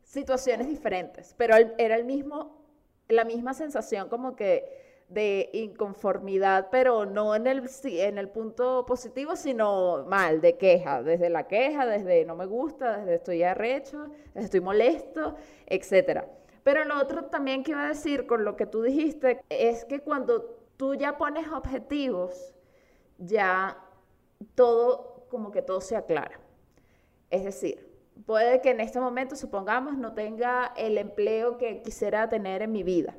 situaciones 0.04 0.68
diferentes. 0.68 1.34
Pero 1.36 1.56
era 1.78 1.96
el 1.96 2.04
mismo, 2.04 2.56
la 3.08 3.24
misma 3.24 3.52
sensación 3.52 4.08
como 4.08 4.36
que 4.36 4.85
de 5.08 5.50
inconformidad, 5.52 6.68
pero 6.70 7.06
no 7.06 7.34
en 7.36 7.46
el, 7.46 7.62
en 7.84 8.18
el 8.18 8.28
punto 8.28 8.84
positivo, 8.86 9.36
sino 9.36 10.04
mal, 10.06 10.40
de 10.40 10.56
queja, 10.56 11.02
desde 11.02 11.30
la 11.30 11.46
queja, 11.46 11.86
desde 11.86 12.24
no 12.24 12.34
me 12.34 12.46
gusta, 12.46 12.98
desde 12.98 13.14
estoy 13.14 13.42
arrecho, 13.44 14.08
desde 14.34 14.46
estoy 14.46 14.60
molesto, 14.60 15.36
etc. 15.66 16.24
Pero 16.64 16.84
lo 16.84 17.00
otro 17.00 17.26
también 17.26 17.62
que 17.62 17.70
iba 17.70 17.84
a 17.84 17.88
decir 17.88 18.26
con 18.26 18.44
lo 18.44 18.56
que 18.56 18.66
tú 18.66 18.82
dijiste 18.82 19.40
es 19.48 19.84
que 19.84 20.00
cuando 20.00 20.56
tú 20.76 20.94
ya 20.94 21.16
pones 21.16 21.46
objetivos, 21.52 22.54
ya 23.18 23.78
todo, 24.56 25.26
como 25.30 25.52
que 25.52 25.62
todo 25.62 25.80
se 25.80 25.94
aclara. 25.94 26.40
Es 27.30 27.44
decir, 27.44 27.88
puede 28.26 28.60
que 28.60 28.70
en 28.70 28.80
este 28.80 28.98
momento, 28.98 29.36
supongamos, 29.36 29.96
no 29.96 30.14
tenga 30.14 30.72
el 30.76 30.98
empleo 30.98 31.58
que 31.58 31.80
quisiera 31.82 32.28
tener 32.28 32.62
en 32.62 32.72
mi 32.72 32.82
vida 32.82 33.16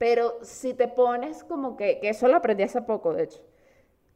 pero 0.00 0.38
si 0.40 0.72
te 0.72 0.88
pones 0.88 1.44
como 1.44 1.76
que, 1.76 2.00
que 2.00 2.08
eso 2.08 2.26
lo 2.26 2.36
aprendí 2.38 2.62
hace 2.62 2.80
poco, 2.80 3.12
de 3.12 3.24
hecho, 3.24 3.42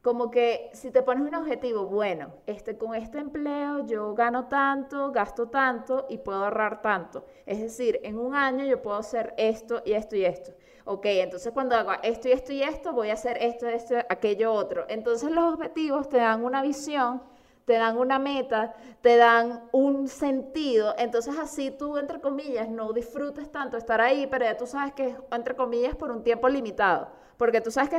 como 0.01 0.31
que 0.31 0.71
si 0.73 0.89
te 0.89 1.03
pones 1.03 1.27
un 1.27 1.35
objetivo, 1.35 1.85
bueno, 1.85 2.33
este, 2.47 2.75
con 2.75 2.95
este 2.95 3.19
empleo 3.19 3.85
yo 3.85 4.15
gano 4.15 4.47
tanto, 4.47 5.11
gasto 5.11 5.47
tanto 5.47 6.07
y 6.09 6.17
puedo 6.17 6.43
ahorrar 6.43 6.81
tanto. 6.81 7.25
Es 7.45 7.59
decir, 7.59 7.99
en 8.01 8.17
un 8.17 8.33
año 8.33 8.65
yo 8.65 8.81
puedo 8.81 8.97
hacer 8.97 9.35
esto 9.37 9.83
y 9.85 9.93
esto 9.93 10.15
y 10.15 10.25
esto. 10.25 10.55
Ok, 10.85 11.05
entonces 11.05 11.53
cuando 11.53 11.75
hago 11.75 11.91
esto 12.01 12.29
y 12.29 12.31
esto 12.31 12.51
y 12.51 12.63
esto, 12.63 12.91
voy 12.91 13.11
a 13.11 13.13
hacer 13.13 13.37
esto, 13.39 13.67
esto, 13.67 13.93
aquello 14.09 14.53
otro. 14.53 14.85
Entonces 14.89 15.29
los 15.29 15.53
objetivos 15.53 16.09
te 16.09 16.17
dan 16.17 16.43
una 16.43 16.63
visión 16.63 17.21
te 17.65 17.73
dan 17.73 17.97
una 17.97 18.19
meta, 18.19 18.73
te 19.01 19.17
dan 19.17 19.67
un 19.71 20.07
sentido, 20.07 20.93
entonces 20.97 21.35
así 21.37 21.71
tú, 21.71 21.97
entre 21.97 22.21
comillas, 22.21 22.69
no 22.69 22.93
disfrutes 22.93 23.51
tanto 23.51 23.75
estar 23.75 23.99
ahí, 24.01 24.27
pero 24.27 24.45
ya 24.45 24.55
tú 24.55 24.67
sabes 24.67 24.93
que 24.93 25.07
es, 25.07 25.15
entre 25.31 25.55
comillas, 25.55 25.95
por 25.95 26.11
un 26.11 26.23
tiempo 26.23 26.47
limitado, 26.47 27.09
porque 27.37 27.61
tú 27.61 27.71
sabes 27.71 27.89
que 27.89 27.97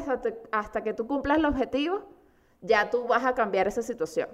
hasta, 0.52 0.82
que 0.82 0.94
tú 0.94 1.06
cumplas 1.06 1.38
el 1.38 1.44
objetivo, 1.44 2.04
ya 2.60 2.90
tú 2.90 3.06
vas 3.06 3.24
a 3.24 3.34
cambiar 3.34 3.66
esa 3.66 3.82
situación. 3.82 4.28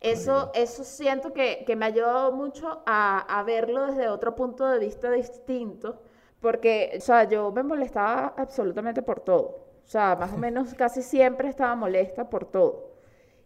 Eso, 0.00 0.52
eso 0.54 0.84
siento 0.84 1.32
que, 1.32 1.64
me 1.76 1.84
ha 1.84 1.88
ayudado 1.88 2.32
mucho 2.32 2.82
a, 2.86 3.18
a 3.38 3.42
verlo 3.44 3.86
desde 3.86 4.08
otro 4.08 4.34
punto 4.34 4.66
de 4.66 4.78
vista 4.78 5.10
distinto, 5.10 6.02
porque, 6.40 6.94
o 6.96 7.00
sea, 7.00 7.24
yo 7.24 7.50
me 7.52 7.62
molestaba 7.62 8.34
absolutamente 8.36 9.02
por 9.02 9.20
todo. 9.20 9.68
O 9.84 9.90
sea, 9.90 10.16
más 10.16 10.32
o 10.32 10.36
menos 10.38 10.74
casi 10.74 11.02
siempre 11.02 11.48
estaba 11.48 11.74
molesta 11.76 12.28
por 12.28 12.44
todo. 12.44 12.97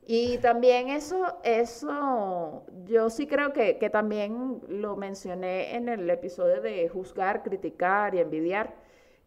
Y 0.05 0.39
también 0.39 0.89
eso, 0.89 1.39
eso, 1.45 2.65
yo 2.87 3.09
sí 3.09 3.27
creo 3.29 3.53
que, 3.53 3.79
que, 3.79 3.89
también 3.89 4.61
lo 4.69 4.97
mencioné 4.97 5.77
en 5.77 5.89
el 5.89 6.11
episodio 6.11 6.61
de 6.61 6.89
juzgar, 6.89 7.43
criticar 7.45 8.15
y 8.15 8.19
envidiar, 8.19 8.75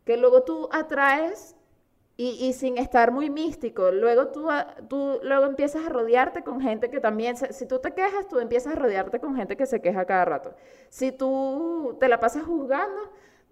que 0.06 0.18
luego 0.18 0.44
tú 0.44 0.68
atraes 0.72 1.56
y, 2.18 2.32
y 2.46 2.54
sin 2.54 2.78
estar 2.78 3.12
muy 3.12 3.30
místico, 3.30 3.92
luego 3.92 4.28
tú, 4.30 4.48
tú 4.90 5.20
luego 5.24 5.46
empiezas 5.46 5.86
a 5.86 5.90
rodearte 5.90 6.44
con 6.44 6.62
gente 6.62 6.90
que 6.90 7.00
también, 7.00 7.36
si 7.38 7.66
tú 7.68 7.80
te 7.80 7.94
quejas, 7.94 8.28
tú 8.28 8.40
empiezas 8.40 8.74
a 8.74 8.76
rodearte 8.80 9.20
con 9.20 9.36
gente 9.36 9.56
que 9.58 9.66
se 9.66 9.82
queja 9.82 10.06
cada 10.06 10.26
rato. 10.26 10.56
Si 10.90 11.12
tú 11.12 11.98
te 12.00 12.08
la 12.10 12.20
pasas 12.20 12.44
juzgando, 12.44 13.02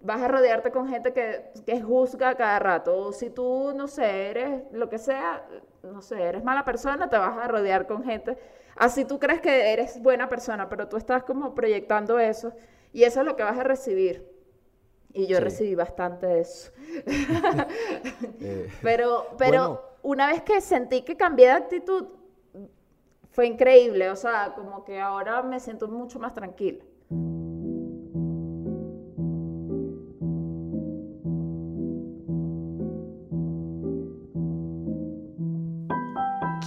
vas 0.00 0.20
a 0.22 0.28
rodearte 0.28 0.70
con 0.70 0.88
gente 0.88 1.12
que, 1.12 1.50
que 1.66 1.80
juzga 1.82 2.34
cada 2.36 2.58
rato. 2.58 2.96
O 2.96 3.12
si 3.12 3.30
tú, 3.30 3.72
no 3.74 3.88
sé, 3.88 4.30
eres 4.30 4.62
lo 4.72 4.88
que 4.88 4.98
sea, 4.98 5.46
no 5.92 6.02
sé, 6.02 6.22
eres 6.22 6.44
mala 6.44 6.64
persona, 6.64 7.08
te 7.08 7.16
vas 7.16 7.36
a 7.36 7.48
rodear 7.48 7.86
con 7.86 8.04
gente. 8.04 8.36
Así 8.76 9.04
tú 9.04 9.18
crees 9.18 9.40
que 9.40 9.72
eres 9.72 10.02
buena 10.02 10.28
persona, 10.28 10.68
pero 10.68 10.88
tú 10.88 10.96
estás 10.96 11.22
como 11.22 11.54
proyectando 11.54 12.18
eso 12.18 12.52
y 12.92 13.04
eso 13.04 13.20
es 13.20 13.26
lo 13.26 13.36
que 13.36 13.42
vas 13.42 13.58
a 13.58 13.64
recibir. 13.64 14.32
Y 15.12 15.26
yo 15.26 15.38
recibí 15.38 15.74
bastante 15.74 16.26
de 16.26 16.40
eso. 16.40 16.72
Eh, 18.40 18.68
pero 18.82 19.26
pero 19.38 19.96
una 20.02 20.26
vez 20.26 20.42
que 20.42 20.60
sentí 20.60 21.02
que 21.02 21.16
cambié 21.16 21.46
de 21.46 21.52
actitud, 21.52 22.08
fue 23.30 23.46
increíble. 23.46 24.10
O 24.10 24.16
sea, 24.16 24.52
como 24.54 24.84
que 24.84 25.00
ahora 25.00 25.42
me 25.42 25.60
siento 25.60 25.88
mucho 25.88 26.18
más 26.18 26.34
tranquila. 26.34 26.84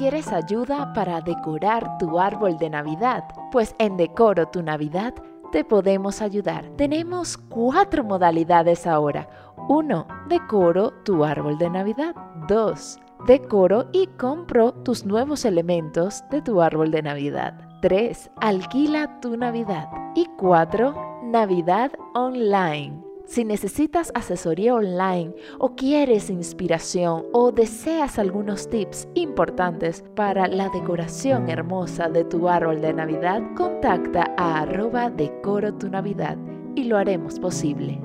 ¿Quieres 0.10 0.32
ayuda 0.32 0.94
para 0.94 1.20
decorar 1.20 1.98
tu 1.98 2.18
árbol 2.18 2.58
de 2.58 2.70
Navidad? 2.70 3.26
Pues 3.52 3.76
en 3.78 3.98
Decoro 3.98 4.48
tu 4.48 4.64
Navidad 4.64 5.14
te 5.52 5.66
podemos 5.66 6.22
ayudar. 6.22 6.64
Tenemos 6.78 7.36
cuatro 7.36 8.06
modalidades 8.06 8.88
ahora. 8.88 9.28
1. 9.68 10.08
Decoro 10.30 10.94
tu 11.04 11.26
árbol 11.26 11.58
de 11.58 11.70
Navidad. 11.70 12.16
2. 12.48 13.00
Decoro 13.28 13.90
y 13.92 14.08
compro 14.08 14.72
tus 14.72 15.06
nuevos 15.06 15.44
elementos 15.44 16.24
de 16.32 16.42
tu 16.42 16.62
árbol 16.62 16.90
de 16.90 17.02
Navidad. 17.02 17.60
3. 17.82 18.32
Alquila 18.38 19.20
tu 19.20 19.36
Navidad. 19.36 19.90
Y 20.16 20.26
4. 20.38 20.96
Navidad 21.26 21.92
Online 22.14 23.07
si 23.28 23.44
necesitas 23.44 24.12
asesoría 24.16 24.74
online 24.74 25.34
o 25.60 25.76
quieres 25.76 26.30
inspiración 26.30 27.26
o 27.34 27.52
deseas 27.52 28.18
algunos 28.18 28.70
tips 28.70 29.08
importantes 29.16 30.04
para 30.16 30.48
la 30.48 30.70
decoración 30.70 31.50
hermosa 31.50 32.10
de 32.10 32.24
tu 32.24 32.48
árbol 32.48 32.82
de 32.82 32.94
Navidad, 32.94 33.42
contacta 33.56 34.34
a 34.38 34.62
arroba 34.62 35.10
decoro 35.10 35.74
tu 35.74 35.90
Navidad 35.90 36.38
y 36.76 36.86
lo 36.86 36.98
haremos 36.98 37.38
posible. 37.38 38.00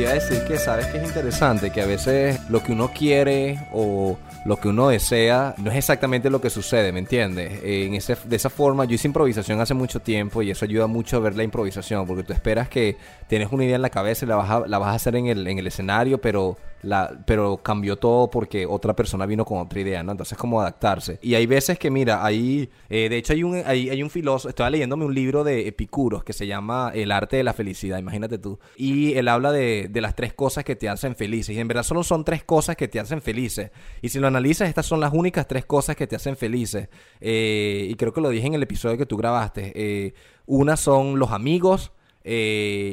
Iba 0.00 0.10
a 0.10 0.14
decir 0.14 0.42
que 0.44 0.58
sabes 0.58 0.86
que 0.86 0.98
es 0.98 1.04
interesante, 1.04 1.70
que 1.70 1.82
a 1.82 1.86
veces 1.86 2.40
lo 2.48 2.62
que 2.62 2.72
uno 2.72 2.90
quiere 2.92 3.58
o 3.72 4.18
lo 4.44 4.56
que 4.56 4.68
uno 4.68 4.88
desea 4.88 5.54
no 5.58 5.70
es 5.70 5.76
exactamente 5.76 6.30
lo 6.30 6.40
que 6.40 6.48
sucede, 6.48 6.92
¿me 6.92 7.00
entiendes? 7.00 7.60
En 7.62 7.94
ese, 7.94 8.16
de 8.24 8.36
esa 8.36 8.48
forma, 8.48 8.84
yo 8.86 8.94
hice 8.94 9.06
improvisación 9.06 9.60
hace 9.60 9.74
mucho 9.74 10.00
tiempo 10.00 10.42
y 10.42 10.50
eso 10.50 10.64
ayuda 10.64 10.86
mucho 10.86 11.18
a 11.18 11.20
ver 11.20 11.36
la 11.36 11.42
improvisación, 11.42 12.06
porque 12.06 12.22
tú 12.22 12.32
esperas 12.32 12.68
que 12.68 12.96
tienes 13.28 13.52
una 13.52 13.64
idea 13.64 13.76
en 13.76 13.82
la 13.82 13.90
cabeza 13.90 14.24
y 14.24 14.28
la 14.28 14.36
vas 14.36 14.50
a, 14.50 14.66
la 14.66 14.78
vas 14.78 14.88
a 14.88 14.94
hacer 14.94 15.16
en 15.16 15.26
el, 15.26 15.46
en 15.46 15.58
el 15.58 15.66
escenario, 15.66 16.20
pero 16.20 16.56
la, 16.82 17.12
pero 17.26 17.58
cambió 17.58 17.96
todo 17.96 18.30
porque 18.30 18.64
otra 18.64 18.94
persona 18.96 19.26
vino 19.26 19.44
con 19.44 19.58
otra 19.58 19.80
idea, 19.80 20.02
¿no? 20.02 20.12
Entonces, 20.12 20.38
como 20.38 20.60
adaptarse. 20.60 21.18
Y 21.20 21.34
hay 21.34 21.46
veces 21.46 21.78
que, 21.78 21.90
mira, 21.90 22.24
ahí, 22.24 22.70
eh, 22.88 23.08
de 23.08 23.18
hecho, 23.18 23.34
hay 23.34 23.42
un, 23.42 23.62
hay, 23.66 23.90
hay 23.90 24.02
un 24.02 24.08
filósofo, 24.08 24.48
estaba 24.48 24.70
leyéndome 24.70 25.04
un 25.04 25.14
libro 25.14 25.44
de 25.44 25.68
Epicuros 25.68 26.24
que 26.24 26.32
se 26.32 26.46
llama 26.46 26.92
El 26.94 27.12
arte 27.12 27.36
de 27.36 27.44
la 27.44 27.52
felicidad, 27.52 27.98
imagínate 27.98 28.38
tú. 28.38 28.58
Y 28.76 29.14
él 29.14 29.28
habla 29.28 29.52
de, 29.52 29.88
de 29.90 30.00
las 30.00 30.16
tres 30.16 30.32
cosas 30.32 30.64
que 30.64 30.76
te 30.76 30.88
hacen 30.88 31.14
felices. 31.14 31.54
Y 31.54 31.60
en 31.60 31.68
verdad 31.68 31.82
solo 31.82 32.02
son 32.02 32.24
tres 32.24 32.44
cosas 32.44 32.76
que 32.76 32.88
te 32.88 32.98
hacen 32.98 33.20
felices. 33.20 33.70
Y 34.00 34.08
si 34.08 34.18
lo 34.18 34.29
analizas, 34.30 34.68
estas 34.68 34.86
son 34.86 35.00
las 35.00 35.12
únicas 35.12 35.46
tres 35.46 35.64
cosas 35.64 35.96
que 35.96 36.06
te 36.06 36.16
hacen 36.16 36.36
felices. 36.36 36.88
Eh, 37.20 37.86
y 37.90 37.94
creo 37.94 38.12
que 38.12 38.20
lo 38.20 38.30
dije 38.30 38.46
en 38.46 38.54
el 38.54 38.62
episodio 38.62 38.96
que 38.96 39.06
tú 39.06 39.16
grabaste. 39.16 39.72
Eh, 39.74 40.14
una 40.46 40.76
son 40.76 41.18
los 41.18 41.30
amigos. 41.30 41.92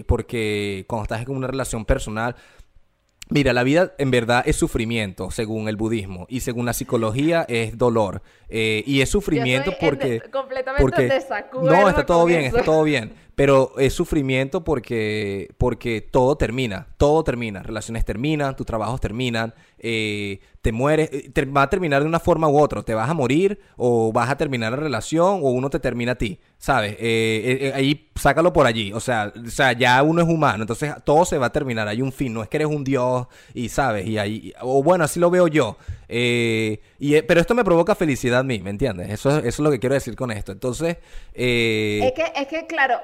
porque 0.07 0.85
cuando 0.87 1.03
estás 1.03 1.21
en 1.21 1.35
una 1.35 1.47
relación 1.47 1.85
personal, 1.85 2.35
Mira, 3.29 3.51
la 3.51 3.63
vida 3.63 3.93
en 3.97 4.09
verdad 4.09 4.43
es 4.45 4.55
sufrimiento, 4.55 5.31
según 5.31 5.67
el 5.67 5.75
budismo, 5.75 6.27
y 6.29 6.39
según 6.39 6.65
la 6.65 6.73
psicología 6.73 7.45
es 7.49 7.77
dolor. 7.77 8.21
Eh, 8.47 8.83
y 8.85 9.01
es 9.01 9.09
sufrimiento 9.09 9.73
porque... 9.81 10.21
completamente 10.31 11.25
No, 11.61 11.89
está 11.89 12.05
todo 12.05 12.25
bien, 12.25 12.41
está 12.41 12.63
todo 12.63 12.83
bien. 12.83 13.13
Pero 13.37 13.73
es 13.77 13.93
sufrimiento 13.93 14.63
porque, 14.63 15.53
porque 15.59 16.01
todo 16.01 16.37
termina, 16.37 16.87
todo 16.97 17.23
termina, 17.23 17.61
relaciones 17.61 18.03
terminan, 18.03 18.55
tus 18.55 18.65
trabajos 18.65 18.99
terminan, 18.99 19.53
eh, 19.77 20.39
te 20.63 20.71
mueres, 20.71 21.11
eh, 21.13 21.45
va 21.45 21.61
a 21.61 21.69
terminar 21.69 22.01
de 22.01 22.07
una 22.07 22.19
forma 22.19 22.49
u 22.49 22.57
otra, 22.57 22.81
te 22.81 22.95
vas 22.95 23.07
a 23.07 23.13
morir 23.13 23.59
o 23.75 24.11
vas 24.11 24.31
a 24.31 24.37
terminar 24.37 24.71
la 24.71 24.77
relación 24.77 25.41
o 25.43 25.51
uno 25.51 25.69
te 25.69 25.79
termina 25.79 26.13
a 26.13 26.15
ti, 26.15 26.39
¿sabes? 26.57 26.95
Eh, 26.97 27.71
ahí 27.75 28.09
sácalo 28.15 28.51
por 28.51 28.65
allí, 28.65 28.91
o 28.91 28.99
sea, 28.99 29.31
o 29.35 29.49
sea, 29.51 29.73
ya 29.73 30.01
uno 30.01 30.23
es 30.23 30.27
humano, 30.27 30.63
entonces 30.63 30.91
todo 31.03 31.23
se 31.23 31.37
va 31.37 31.45
a 31.45 31.51
terminar, 31.51 31.87
hay 31.87 32.01
un 32.01 32.11
fin, 32.11 32.33
no 32.33 32.41
es 32.41 32.49
que 32.49 32.57
eres 32.57 32.69
un 32.69 32.83
dios 32.83 33.27
y, 33.53 33.69
¿sabes? 33.69 34.07
Y 34.07 34.17
ahí, 34.17 34.51
o 34.61 34.81
bueno, 34.81 35.03
así 35.03 35.19
lo 35.19 35.29
veo 35.29 35.47
yo, 35.47 35.77
y, 36.09 37.21
pero 37.23 37.41
esto 37.41 37.53
me 37.55 37.63
provoca 37.63 37.95
felicidad 37.95 38.39
a 38.39 38.43
mí, 38.43 38.59
¿me 38.59 38.69
entiendes? 38.69 39.09
Eso, 39.09 39.37
eso 39.39 39.47
es 39.47 39.59
lo 39.59 39.71
que 39.71 39.79
quiero 39.79 39.95
decir 39.95 40.15
con 40.15 40.31
esto, 40.31 40.51
entonces... 40.51 40.97
Es, 41.33 42.13
que, 42.13 42.31
es 42.35 42.47
que, 42.47 42.65
claro, 42.65 42.99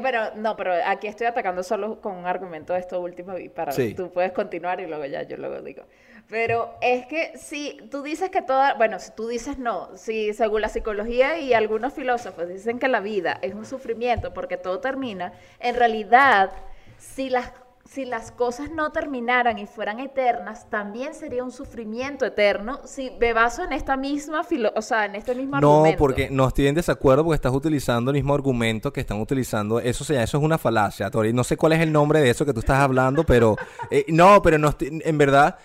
bueno, 0.00 0.30
no, 0.36 0.56
pero 0.56 0.72
aquí 0.84 1.06
estoy 1.06 1.26
atacando 1.26 1.62
solo 1.62 2.00
con 2.00 2.16
un 2.16 2.26
argumento 2.26 2.72
de 2.72 2.80
esto 2.80 3.00
último 3.00 3.38
y 3.38 3.48
para 3.48 3.72
tú 3.96 4.10
puedes 4.10 4.32
continuar 4.32 4.80
y 4.80 4.86
luego 4.86 5.04
ya 5.06 5.22
yo 5.22 5.36
luego 5.36 5.60
digo. 5.62 5.84
Pero 6.28 6.74
es 6.82 7.06
que 7.06 7.38
si 7.38 7.78
tú 7.90 8.02
dices 8.02 8.28
que 8.30 8.42
toda, 8.42 8.74
bueno, 8.74 8.98
si 8.98 9.12
tú 9.12 9.28
dices 9.28 9.58
no, 9.58 9.96
si 9.96 10.34
según 10.34 10.60
la 10.60 10.68
psicología 10.68 11.38
y 11.38 11.54
algunos 11.54 11.94
filósofos 11.94 12.48
dicen 12.48 12.78
que 12.78 12.88
la 12.88 13.00
vida 13.00 13.38
es 13.40 13.54
un 13.54 13.64
sufrimiento 13.64 14.34
porque 14.34 14.58
todo 14.58 14.80
termina, 14.80 15.32
en 15.58 15.74
realidad, 15.74 16.52
si 16.98 17.30
las 17.30 17.52
si 17.88 18.04
las 18.04 18.32
cosas 18.32 18.70
no 18.70 18.92
terminaran 18.92 19.58
y 19.58 19.66
fueran 19.66 19.98
eternas, 19.98 20.68
también 20.68 21.14
sería 21.14 21.42
un 21.42 21.50
sufrimiento 21.50 22.26
eterno 22.26 22.80
si 22.84 23.10
me 23.18 23.32
baso 23.32 23.64
en 23.64 23.72
esta 23.72 23.96
misma 23.96 24.44
filo 24.44 24.70
o 24.76 24.82
sea, 24.82 25.06
en 25.06 25.16
este 25.16 25.34
mismo 25.34 25.58
no, 25.58 25.76
argumento. 25.76 25.96
No, 25.96 25.98
porque 25.98 26.28
no 26.30 26.46
estoy 26.48 26.66
en 26.66 26.74
desacuerdo 26.74 27.24
porque 27.24 27.36
estás 27.36 27.54
utilizando 27.54 28.10
el 28.10 28.16
mismo 28.16 28.34
argumento 28.34 28.92
que 28.92 29.00
están 29.00 29.20
utilizando. 29.20 29.80
Eso 29.80 30.04
sea, 30.04 30.22
eso 30.22 30.36
es 30.36 30.44
una 30.44 30.58
falacia, 30.58 31.10
Tori. 31.10 31.32
No 31.32 31.44
sé 31.44 31.56
cuál 31.56 31.72
es 31.72 31.80
el 31.80 31.90
nombre 31.90 32.20
de 32.20 32.28
eso 32.28 32.44
que 32.44 32.52
tú 32.52 32.60
estás 32.60 32.78
hablando, 32.78 33.24
pero 33.24 33.56
eh, 33.90 34.04
no, 34.08 34.42
pero 34.42 34.58
no 34.58 34.74
en 34.78 35.18
verdad 35.18 35.56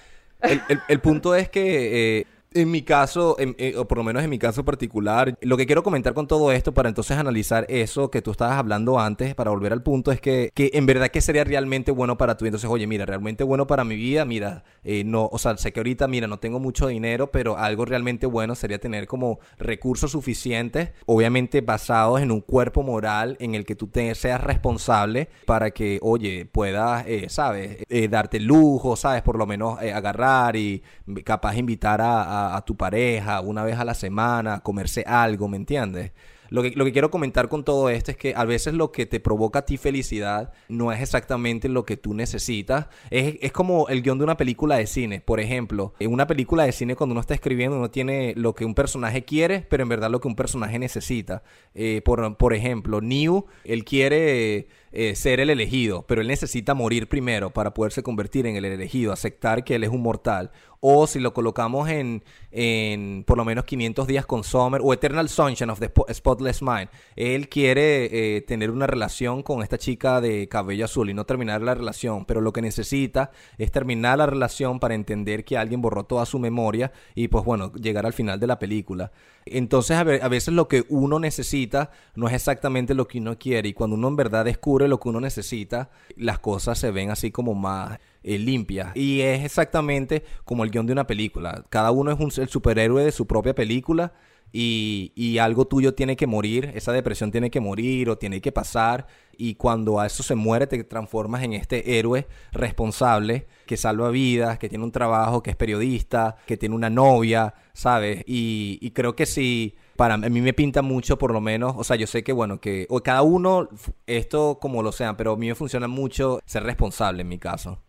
el, 0.41 0.61
el, 0.87 0.99
punto 0.99 1.35
es 1.35 1.49
que 1.49 2.19
eh, 2.19 2.27
en 2.53 2.71
mi 2.71 2.81
caso, 2.81 3.35
eh, 3.39 3.75
o 3.77 3.87
por 3.87 3.97
lo 3.97 4.03
menos 4.03 4.23
en 4.23 4.29
mi 4.29 4.39
caso 4.39 4.63
particular, 4.63 5.37
lo 5.41 5.57
que 5.57 5.65
quiero 5.65 5.83
comentar 5.83 6.13
con 6.13 6.27
todo 6.27 6.51
esto 6.51 6.73
para 6.73 6.89
entonces 6.89 7.17
analizar 7.17 7.65
eso 7.69 8.09
que 8.09 8.21
tú 8.21 8.31
estabas 8.31 8.57
hablando 8.57 8.99
antes, 8.99 9.35
para 9.35 9.51
volver 9.51 9.73
al 9.73 9.83
punto, 9.83 10.11
es 10.11 10.21
que, 10.21 10.51
que 10.53 10.71
en 10.73 10.85
verdad 10.85 11.09
que 11.09 11.21
sería 11.21 11.43
realmente 11.43 11.91
bueno 11.91 12.17
para 12.17 12.37
tú. 12.37 12.45
Entonces, 12.45 12.69
oye, 12.69 12.87
mira, 12.87 13.05
realmente 13.05 13.43
bueno 13.43 13.67
para 13.67 13.83
mi 13.83 13.95
vida, 13.95 14.25
mira, 14.25 14.63
eh, 14.83 15.03
no, 15.03 15.29
o 15.31 15.37
sea, 15.37 15.57
sé 15.57 15.71
que 15.71 15.79
ahorita, 15.79 16.07
mira, 16.07 16.27
no 16.27 16.39
tengo 16.39 16.59
mucho 16.59 16.87
dinero, 16.87 17.31
pero 17.31 17.57
algo 17.57 17.85
realmente 17.85 18.25
bueno 18.25 18.55
sería 18.55 18.79
tener 18.79 19.07
como 19.07 19.39
recursos 19.57 20.11
suficientes, 20.11 20.91
obviamente 21.05 21.61
basados 21.61 22.21
en 22.21 22.31
un 22.31 22.41
cuerpo 22.41 22.83
moral 22.83 23.37
en 23.39 23.55
el 23.55 23.65
que 23.65 23.75
tú 23.75 23.89
seas 23.93 24.41
responsable 24.41 25.29
para 25.45 25.71
que, 25.71 25.99
oye, 26.01 26.45
puedas, 26.45 27.05
eh, 27.07 27.27
¿sabes? 27.29 27.77
darte 28.09 28.39
lujo, 28.39 28.95
¿sabes? 28.95 29.21
Por 29.21 29.37
lo 29.37 29.45
menos 29.45 29.79
agarrar 29.79 30.55
y 30.55 30.81
capaz 31.23 31.55
invitar 31.57 32.01
a, 32.01 32.42
tu 32.65 32.75
pareja 32.75 33.41
una 33.41 33.63
vez 33.63 33.77
a 33.77 33.85
la 33.85 33.93
semana, 33.93 34.61
comerse 34.61 35.03
algo, 35.07 35.47
¿me 35.47 35.57
entiendes? 35.57 36.11
Lo 36.53 36.61
que, 36.61 36.69
lo 36.75 36.85
que 36.85 36.91
quiero 36.91 37.09
comentar 37.09 37.49
con 37.49 37.63
todo 37.63 37.89
esto 37.89 38.11
es 38.11 38.17
que 38.17 38.35
a 38.35 38.45
veces 38.45 38.75
lo 38.75 38.91
que 38.91 39.07
te 39.07 39.19
provoca 39.19 39.59
a 39.59 39.65
ti 39.65 39.77
felicidad 39.77 40.53
no 40.69 40.91
es 40.91 41.01
exactamente 41.01 41.67
lo 41.67 41.83
que 41.83 41.97
tú 41.97 42.13
necesitas. 42.13 42.89
Es, 43.09 43.37
es 43.41 43.51
como 43.51 43.87
el 43.87 44.03
guion 44.03 44.19
de 44.19 44.23
una 44.23 44.37
película 44.37 44.77
de 44.77 44.85
cine. 44.85 45.19
Por 45.19 45.39
ejemplo, 45.39 45.95
en 45.97 46.13
una 46.13 46.27
película 46.27 46.63
de 46.63 46.71
cine 46.71 46.95
cuando 46.95 47.13
uno 47.13 47.21
está 47.21 47.33
escribiendo 47.33 47.77
uno 47.77 47.89
tiene 47.89 48.35
lo 48.37 48.53
que 48.53 48.65
un 48.65 48.75
personaje 48.75 49.25
quiere, 49.25 49.65
pero 49.67 49.81
en 49.81 49.89
verdad 49.89 50.11
lo 50.11 50.19
que 50.19 50.27
un 50.27 50.35
personaje 50.35 50.77
necesita. 50.77 51.41
Eh, 51.73 52.03
por, 52.05 52.37
por 52.37 52.53
ejemplo, 52.53 53.01
New, 53.01 53.47
él 53.63 53.83
quiere... 53.83 54.67
Eh, 54.95 55.15
ser 55.15 55.39
el 55.39 55.49
elegido, 55.49 56.05
pero 56.05 56.21
él 56.21 56.27
necesita 56.27 56.75
morir 56.75 57.09
primero 57.09 57.49
para 57.49 57.73
poderse 57.73 58.03
convertir 58.03 58.45
en 58.45 58.57
el 58.57 58.65
elegido, 58.65 59.11
aceptar 59.11 59.63
que 59.63 59.73
él 59.73 59.83
es 59.83 59.89
un 59.89 60.03
mortal. 60.03 60.51
O 60.85 61.07
si 61.07 61.21
lo 61.21 61.33
colocamos 61.33 61.87
en, 61.87 62.25
en 62.51 63.23
por 63.25 63.37
lo 63.37 63.45
menos 63.45 63.63
500 63.63 64.05
días 64.05 64.25
con 64.25 64.43
Summer 64.43 64.81
o 64.83 64.91
Eternal 64.91 65.29
Sunshine 65.29 65.69
of 65.69 65.79
the 65.79 65.89
Spotless 66.13 66.61
Mind, 66.61 66.89
él 67.15 67.47
quiere 67.47 68.35
eh, 68.35 68.41
tener 68.41 68.69
una 68.69 68.85
relación 68.85 69.43
con 69.43 69.63
esta 69.63 69.77
chica 69.77 70.19
de 70.19 70.49
cabello 70.49 70.83
azul 70.83 71.09
y 71.09 71.13
no 71.13 71.25
terminar 71.25 71.61
la 71.61 71.73
relación, 71.73 72.25
pero 72.25 72.41
lo 72.41 72.51
que 72.51 72.61
necesita 72.61 73.31
es 73.57 73.71
terminar 73.71 74.17
la 74.17 74.25
relación 74.25 74.81
para 74.81 74.93
entender 74.93 75.45
que 75.45 75.57
alguien 75.57 75.81
borró 75.81 76.03
toda 76.03 76.25
su 76.25 76.37
memoria 76.37 76.91
y 77.15 77.29
pues 77.29 77.45
bueno, 77.45 77.71
llegar 77.75 78.05
al 78.05 78.11
final 78.11 78.41
de 78.41 78.47
la 78.47 78.59
película. 78.59 79.13
Entonces 79.45 79.95
a, 79.95 80.03
veces 80.03 80.53
lo 80.53 80.67
que 80.67 80.83
uno 80.89 81.17
necesita 81.17 81.91
no 82.15 82.27
es 82.27 82.33
exactamente 82.33 82.93
lo 82.93 83.07
que 83.07 83.19
uno 83.19 83.39
quiere 83.39 83.69
y 83.69 83.73
cuando 83.73 83.95
uno 83.95 84.09
en 84.09 84.17
verdad 84.17 84.43
descubre 84.43 84.89
lo 84.89 84.99
que 84.99 85.07
uno 85.07 85.21
necesita, 85.21 85.91
las 86.17 86.39
cosas 86.39 86.77
se 86.77 86.91
ven 86.91 87.09
así 87.09 87.31
como 87.31 87.53
más 87.53 87.99
eh. 88.23 88.91
Y 88.95 89.21
es 89.21 89.43
exactamente 89.43 90.23
como 90.45 90.63
el 90.63 90.71
guion 90.71 90.85
de 90.85 90.93
una 90.93 91.07
película. 91.07 91.65
Cada 91.69 91.91
uno 91.91 92.11
es 92.11 92.19
un, 92.19 92.31
el 92.41 92.49
superhéroe 92.49 93.03
de 93.03 93.11
su 93.11 93.27
propia 93.27 93.53
película 93.53 94.13
y, 94.55 95.37
algo 95.39 95.65
tuyo 95.65 95.95
tiene 95.95 96.15
que 96.15 96.27
morir, 96.27 96.71
esa 96.75 96.91
depresión 96.91 97.31
tiene 97.31 97.49
que 97.49 97.59
morir 97.59 98.09
o 98.09 98.17
tiene 98.17 98.39
que 98.39 98.51
pasar 98.51 99.07
y 99.35 99.55
cuando 99.55 99.99
a 99.99 100.05
eso 100.05 100.21
se 100.21 100.35
muere 100.35 100.67
te 100.67 100.83
transformas 100.83 101.41
en 101.43 101.53
este 101.53 101.97
héroe 101.97 102.27
responsable 102.51 103.47
que 103.65 103.77
salva 103.77 104.11
vidas, 104.11 104.59
que 104.59 104.69
tiene 104.69 104.83
un 104.83 104.91
trabajo, 104.91 105.41
que 105.41 105.49
es 105.49 105.55
periodista, 105.55 106.35
que 106.45 106.55
tiene 106.55 106.75
una 106.75 106.91
novia, 106.91 107.55
¿sabes? 107.73 108.23
Y, 108.27 108.91
creo 108.91 109.15
que 109.15 109.25
sí, 109.25 109.75
para 109.95 110.17
mí 110.17 110.41
me 110.41 110.53
pinta 110.53 110.83
mucho 110.83 111.17
por 111.17 111.33
lo 111.33 111.41
menos, 111.41 111.73
o 111.75 111.83
sea, 111.83 111.95
yo 111.95 112.05
sé 112.05 112.23
que 112.23 112.31
bueno, 112.31 112.59
que 112.61 112.85
o 112.89 113.01
cada 113.01 113.23
uno, 113.23 113.69
esto 114.05 114.59
como 114.61 114.83
lo 114.83 114.91
sea, 114.91 115.17
pero 115.17 115.33
a 115.33 115.37
mí 115.37 115.47
me 115.47 115.55
funciona 115.55 115.87
mucho 115.87 116.39
ser 116.45 116.63
responsable 116.63 117.21
en 117.21 117.29
mi 117.29 117.39
caso. 117.39 117.79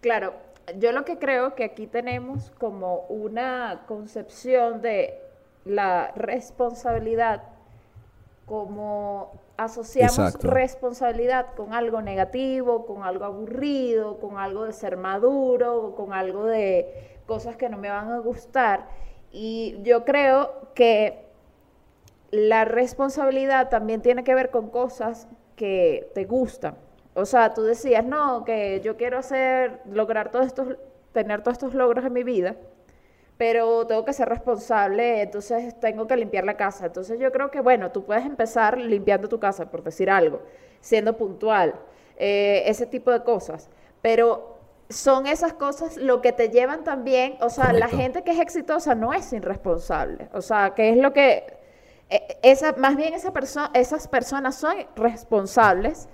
Claro, 0.00 0.34
yo 0.76 0.92
lo 0.92 1.04
que 1.04 1.18
creo 1.18 1.54
que 1.54 1.64
aquí 1.64 1.86
tenemos 1.86 2.50
como 2.58 3.06
una 3.08 3.84
concepción 3.86 4.80
de 4.80 5.20
la 5.64 6.12
responsabilidad 6.14 7.42
como 8.46 9.32
asociamos 9.58 10.34
responsabilidad 10.42 11.54
con 11.54 11.74
algo 11.74 12.00
negativo, 12.00 12.86
con 12.86 13.02
algo 13.02 13.24
aburrido, 13.24 14.18
con 14.18 14.38
algo 14.38 14.64
de 14.64 14.72
ser 14.72 14.96
maduro, 14.96 15.94
con 15.96 16.12
algo 16.12 16.46
de 16.46 17.18
cosas 17.26 17.56
que 17.56 17.68
no 17.68 17.76
me 17.76 17.90
van 17.90 18.10
a 18.10 18.18
gustar. 18.20 18.86
Y 19.32 19.78
yo 19.82 20.04
creo 20.04 20.70
que 20.74 21.26
la 22.30 22.64
responsabilidad 22.64 23.68
también 23.68 24.00
tiene 24.00 24.24
que 24.24 24.34
ver 24.34 24.50
con 24.50 24.70
cosas 24.70 25.28
que 25.56 26.10
te 26.14 26.24
gustan. 26.24 26.76
O 27.14 27.24
sea, 27.24 27.54
tú 27.54 27.62
decías, 27.62 28.04
no, 28.04 28.44
que 28.44 28.80
yo 28.82 28.96
quiero 28.96 29.18
hacer, 29.18 29.80
lograr 29.90 30.30
todos 30.30 30.46
estos, 30.46 30.76
tener 31.12 31.42
todos 31.42 31.56
estos 31.56 31.74
logros 31.74 32.04
en 32.04 32.12
mi 32.12 32.22
vida 32.22 32.56
pero 33.38 33.86
tengo 33.86 34.04
que 34.04 34.12
ser 34.12 34.28
responsable, 34.28 35.22
entonces 35.22 35.78
tengo 35.78 36.06
que 36.08 36.16
limpiar 36.16 36.44
la 36.44 36.56
casa. 36.56 36.86
Entonces 36.86 37.20
yo 37.20 37.30
creo 37.30 37.50
que, 37.50 37.60
bueno, 37.60 37.92
tú 37.92 38.04
puedes 38.04 38.26
empezar 38.26 38.76
limpiando 38.76 39.28
tu 39.28 39.38
casa, 39.38 39.70
por 39.70 39.84
decir 39.84 40.10
algo, 40.10 40.42
siendo 40.80 41.16
puntual, 41.16 41.74
eh, 42.16 42.64
ese 42.66 42.84
tipo 42.84 43.12
de 43.12 43.22
cosas. 43.22 43.70
Pero 44.02 44.58
son 44.90 45.28
esas 45.28 45.52
cosas 45.52 45.96
lo 45.96 46.20
que 46.20 46.32
te 46.32 46.48
llevan 46.48 46.82
también, 46.82 47.36
o 47.40 47.48
sea, 47.48 47.72
la 47.72 47.88
gente 47.88 48.22
que 48.24 48.32
es 48.32 48.40
exitosa 48.40 48.96
no 48.96 49.14
es 49.14 49.32
irresponsable. 49.32 50.28
O 50.32 50.42
sea, 50.42 50.74
que 50.74 50.90
es 50.90 50.96
lo 50.96 51.12
que, 51.12 51.46
eh, 52.10 52.38
esa, 52.42 52.72
más 52.72 52.96
bien 52.96 53.14
esa 53.14 53.32
esas 53.74 54.08
personas 54.08 54.56
son 54.56 54.74
responsables 54.96 56.08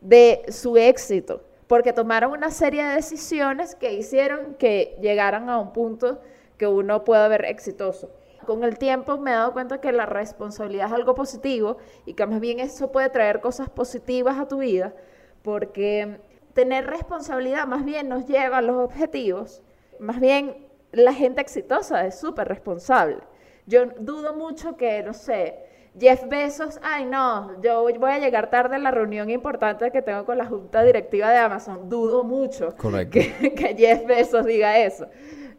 de 0.00 0.44
su 0.48 0.76
éxito, 0.76 1.42
porque 1.66 1.92
tomaron 1.92 2.32
una 2.32 2.50
serie 2.50 2.84
de 2.84 2.94
decisiones 2.94 3.74
que 3.74 3.94
hicieron 3.94 4.54
que 4.54 4.96
llegaran 5.00 5.48
a 5.48 5.58
un 5.58 5.72
punto 5.72 6.20
que 6.56 6.66
uno 6.66 7.04
pueda 7.04 7.28
ver 7.28 7.44
exitoso. 7.44 8.10
Con 8.46 8.64
el 8.64 8.78
tiempo 8.78 9.18
me 9.18 9.30
he 9.30 9.34
dado 9.34 9.52
cuenta 9.52 9.80
que 9.80 9.92
la 9.92 10.06
responsabilidad 10.06 10.86
es 10.86 10.92
algo 10.92 11.14
positivo 11.14 11.76
y 12.06 12.14
que 12.14 12.26
más 12.26 12.40
bien 12.40 12.60
eso 12.60 12.90
puede 12.90 13.10
traer 13.10 13.40
cosas 13.40 13.68
positivas 13.68 14.38
a 14.38 14.48
tu 14.48 14.58
vida, 14.58 14.94
porque 15.42 16.20
tener 16.54 16.86
responsabilidad 16.86 17.66
más 17.66 17.84
bien 17.84 18.08
nos 18.08 18.26
lleva 18.26 18.58
a 18.58 18.62
los 18.62 18.76
objetivos. 18.76 19.62
Más 19.98 20.18
bien 20.20 20.66
la 20.92 21.12
gente 21.12 21.40
exitosa 21.40 22.06
es 22.06 22.18
súper 22.18 22.48
responsable. 22.48 23.18
Yo 23.66 23.86
dudo 24.00 24.34
mucho 24.34 24.76
que, 24.76 25.02
no 25.02 25.12
sé, 25.12 25.67
Jeff 25.98 26.28
Bezos, 26.28 26.78
ay 26.82 27.04
no, 27.04 27.60
yo 27.62 27.82
voy 27.82 28.10
a 28.10 28.18
llegar 28.18 28.50
tarde 28.50 28.76
a 28.76 28.78
la 28.78 28.90
reunión 28.90 29.30
importante 29.30 29.90
que 29.90 30.02
tengo 30.02 30.24
con 30.24 30.38
la 30.38 30.46
junta 30.46 30.82
directiva 30.82 31.30
de 31.30 31.38
Amazon. 31.38 31.88
Dudo 31.88 32.24
mucho 32.24 32.74
que, 33.10 33.54
que 33.56 33.74
Jeff 33.76 34.06
Bezos 34.06 34.46
diga 34.46 34.78
eso. 34.78 35.06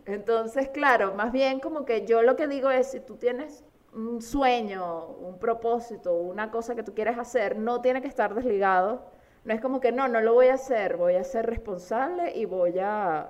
Entonces, 0.05 0.69
claro, 0.69 1.13
más 1.13 1.31
bien 1.31 1.59
como 1.59 1.85
que 1.85 2.05
yo 2.05 2.21
lo 2.21 2.35
que 2.35 2.47
digo 2.47 2.69
es, 2.71 2.91
si 2.91 2.99
tú 2.99 3.17
tienes 3.17 3.63
un 3.93 4.21
sueño, 4.21 5.07
un 5.07 5.39
propósito, 5.39 6.15
una 6.15 6.51
cosa 6.51 6.75
que 6.75 6.83
tú 6.83 6.93
quieres 6.93 7.17
hacer, 7.17 7.57
no 7.57 7.81
tiene 7.81 8.01
que 8.01 8.07
estar 8.07 8.33
desligado. 8.33 9.05
No 9.45 9.53
es 9.53 9.61
como 9.61 9.79
que 9.79 9.91
no, 9.91 10.07
no 10.07 10.21
lo 10.21 10.33
voy 10.33 10.47
a 10.47 10.55
hacer, 10.55 10.97
voy 10.97 11.15
a 11.15 11.23
ser 11.23 11.45
responsable 11.45 12.35
y 12.35 12.45
voy 12.45 12.79
a, 12.79 13.29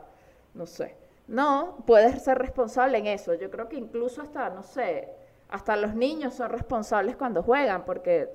no 0.53 0.65
sé. 0.65 0.95
No, 1.27 1.83
puedes 1.85 2.23
ser 2.23 2.39
responsable 2.39 2.97
en 2.97 3.07
eso. 3.07 3.33
Yo 3.35 3.51
creo 3.51 3.69
que 3.69 3.75
incluso 3.77 4.21
hasta, 4.21 4.49
no 4.49 4.63
sé, 4.63 5.13
hasta 5.49 5.75
los 5.75 5.95
niños 5.95 6.35
son 6.35 6.49
responsables 6.49 7.15
cuando 7.15 7.43
juegan, 7.43 7.83
porque 7.85 8.29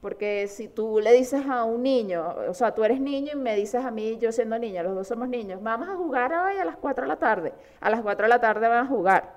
Porque 0.00 0.46
si 0.46 0.68
tú 0.68 1.00
le 1.00 1.12
dices 1.12 1.44
a 1.48 1.64
un 1.64 1.82
niño, 1.82 2.24
o 2.48 2.54
sea, 2.54 2.72
tú 2.72 2.84
eres 2.84 3.00
niño 3.00 3.32
y 3.32 3.36
me 3.36 3.56
dices 3.56 3.84
a 3.84 3.90
mí, 3.90 4.16
yo 4.18 4.30
siendo 4.30 4.56
niña, 4.56 4.84
los 4.84 4.94
dos 4.94 5.08
somos 5.08 5.28
niños, 5.28 5.60
vamos 5.60 5.88
a 5.88 5.96
jugar 5.96 6.32
hoy 6.32 6.56
a 6.56 6.64
las 6.64 6.76
4 6.76 7.02
de 7.02 7.08
la 7.08 7.16
tarde. 7.16 7.52
A 7.80 7.90
las 7.90 8.02
4 8.02 8.26
de 8.26 8.28
la 8.28 8.40
tarde 8.40 8.68
van 8.68 8.84
a 8.84 8.86
jugar. 8.86 9.34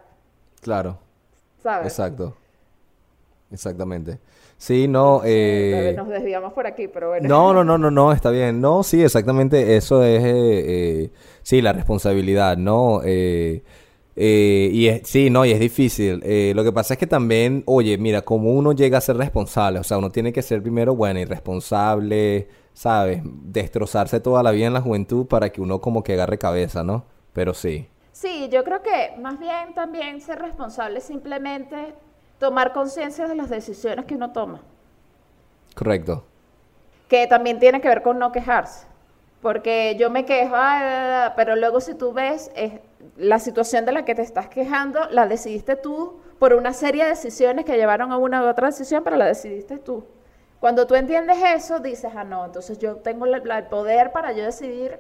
Claro. 0.62 1.00
¿Sabes? 1.64 1.88
Exacto. 1.88 2.36
Exactamente. 3.52 4.20
Sí, 4.58 4.88
no. 4.88 5.22
Eh... 5.26 5.96
Nos 5.98 6.08
desviamos 6.08 6.54
por 6.54 6.68
aquí, 6.68 6.88
pero 6.88 7.10
bueno. 7.10 7.28
No, 7.28 7.54
no, 7.54 7.64
no, 7.64 7.80
no, 7.80 7.90
no, 7.90 8.12
está 8.14 8.30
bien. 8.30 8.62
No, 8.62 8.84
sí, 8.84 9.04
exactamente. 9.04 9.76
Eso 9.76 10.04
es. 10.04 10.24
Eh, 10.24 10.30
eh, 10.34 11.12
sí, 11.42 11.62
la 11.64 11.74
responsabilidad, 11.74 12.56
¿no? 12.58 13.02
Eh, 14.24 14.70
y 14.72 14.88
es, 14.88 15.02
sí, 15.10 15.32
no, 15.32 15.46
y 15.46 15.52
es 15.52 15.60
difícil. 15.60 16.22
Eh, 16.24 16.54
lo 16.56 16.64
que 16.64 16.72
pasa 16.72 16.94
es 16.94 17.00
que 17.00 17.08
también, 17.08 17.64
oye, 17.66 17.98
mira, 17.98 18.22
como 18.22 18.52
uno 18.52 18.72
llega 18.72 19.00
a 19.00 19.02
ser 19.02 19.18
responsable, 19.18 19.80
o 19.80 19.84
sea, 19.84 19.98
uno 19.98 20.12
tiene 20.12 20.32
que 20.32 20.44
ser 20.44 20.62
primero, 20.62 20.96
bueno, 20.96 21.20
irresponsable, 21.20 22.48
¿sabes? 22.72 23.24
Destrozarse 23.24 24.20
toda 24.20 24.44
la 24.44 24.52
vida 24.52 24.68
en 24.68 24.74
la 24.74 24.82
juventud 24.82 25.26
para 25.26 25.50
que 25.50 25.60
uno 25.60 25.82
como 25.82 26.04
que 26.04 26.14
agarre 26.14 26.38
cabeza, 26.38 26.84
¿no? 26.84 27.04
Pero 27.34 27.56
sí. 27.56 27.88
Sí, 28.12 28.48
yo 28.52 28.64
creo 28.64 28.84
que 28.84 29.20
más 29.20 29.40
bien 29.40 29.74
también 29.74 30.22
ser 30.22 30.38
responsable 30.38 31.00
es 31.00 31.04
simplemente 31.04 31.96
tomar 32.38 32.74
conciencia 32.74 33.28
de 33.28 33.34
las 33.34 33.50
decisiones 33.50 34.06
que 34.06 34.14
uno 34.14 34.32
toma. 34.34 34.62
Correcto. 35.74 36.24
Que 37.08 37.26
también 37.26 37.58
tiene 37.58 37.82
que 37.82 37.88
ver 37.88 38.04
con 38.04 38.20
no 38.20 38.32
quejarse. 38.32 38.86
Porque 39.42 39.96
yo 40.00 40.10
me 40.10 40.26
quejo, 40.26 40.56
pero 41.36 41.56
luego 41.56 41.82
si 41.82 41.96
tú 41.96 42.14
ves 42.14 42.52
la 43.18 43.40
situación 43.40 43.86
de 43.86 43.92
la 43.92 44.06
que 44.06 44.14
te 44.14 44.22
estás 44.22 44.48
quejando, 44.48 45.10
la 45.10 45.28
decidiste 45.28 45.76
tú 45.76 46.20
por 46.38 46.54
una 46.54 46.74
serie 46.74 47.04
de 47.04 47.10
decisiones 47.12 47.66
que 47.66 47.76
llevaron 47.76 48.12
a 48.12 48.18
una 48.18 48.44
u 48.44 48.48
otra 48.48 48.68
decisión, 48.68 49.04
pero 49.04 49.16
la 49.16 49.26
decidiste 49.26 49.78
tú. 49.78 50.04
Cuando 50.60 50.86
tú 50.86 50.94
entiendes 50.94 51.38
eso, 51.56 51.80
dices, 51.80 52.12
ah, 52.16 52.24
no, 52.24 52.46
entonces 52.46 52.78
yo 52.78 52.98
tengo 52.98 53.26
el 53.26 53.42
poder 53.66 54.12
para 54.12 54.32
yo 54.32 54.46
decidir 54.46 55.00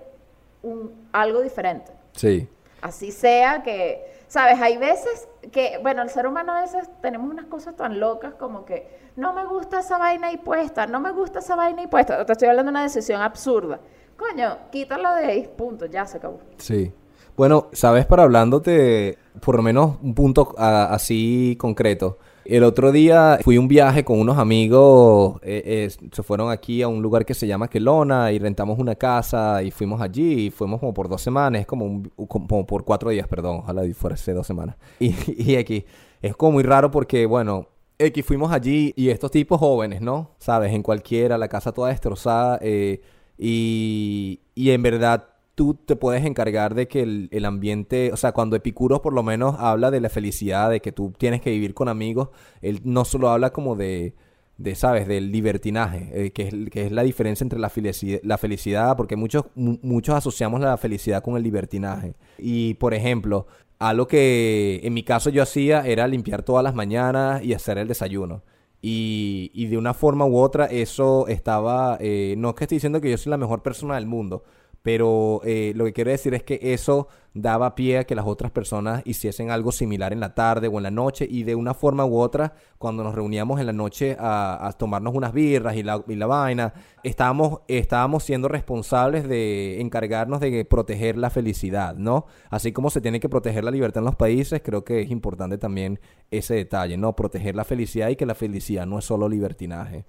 un, 0.63 1.07
algo 1.11 1.41
diferente. 1.41 1.91
Sí. 2.13 2.49
Así 2.81 3.11
sea 3.11 3.61
que, 3.61 4.03
sabes, 4.27 4.59
hay 4.59 4.77
veces 4.77 5.27
que, 5.51 5.79
bueno, 5.83 6.01
el 6.01 6.09
ser 6.09 6.25
humano 6.25 6.53
a 6.53 6.61
veces 6.61 6.89
tenemos 7.01 7.29
unas 7.29 7.45
cosas 7.45 7.75
tan 7.75 7.99
locas 7.99 8.33
como 8.33 8.65
que 8.65 8.99
no 9.15 9.33
me 9.33 9.45
gusta 9.45 9.81
esa 9.81 9.99
vaina 9.99 10.29
puesta, 10.43 10.87
no 10.87 10.99
me 10.99 11.11
gusta 11.11 11.39
esa 11.39 11.55
vaina 11.55 11.87
puesta. 11.87 12.25
Te 12.25 12.31
estoy 12.31 12.47
hablando 12.47 12.71
de 12.71 12.73
una 12.73 12.83
decisión 12.83 13.21
absurda 13.21 13.79
coño, 14.21 14.57
quítalo 14.71 15.15
de 15.15 15.25
ahí, 15.25 15.49
punto, 15.57 15.85
ya 15.85 16.05
se 16.05 16.17
acabó. 16.17 16.39
Sí. 16.57 16.91
Bueno, 17.35 17.67
sabes, 17.71 18.05
para 18.05 18.23
hablándote, 18.23 19.17
por 19.43 19.55
lo 19.55 19.61
menos 19.61 19.97
un 20.01 20.13
punto 20.13 20.53
así 20.57 21.55
concreto. 21.59 22.19
El 22.43 22.63
otro 22.63 22.91
día 22.91 23.39
fui 23.43 23.57
un 23.57 23.67
viaje 23.67 24.03
con 24.03 24.19
unos 24.19 24.37
amigos, 24.37 25.39
eh, 25.43 25.89
se 26.11 26.23
fueron 26.23 26.51
aquí 26.51 26.81
a 26.81 26.87
un 26.87 27.01
lugar 27.01 27.25
que 27.25 27.33
se 27.33 27.47
llama 27.47 27.67
Quelona 27.67 28.31
y 28.31 28.39
rentamos 28.39 28.79
una 28.79 28.95
casa 28.95 29.63
y 29.63 29.71
fuimos 29.71 30.01
allí 30.01 30.47
y 30.47 30.51
fuimos 30.51 30.79
como 30.79 30.93
por 30.93 31.07
dos 31.07 31.21
semanas, 31.21 31.65
como, 31.65 32.03
como 32.27 32.65
por 32.65 32.83
cuatro 32.83 33.11
días, 33.11 33.27
perdón, 33.27 33.59
ojalá 33.59 33.83
fuese 33.93 34.33
dos 34.33 34.45
semanas. 34.45 34.75
Y, 34.99 35.15
y 35.51 35.55
aquí 35.55 35.85
es 36.21 36.35
como 36.35 36.53
muy 36.53 36.63
raro 36.63 36.91
porque, 36.91 37.25
bueno, 37.25 37.67
aquí 37.99 38.21
fuimos 38.21 38.51
allí 38.51 38.93
y 38.95 39.09
estos 39.09 39.31
tipos 39.31 39.59
jóvenes, 39.59 40.01
¿no? 40.01 40.31
Sabes, 40.37 40.73
en 40.73 40.83
cualquiera, 40.83 41.37
la 41.37 41.47
casa 41.47 41.71
toda 41.71 41.89
destrozada, 41.89 42.59
eh, 42.61 43.01
y, 43.43 44.39
en 44.55 44.83
verdad 44.83 45.27
tú 45.55 45.73
te 45.73 45.95
puedes 45.95 46.23
encargar 46.25 46.75
de 46.75 46.87
que 46.87 47.01
el, 47.01 47.45
ambiente, 47.45 48.11
o 48.13 48.17
sea, 48.17 48.31
cuando 48.33 48.55
Epicuros 48.55 48.99
por 49.01 49.13
lo 49.13 49.23
menos 49.23 49.55
habla 49.59 49.89
de 49.89 49.99
la 49.99 50.09
felicidad, 50.09 50.69
de 50.69 50.79
que 50.79 50.91
tú 50.91 51.11
tienes 51.17 51.41
que 51.41 51.49
vivir 51.49 51.73
con 51.73 51.89
amigos, 51.89 52.29
él 52.61 52.81
no 52.83 53.03
solo 53.03 53.29
habla 53.29 53.51
como 53.51 53.75
de, 53.75 54.13
de 54.57 54.75
¿sabes? 54.75 55.07
Del 55.07 55.31
libertinaje, 55.31 56.09
eh, 56.13 56.31
que, 56.31 56.47
es, 56.47 56.53
que 56.71 56.85
es 56.85 56.91
la 56.91 57.03
diferencia 57.03 57.43
entre 57.43 57.59
la 57.59 57.69
felicidad, 57.69 58.19
la 58.23 58.37
felicidad 58.37 58.95
porque 58.95 59.15
muchos, 59.15 59.45
muchos 59.55 60.15
asociamos 60.15 60.61
la 60.61 60.77
felicidad 60.77 61.23
con 61.23 61.35
el 61.35 61.43
libertinaje. 61.43 62.13
Y, 62.37 62.75
por 62.75 62.93
ejemplo, 62.93 63.47
algo 63.79 64.07
que 64.07 64.81
en 64.83 64.93
mi 64.93 65.03
caso 65.03 65.31
yo 65.31 65.41
hacía 65.41 65.81
era 65.87 66.07
limpiar 66.07 66.43
todas 66.43 66.63
las 66.63 66.75
mañanas 66.75 67.43
y 67.43 67.53
hacer 67.53 67.79
el 67.79 67.87
desayuno. 67.87 68.43
Y, 68.81 69.51
y 69.53 69.67
de 69.67 69.77
una 69.77 69.93
forma 69.93 70.25
u 70.25 70.37
otra 70.37 70.65
eso 70.65 71.27
estaba, 71.27 71.97
eh, 71.99 72.35
no 72.37 72.49
es 72.49 72.55
que 72.55 72.63
estoy 72.63 72.77
diciendo 72.77 72.99
que 72.99 73.11
yo 73.11 73.17
soy 73.17 73.29
la 73.29 73.37
mejor 73.37 73.61
persona 73.61 73.95
del 73.95 74.07
mundo, 74.07 74.43
pero 74.81 75.41
eh, 75.43 75.73
lo 75.75 75.85
que 75.85 75.93
quiero 75.93 76.11
decir 76.11 76.33
es 76.33 76.43
que 76.43 76.59
eso 76.61 77.07
daba 77.33 77.75
pie 77.75 77.99
a 77.99 78.03
que 78.03 78.15
las 78.15 78.25
otras 78.25 78.51
personas 78.51 79.03
hiciesen 79.05 79.51
algo 79.51 79.71
similar 79.71 80.11
en 80.11 80.19
la 80.19 80.33
tarde 80.33 80.67
o 80.67 80.77
en 80.77 80.83
la 80.83 80.91
noche 80.91 81.25
y 81.29 81.43
de 81.43 81.55
una 81.55 81.73
forma 81.73 82.05
u 82.05 82.17
otra, 82.17 82.53
cuando 82.77 83.03
nos 83.03 83.15
reuníamos 83.15 83.59
en 83.59 83.67
la 83.67 83.73
noche 83.73 84.17
a, 84.19 84.73
tomarnos 84.77 85.13
unas 85.15 85.31
birras 85.31 85.75
y 85.75 85.83
la, 85.83 86.03
y 86.07 86.15
la 86.15 86.25
vaina, 86.25 86.73
estábamos, 87.03 87.59
estábamos 87.67 88.23
siendo 88.23 88.47
responsables 88.47 89.27
de 89.27 89.79
encargarnos 89.79 90.39
de 90.39 90.65
proteger 90.65 91.17
la 91.17 91.29
felicidad, 91.29 91.95
¿no? 91.95 92.25
Así 92.49 92.71
como 92.73 92.89
se 92.89 93.01
tiene 93.01 93.19
que 93.19 93.29
proteger 93.29 93.63
la 93.63 93.71
libertad 93.71 94.01
en 94.01 94.05
los 94.05 94.15
países, 94.15 94.61
creo 94.63 94.83
que 94.83 95.01
es 95.01 95.11
importante 95.11 95.57
también 95.57 95.99
ese 96.31 96.55
detalle, 96.55 96.97
¿no? 96.97 97.15
Proteger 97.15 97.55
la 97.55 97.63
felicidad 97.63 98.09
y 98.09 98.15
que 98.15 98.25
la 98.25 98.35
felicidad 98.35 98.85
no 98.85 98.99
es 98.99 99.05
solo 99.05 99.29
libertinaje. 99.29 100.05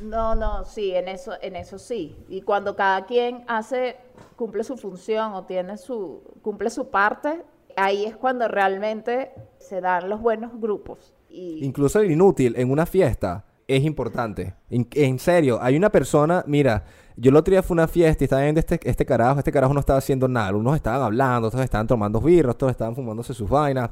No, 0.00 0.34
no, 0.34 0.64
sí, 0.64 0.94
en 0.94 1.08
eso, 1.08 1.32
en 1.40 1.56
eso 1.56 1.78
sí. 1.78 2.16
Y 2.28 2.42
cuando 2.42 2.76
cada 2.76 3.06
quien 3.06 3.44
hace, 3.48 3.96
cumple 4.36 4.64
su 4.64 4.76
función 4.76 5.32
o 5.32 5.44
tiene 5.44 5.78
su, 5.78 6.22
cumple 6.42 6.70
su 6.70 6.90
parte, 6.90 7.42
ahí 7.76 8.04
es 8.04 8.16
cuando 8.16 8.48
realmente 8.48 9.32
se 9.58 9.80
dan 9.80 10.08
los 10.08 10.20
buenos 10.20 10.60
grupos. 10.60 11.14
Y... 11.30 11.64
Incluso 11.64 12.00
el 12.00 12.10
inútil 12.10 12.54
en 12.56 12.70
una 12.70 12.86
fiesta 12.86 13.44
es 13.66 13.84
importante. 13.84 14.54
En, 14.70 15.18
serio, 15.18 15.58
hay 15.60 15.76
una 15.76 15.90
persona, 15.90 16.44
mira, 16.46 16.84
yo 17.16 17.30
el 17.30 17.36
otro 17.36 17.52
día 17.52 17.62
fue 17.62 17.74
una 17.74 17.88
fiesta 17.88 18.22
y 18.22 18.26
estaba 18.26 18.42
viendo 18.42 18.60
este, 18.60 18.78
este 18.84 19.04
carajo, 19.04 19.38
este 19.38 19.50
carajo 19.50 19.74
no 19.74 19.80
estaba 19.80 19.98
haciendo 19.98 20.28
nada. 20.28 20.54
Unos 20.54 20.76
estaban 20.76 21.02
hablando, 21.02 21.48
otros 21.48 21.62
estaban 21.62 21.86
tomando 21.86 22.20
birros, 22.20 22.54
otros 22.54 22.70
estaban 22.70 22.94
fumándose 22.94 23.34
sus 23.34 23.48
vainas 23.48 23.90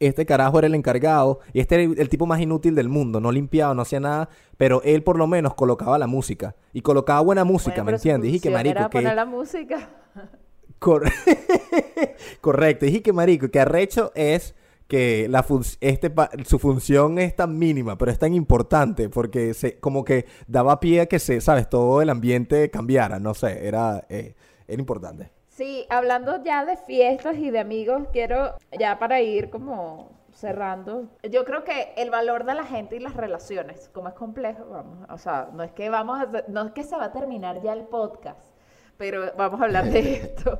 este 0.00 0.26
carajo 0.26 0.58
era 0.58 0.66
el 0.66 0.74
encargado 0.74 1.40
y 1.52 1.60
este 1.60 1.82
era 1.82 1.94
el, 1.96 2.08
tipo 2.08 2.26
más 2.26 2.40
inútil 2.40 2.74
del 2.74 2.88
mundo, 2.88 3.20
no 3.20 3.32
limpiaba, 3.32 3.74
no 3.74 3.82
hacía 3.82 4.00
nada, 4.00 4.28
pero 4.56 4.82
él 4.82 5.02
por 5.02 5.18
lo 5.18 5.26
menos 5.26 5.54
colocaba 5.54 5.98
la 5.98 6.06
música 6.06 6.56
y 6.72 6.82
colocaba 6.82 7.20
buena 7.20 7.44
música, 7.44 7.84
¿me 7.84 7.92
entiendes? 7.92 8.32
Dije 8.32 8.48
que 8.48 8.54
marico 8.54 8.78
era 8.78 8.90
poner 8.90 9.14
la 9.14 9.24
música. 9.24 9.90
Correcto, 12.40 12.86
dije 12.86 13.02
que 13.02 13.12
marico, 13.12 13.50
que 13.50 13.60
arrecho 13.60 14.12
es 14.14 14.54
que 14.88 15.26
la 15.28 15.44
este 15.80 16.12
su 16.44 16.58
función 16.58 17.18
es 17.18 17.34
tan 17.34 17.58
mínima, 17.58 17.98
pero 17.98 18.10
es 18.10 18.18
tan 18.18 18.34
importante 18.34 19.08
porque 19.08 19.54
se 19.54 19.78
como 19.78 20.04
que 20.04 20.26
daba 20.46 20.78
pie 20.78 21.02
a 21.02 21.06
que 21.06 21.18
se, 21.18 21.40
sabes, 21.40 21.68
todo 21.68 22.02
el 22.02 22.10
ambiente 22.10 22.70
cambiara, 22.70 23.18
no 23.18 23.34
sé, 23.34 23.66
era 23.66 24.06
eh, 24.08 24.36
era 24.68 24.80
importante. 24.80 25.35
Sí, 25.56 25.86
hablando 25.88 26.44
ya 26.44 26.66
de 26.66 26.76
fiestas 26.76 27.38
y 27.38 27.50
de 27.50 27.58
amigos, 27.58 28.08
quiero 28.12 28.56
ya 28.78 28.98
para 28.98 29.22
ir 29.22 29.48
como 29.48 30.10
cerrando, 30.30 31.08
yo 31.22 31.46
creo 31.46 31.64
que 31.64 31.94
el 31.96 32.10
valor 32.10 32.44
de 32.44 32.52
la 32.52 32.64
gente 32.66 32.96
y 32.96 33.00
las 33.00 33.16
relaciones, 33.16 33.88
como 33.94 34.08
es 34.08 34.14
complejo, 34.14 34.66
vamos, 34.68 35.08
o 35.08 35.16
sea, 35.16 35.48
no 35.54 35.62
es 35.62 35.72
que 35.72 35.88
vamos 35.88 36.20
a, 36.20 36.44
no 36.48 36.66
es 36.66 36.72
que 36.72 36.84
se 36.84 36.94
va 36.94 37.04
a 37.04 37.12
terminar 37.12 37.62
ya 37.62 37.72
el 37.72 37.84
podcast, 37.84 38.54
pero 38.98 39.32
vamos 39.38 39.58
a 39.58 39.64
hablar 39.64 39.86
de 39.86 40.12
esto. 40.16 40.58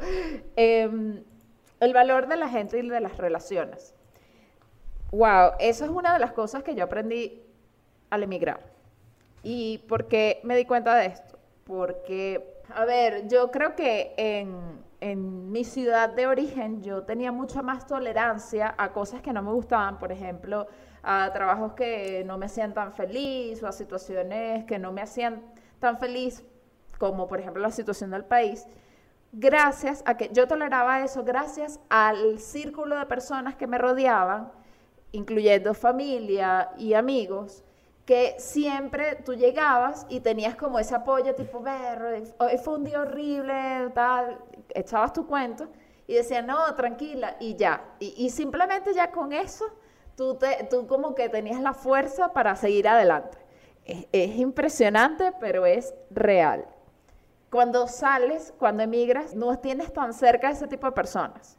Em, 0.57 1.23
el 1.79 1.93
valor 1.93 2.27
de 2.27 2.39
la 2.39 2.49
gente 2.49 2.79
y 2.79 2.89
de 2.89 3.01
las 3.01 3.19
relaciones. 3.19 3.95
Wow, 5.11 5.57
eso 5.59 5.85
es 5.85 5.91
una 5.91 6.15
de 6.15 6.21
las 6.21 6.33
cosas 6.33 6.63
que 6.63 6.75
yo 6.75 6.85
aprendí 6.85 7.43
al 8.09 8.23
emigrar. 8.23 8.61
¿Y 9.43 9.77
por 9.89 10.09
qué 10.09 10.41
me 10.43 10.57
di 10.57 10.65
cuenta 10.65 10.97
de 10.97 11.05
esto? 11.05 11.39
Porque, 11.65 12.63
a 12.75 12.87
ver, 12.87 13.29
yo 13.29 13.51
creo 13.51 13.77
que 13.77 14.15
en, 14.17 14.86
en 15.01 15.51
mi 15.53 15.65
ciudad 15.65 16.11
de 16.11 16.27
origen 16.27 16.83
yo 16.83 17.03
tenía 17.03 17.33
mucha 17.33 17.63
más 17.63 17.87
tolerancia 17.87 18.75
a 18.79 18.93
cosas 18.93 19.21
que 19.21 19.33
no 19.33 19.43
me 19.43 19.53
gustaban, 19.53 19.99
por 19.99 20.13
ejemplo, 20.13 20.67
a 21.03 21.31
trabajos 21.33 21.75
que 21.75 22.25
no 22.25 22.39
me 22.39 22.47
hacían 22.47 22.75
tan 22.75 22.93
feliz 22.93 23.63
o 23.63 23.69
a 23.69 23.73
situaciones 23.73 24.65
que 24.65 24.79
no 24.79 24.93
me 24.93 25.03
hacían 25.03 25.43
tan 25.79 25.99
feliz, 25.99 26.45
como 26.99 27.29
por 27.29 27.41
ejemplo 27.41 27.63
la 27.63 27.71
situación 27.71 28.11
del 28.11 28.25
país, 28.25 28.67
gracias 29.33 30.03
a 30.07 30.17
que 30.17 30.31
yo 30.33 30.49
toleraba 30.49 31.01
eso, 31.05 31.23
gracias 31.25 31.79
al 31.91 32.39
círculo 32.39 32.99
de 32.99 33.07
personas 33.07 33.55
que 33.57 33.67
me 33.67 33.79
rodeaban, 33.79 34.51
incluyendo 35.13 35.75
familia 35.75 36.71
y 36.79 36.95
amigos, 36.95 37.63
que 38.07 38.37
siempre 38.39 39.17
tú 39.17 39.35
llegabas 39.35 40.07
y 40.09 40.21
tenías 40.21 40.55
como 40.55 40.79
ese 40.79 40.95
apoyo 40.95 41.35
tipo, 41.35 41.61
ver, 41.61 42.23
hoy 42.39 42.57
fue 42.59 42.75
un 42.75 42.85
día 42.85 43.01
horrible, 43.01 43.91
tal, 43.95 44.39
echabas 44.75 45.13
tu 45.13 45.27
cuento 45.27 45.67
y 46.07 46.15
decías, 46.15 46.47
no, 46.47 46.73
tranquila, 46.77 47.37
y 47.41 47.57
ya. 47.57 47.83
Y, 47.99 48.31
simplemente 48.31 48.95
ya 48.95 49.11
con 49.11 49.33
eso, 49.33 49.65
tú, 50.17 50.37
te, 50.37 50.69
tú 50.71 50.87
como 50.87 51.17
que 51.17 51.29
tenías 51.29 51.61
la 51.61 51.75
fuerza 51.75 52.33
para 52.33 52.55
seguir 52.55 52.87
adelante. 52.87 53.39
Es, 53.85 54.07
es 54.13 54.37
impresionante, 54.37 55.33
pero 55.41 55.67
es 55.67 55.93
real. 56.11 56.65
Cuando 57.51 57.89
sales, 57.89 58.55
cuando 58.57 58.85
emigras, 58.85 59.35
no 59.35 59.59
tienes 59.59 59.93
tan 59.93 60.15
cerca 60.15 60.47
de 60.47 60.53
ese 60.53 60.69
tipo 60.69 60.87
de 60.87 60.93
personas. 60.93 61.59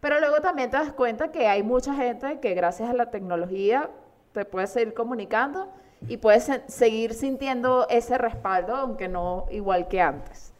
Pero 0.00 0.20
luego 0.20 0.42
también 0.42 0.70
te 0.70 0.76
das 0.76 0.92
cuenta 0.92 1.32
que 1.32 1.46
hay 1.46 1.62
mucha 1.62 1.94
gente 1.94 2.38
que 2.40 2.52
gracias 2.52 2.90
a 2.90 2.92
la 2.92 3.10
tecnología 3.10 3.90
te 4.32 4.44
puede 4.44 4.66
seguir 4.66 4.92
comunicando 4.92 5.72
y 6.08 6.18
puedes 6.18 6.50
seguir 6.68 7.14
sintiendo 7.14 7.86
ese 7.88 8.18
respaldo, 8.18 8.76
aunque 8.76 9.08
no 9.08 9.46
igual 9.50 9.88
que 9.88 10.00
antes. 10.00 10.52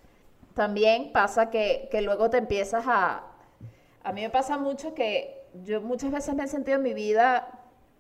También 0.55 1.13
pasa 1.13 1.51
que, 1.51 1.89
que 1.91 2.03
luego 2.03 2.31
te 2.31 2.39
empiezas 2.39 2.85
a... 2.87 3.25
A 4.03 4.13
mí 4.13 4.23
me 4.23 4.31
pasa 4.31 4.57
mucho 4.57 4.95
que 4.95 5.45
yo 5.65 5.81
muchas 5.81 6.11
veces 6.11 6.35
me 6.35 6.45
he 6.45 6.49
sentido 6.49 6.77
en 6.77 6.83
mi 6.83 6.95
vida 6.95 7.49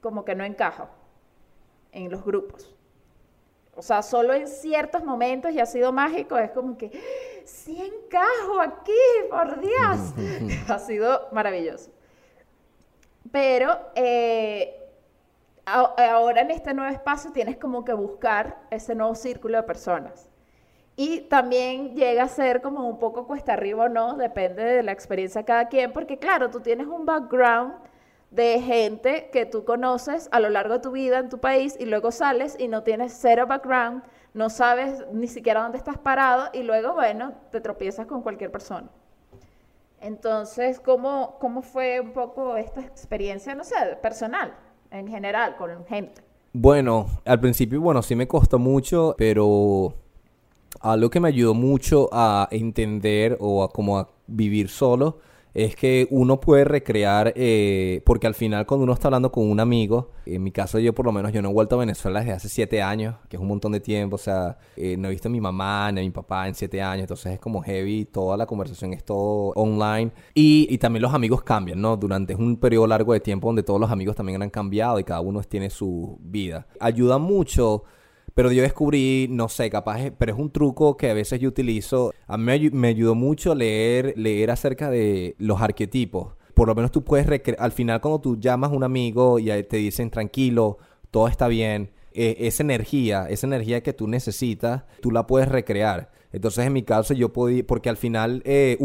como 0.00 0.24
que 0.24 0.34
no 0.34 0.44
encajo 0.44 0.88
en 1.92 2.10
los 2.10 2.24
grupos. 2.24 2.74
O 3.74 3.82
sea, 3.82 4.02
solo 4.02 4.32
en 4.32 4.48
ciertos 4.48 5.04
momentos 5.04 5.52
y 5.52 5.60
ha 5.60 5.66
sido 5.66 5.92
mágico, 5.92 6.38
es 6.38 6.50
como 6.50 6.78
que, 6.78 6.90
sí 7.44 7.78
encajo 7.78 8.60
aquí, 8.60 8.92
por 9.30 9.60
Dios. 9.60 10.60
ha 10.68 10.78
sido 10.78 11.28
maravilloso. 11.32 11.90
Pero 13.30 13.78
eh, 13.94 14.85
ahora 15.66 16.40
en 16.40 16.50
este 16.50 16.72
nuevo 16.72 16.92
espacio 16.92 17.32
tienes 17.32 17.56
como 17.56 17.84
que 17.84 17.92
buscar 17.92 18.56
ese 18.70 18.94
nuevo 18.94 19.14
círculo 19.14 19.58
de 19.58 19.64
personas. 19.64 20.30
Y 20.94 21.22
también 21.22 21.94
llega 21.94 22.22
a 22.22 22.28
ser 22.28 22.62
como 22.62 22.88
un 22.88 22.98
poco 22.98 23.26
cuesta 23.26 23.52
arriba 23.52 23.84
o 23.84 23.88
no, 23.88 24.16
depende 24.16 24.64
de 24.64 24.82
la 24.82 24.92
experiencia 24.92 25.42
de 25.42 25.44
cada 25.44 25.68
quien, 25.68 25.92
porque 25.92 26.18
claro, 26.18 26.50
tú 26.50 26.60
tienes 26.60 26.86
un 26.86 27.04
background 27.04 27.74
de 28.30 28.60
gente 28.62 29.28
que 29.30 29.44
tú 29.44 29.64
conoces 29.64 30.28
a 30.32 30.40
lo 30.40 30.48
largo 30.48 30.74
de 30.74 30.80
tu 30.80 30.92
vida 30.92 31.18
en 31.18 31.28
tu 31.28 31.38
país 31.38 31.76
y 31.78 31.84
luego 31.84 32.10
sales 32.12 32.56
y 32.58 32.68
no 32.68 32.82
tienes 32.82 33.16
cero 33.20 33.46
background, 33.46 34.04
no 34.32 34.48
sabes 34.48 35.04
ni 35.12 35.28
siquiera 35.28 35.62
dónde 35.62 35.78
estás 35.78 35.98
parado 35.98 36.48
y 36.52 36.62
luego, 36.62 36.94
bueno, 36.94 37.34
te 37.50 37.60
tropiezas 37.60 38.06
con 38.06 38.22
cualquier 38.22 38.50
persona. 38.50 38.88
Entonces, 40.00 40.80
¿cómo, 40.80 41.36
cómo 41.40 41.62
fue 41.62 42.00
un 42.00 42.12
poco 42.12 42.56
esta 42.56 42.80
experiencia, 42.80 43.54
no 43.54 43.64
sé, 43.64 43.74
personal, 44.00 44.54
en 44.90 45.08
general, 45.08 45.56
con 45.56 45.84
gente? 45.86 46.22
Bueno, 46.52 47.06
al 47.24 47.40
principio, 47.40 47.80
bueno, 47.80 48.02
sí 48.02 48.14
me 48.14 48.26
costó 48.26 48.58
mucho, 48.58 49.14
pero 49.18 49.94
algo 50.80 51.10
que 51.10 51.20
me 51.20 51.28
ayudó 51.28 51.54
mucho 51.54 52.08
a 52.12 52.48
entender 52.50 53.36
o 53.40 53.62
a 53.62 53.72
como 53.72 53.98
a 53.98 54.08
vivir 54.26 54.68
solo 54.68 55.18
es 55.56 55.74
que 55.74 56.06
uno 56.10 56.38
puede 56.38 56.64
recrear, 56.64 57.32
eh, 57.34 58.02
porque 58.04 58.26
al 58.26 58.34
final 58.34 58.66
cuando 58.66 58.84
uno 58.84 58.92
está 58.92 59.08
hablando 59.08 59.32
con 59.32 59.50
un 59.50 59.58
amigo, 59.58 60.10
en 60.26 60.42
mi 60.42 60.52
caso 60.52 60.78
yo 60.78 60.94
por 60.94 61.06
lo 61.06 61.12
menos 61.12 61.32
yo 61.32 61.40
no 61.40 61.48
he 61.48 61.52
vuelto 61.52 61.76
a 61.76 61.78
Venezuela 61.78 62.20
desde 62.20 62.34
hace 62.34 62.50
siete 62.50 62.82
años, 62.82 63.14
que 63.30 63.36
es 63.36 63.40
un 63.40 63.48
montón 63.48 63.72
de 63.72 63.80
tiempo, 63.80 64.16
o 64.16 64.18
sea, 64.18 64.58
eh, 64.76 64.98
no 64.98 65.08
he 65.08 65.12
visto 65.12 65.28
a 65.28 65.30
mi 65.30 65.40
mamá 65.40 65.90
ni 65.92 66.00
a 66.00 66.02
mi 66.02 66.10
papá 66.10 66.46
en 66.46 66.54
siete 66.54 66.82
años, 66.82 67.04
entonces 67.04 67.32
es 67.32 67.40
como 67.40 67.62
heavy, 67.62 68.04
toda 68.04 68.36
la 68.36 68.44
conversación 68.44 68.92
es 68.92 69.02
todo 69.02 69.54
online 69.54 70.12
y, 70.34 70.66
y 70.68 70.76
también 70.76 71.00
los 71.00 71.14
amigos 71.14 71.42
cambian, 71.42 71.80
¿no? 71.80 71.96
Durante 71.96 72.34
un 72.34 72.58
periodo 72.58 72.86
largo 72.86 73.14
de 73.14 73.20
tiempo 73.20 73.48
donde 73.48 73.62
todos 73.62 73.80
los 73.80 73.90
amigos 73.90 74.14
también 74.14 74.42
han 74.42 74.50
cambiado 74.50 75.00
y 75.00 75.04
cada 75.04 75.22
uno 75.22 75.40
tiene 75.42 75.70
su 75.70 76.18
vida. 76.20 76.66
Ayuda 76.78 77.16
mucho 77.16 77.84
pero 78.36 78.52
yo 78.52 78.62
descubrí, 78.62 79.28
no 79.30 79.48
sé, 79.48 79.70
capaz, 79.70 80.10
pero 80.18 80.34
es 80.34 80.38
un 80.38 80.50
truco 80.50 80.98
que 80.98 81.08
a 81.08 81.14
veces 81.14 81.40
yo 81.40 81.48
utilizo. 81.48 82.12
A 82.26 82.36
mí 82.36 82.68
me, 82.70 82.88
ayudó 82.88 83.14
mucho 83.14 83.54
leer, 83.54 84.12
leer 84.14 84.50
acerca 84.50 84.90
de 84.90 85.34
los 85.38 85.62
arquetipos. 85.62 86.34
Por 86.52 86.68
lo 86.68 86.74
menos 86.74 86.92
tú 86.92 87.02
puedes, 87.02 87.26
al 87.58 87.72
final 87.72 88.02
cuando 88.02 88.20
tú 88.20 88.38
llamas 88.38 88.72
a 88.72 88.74
un 88.74 88.84
amigo 88.84 89.38
y 89.38 89.46
te 89.62 89.78
dicen 89.78 90.10
tranquilo, 90.10 90.76
todo 91.10 91.28
está 91.28 91.48
bien, 91.48 91.92
e, 92.12 92.36
esa 92.40 92.62
energía, 92.62 93.26
esa 93.30 93.46
energía 93.46 93.82
que 93.82 93.94
tú 93.94 94.06
necesitas, 94.06 94.84
tú 95.00 95.12
la 95.12 95.26
puedes 95.26 95.48
recrear. 95.48 96.10
Entonces, 96.36 96.66
en 96.66 96.74
mi 96.74 96.82
caso, 96.82 97.14
yo 97.14 97.32
podía, 97.32 97.66
porque 97.66 97.88
al 97.88 97.96
final, 97.96 98.42
eh, 98.44 98.76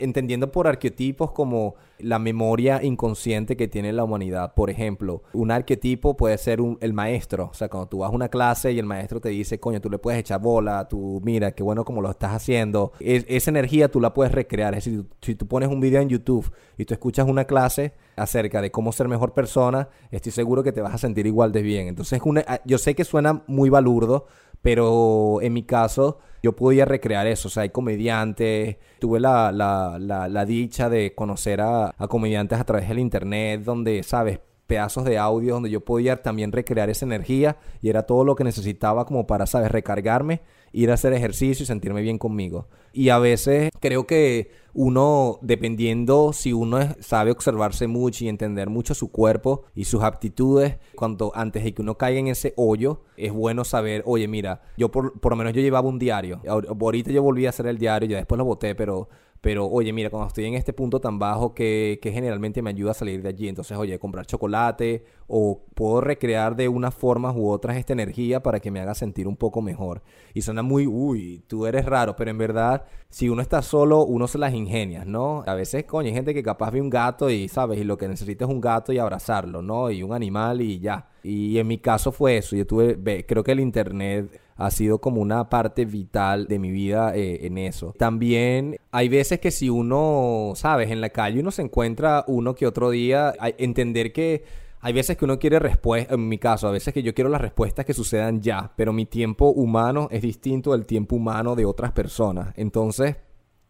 entendiendo 0.00 0.50
por 0.50 0.66
arquetipos 0.66 1.30
como 1.30 1.76
la 2.00 2.18
memoria 2.18 2.82
inconsciente 2.82 3.56
que 3.56 3.68
tiene 3.68 3.92
la 3.92 4.02
humanidad. 4.02 4.54
Por 4.54 4.70
ejemplo, 4.70 5.22
un 5.32 5.52
arquetipo 5.52 6.16
puede 6.16 6.36
ser 6.36 6.58
el 6.80 6.92
maestro. 6.92 7.48
O 7.52 7.54
sea, 7.54 7.68
cuando 7.68 7.88
tú 7.88 7.98
vas 7.98 8.10
a 8.10 8.12
una 8.12 8.28
clase 8.28 8.72
y 8.72 8.80
el 8.80 8.86
maestro 8.86 9.20
te 9.20 9.28
dice, 9.28 9.60
coño, 9.60 9.80
tú 9.80 9.88
le 9.88 9.98
puedes 9.98 10.18
echar 10.18 10.40
bola, 10.40 10.88
tú 10.88 11.20
mira, 11.22 11.52
qué 11.52 11.62
bueno 11.62 11.84
como 11.84 12.02
lo 12.02 12.10
estás 12.10 12.32
haciendo. 12.32 12.90
esa 12.98 13.50
energía 13.50 13.88
tú 13.88 14.00
la 14.00 14.12
puedes 14.12 14.32
recrear. 14.32 14.74
Es 14.74 14.84
decir, 14.84 15.04
si 15.22 15.36
tú 15.36 15.46
pones 15.46 15.68
un 15.68 15.78
video 15.78 16.02
en 16.02 16.08
YouTube 16.08 16.50
y 16.76 16.86
tú 16.86 16.92
escuchas 16.92 17.28
una 17.28 17.44
clase 17.44 17.92
acerca 18.16 18.60
de 18.60 18.72
cómo 18.72 18.90
ser 18.90 19.06
mejor 19.06 19.32
persona, 19.32 19.90
estoy 20.10 20.32
seguro 20.32 20.64
que 20.64 20.72
te 20.72 20.80
vas 20.80 20.94
a 20.94 20.98
sentir 20.98 21.26
igual 21.26 21.52
de 21.52 21.62
bien. 21.62 21.86
Entonces, 21.86 22.20
yo 22.64 22.78
sé 22.78 22.96
que 22.96 23.04
suena 23.04 23.44
muy 23.46 23.70
balurdo, 23.70 24.26
pero 24.62 25.40
en 25.42 25.52
mi 25.52 25.62
caso 25.62 26.18
yo 26.42 26.54
podía 26.54 26.84
recrear 26.84 27.26
eso. 27.26 27.48
O 27.48 27.50
sea, 27.50 27.64
hay 27.64 27.70
comediantes, 27.70 28.76
tuve 28.98 29.20
la, 29.20 29.52
la, 29.52 29.98
la, 29.98 30.44
dicha 30.44 30.88
de 30.88 31.14
conocer 31.14 31.60
a, 31.60 31.94
a 31.96 32.08
comediantes 32.08 32.58
a 32.58 32.64
través 32.64 32.88
del 32.88 32.98
internet, 32.98 33.62
donde, 33.62 34.02
¿sabes? 34.02 34.40
pedazos 34.66 35.04
de 35.04 35.18
audio 35.18 35.54
donde 35.54 35.70
yo 35.70 35.84
podía 35.84 36.22
también 36.22 36.52
recrear 36.52 36.90
esa 36.90 37.04
energía 37.06 37.56
y 37.80 37.88
era 37.88 38.02
todo 38.02 38.24
lo 38.24 38.34
que 38.34 38.44
necesitaba 38.44 39.04
como 39.04 39.26
para, 39.26 39.46
¿sabes? 39.46 39.70
Recargarme 39.70 40.42
ir 40.72 40.90
a 40.90 40.94
hacer 40.94 41.12
ejercicio 41.12 41.64
y 41.64 41.66
sentirme 41.66 42.02
bien 42.02 42.18
conmigo. 42.18 42.68
Y 42.92 43.10
a 43.10 43.18
veces 43.18 43.70
creo 43.80 44.06
que 44.06 44.50
uno, 44.72 45.38
dependiendo 45.42 46.32
si 46.32 46.52
uno 46.52 46.78
sabe 47.00 47.30
observarse 47.30 47.86
mucho 47.86 48.24
y 48.24 48.28
entender 48.28 48.68
mucho 48.70 48.94
su 48.94 49.10
cuerpo 49.10 49.64
y 49.74 49.84
sus 49.84 50.02
aptitudes, 50.02 50.76
cuando 50.94 51.32
antes 51.34 51.64
de 51.64 51.74
que 51.74 51.82
uno 51.82 51.96
caiga 51.96 52.20
en 52.20 52.28
ese 52.28 52.54
hoyo, 52.56 53.02
es 53.16 53.32
bueno 53.32 53.64
saber, 53.64 54.02
oye, 54.06 54.28
mira, 54.28 54.62
yo 54.76 54.90
por, 54.90 55.18
por 55.20 55.32
lo 55.32 55.36
menos 55.36 55.52
yo 55.52 55.60
llevaba 55.60 55.88
un 55.88 55.98
diario. 55.98 56.40
Ahorita 56.46 57.10
yo 57.10 57.22
volví 57.22 57.46
a 57.46 57.50
hacer 57.50 57.66
el 57.66 57.78
diario, 57.78 58.08
ya 58.08 58.16
después 58.16 58.38
lo 58.38 58.44
boté, 58.44 58.74
pero 58.74 59.08
pero 59.40 59.66
oye, 59.66 59.92
mira, 59.92 60.10
cuando 60.10 60.28
estoy 60.28 60.46
en 60.46 60.54
este 60.54 60.72
punto 60.72 61.00
tan 61.00 61.18
bajo 61.18 61.54
que, 61.54 61.98
que, 62.02 62.12
generalmente 62.12 62.62
me 62.62 62.70
ayuda 62.70 62.92
a 62.92 62.94
salir 62.94 63.22
de 63.22 63.28
allí, 63.28 63.48
entonces, 63.48 63.76
oye, 63.76 63.98
comprar 63.98 64.26
chocolate 64.26 65.04
o 65.26 65.62
puedo 65.74 66.00
recrear 66.00 66.56
de 66.56 66.68
una 66.68 66.90
forma 66.90 67.32
u 67.32 67.50
otras 67.50 67.76
esta 67.76 67.92
energía 67.92 68.42
para 68.42 68.60
que 68.60 68.70
me 68.70 68.80
haga 68.80 68.94
sentir 68.94 69.28
un 69.28 69.36
poco 69.36 69.62
mejor. 69.62 70.02
Y 70.34 70.42
suena 70.42 70.62
muy, 70.62 70.86
uy, 70.86 71.44
tú 71.46 71.66
eres 71.66 71.84
raro, 71.84 72.16
pero 72.16 72.30
en 72.30 72.38
verdad, 72.38 72.84
si 73.08 73.28
uno 73.28 73.42
está 73.42 73.62
solo, 73.62 74.04
uno 74.04 74.26
se 74.28 74.38
las 74.38 74.54
ingenia, 74.54 75.04
¿no? 75.04 75.42
A 75.46 75.54
veces, 75.54 75.84
coño, 75.84 76.08
hay 76.08 76.14
gente 76.14 76.34
que 76.34 76.42
capaz 76.42 76.70
ve 76.70 76.80
un 76.80 76.90
gato 76.90 77.30
y, 77.30 77.48
¿sabes? 77.48 77.78
Y 77.78 77.84
lo 77.84 77.98
que 77.98 78.08
necesita 78.08 78.44
es 78.44 78.50
un 78.50 78.60
gato 78.60 78.92
y 78.92 78.98
abrazarlo, 78.98 79.62
¿no? 79.62 79.90
Y 79.90 80.02
un 80.02 80.12
animal 80.12 80.60
y 80.60 80.78
ya. 80.78 81.08
Y 81.22 81.58
en 81.58 81.66
mi 81.66 81.78
caso 81.78 82.12
fue 82.12 82.36
eso. 82.36 82.56
Yo 82.56 82.66
tuve, 82.66 83.26
creo 83.26 83.42
que 83.42 83.52
el 83.52 83.60
internet 83.60 84.45
ha 84.56 84.70
sido 84.70 85.00
como 85.00 85.20
una 85.20 85.48
parte 85.48 85.84
vital 85.84 86.46
de 86.46 86.58
mi 86.58 86.70
vida 86.70 87.14
eh, 87.14 87.46
en 87.46 87.58
eso. 87.58 87.94
También 87.98 88.78
hay 88.90 89.08
veces 89.08 89.38
que 89.38 89.50
si 89.50 89.68
uno, 89.68 90.52
sabes, 90.56 90.90
en 90.90 91.00
la 91.00 91.10
calle 91.10 91.40
uno 91.40 91.50
se 91.50 91.62
encuentra 91.62 92.24
uno 92.26 92.54
que 92.54 92.66
otro 92.66 92.90
día, 92.90 93.34
entender 93.58 94.12
que 94.12 94.44
hay 94.80 94.92
veces 94.92 95.16
que 95.16 95.24
uno 95.24 95.38
quiere 95.38 95.58
respuestas, 95.58 96.14
en 96.14 96.28
mi 96.28 96.38
caso, 96.38 96.68
a 96.68 96.70
veces 96.70 96.94
que 96.94 97.02
yo 97.02 97.14
quiero 97.14 97.28
las 97.28 97.40
respuestas 97.40 97.84
que 97.84 97.92
sucedan 97.92 98.40
ya, 98.40 98.72
pero 98.76 98.92
mi 98.92 99.04
tiempo 99.04 99.48
humano 99.50 100.08
es 100.10 100.22
distinto 100.22 100.72
del 100.72 100.86
tiempo 100.86 101.16
humano 101.16 101.56
de 101.56 101.64
otras 101.64 101.92
personas. 101.92 102.54
Entonces, 102.56 103.16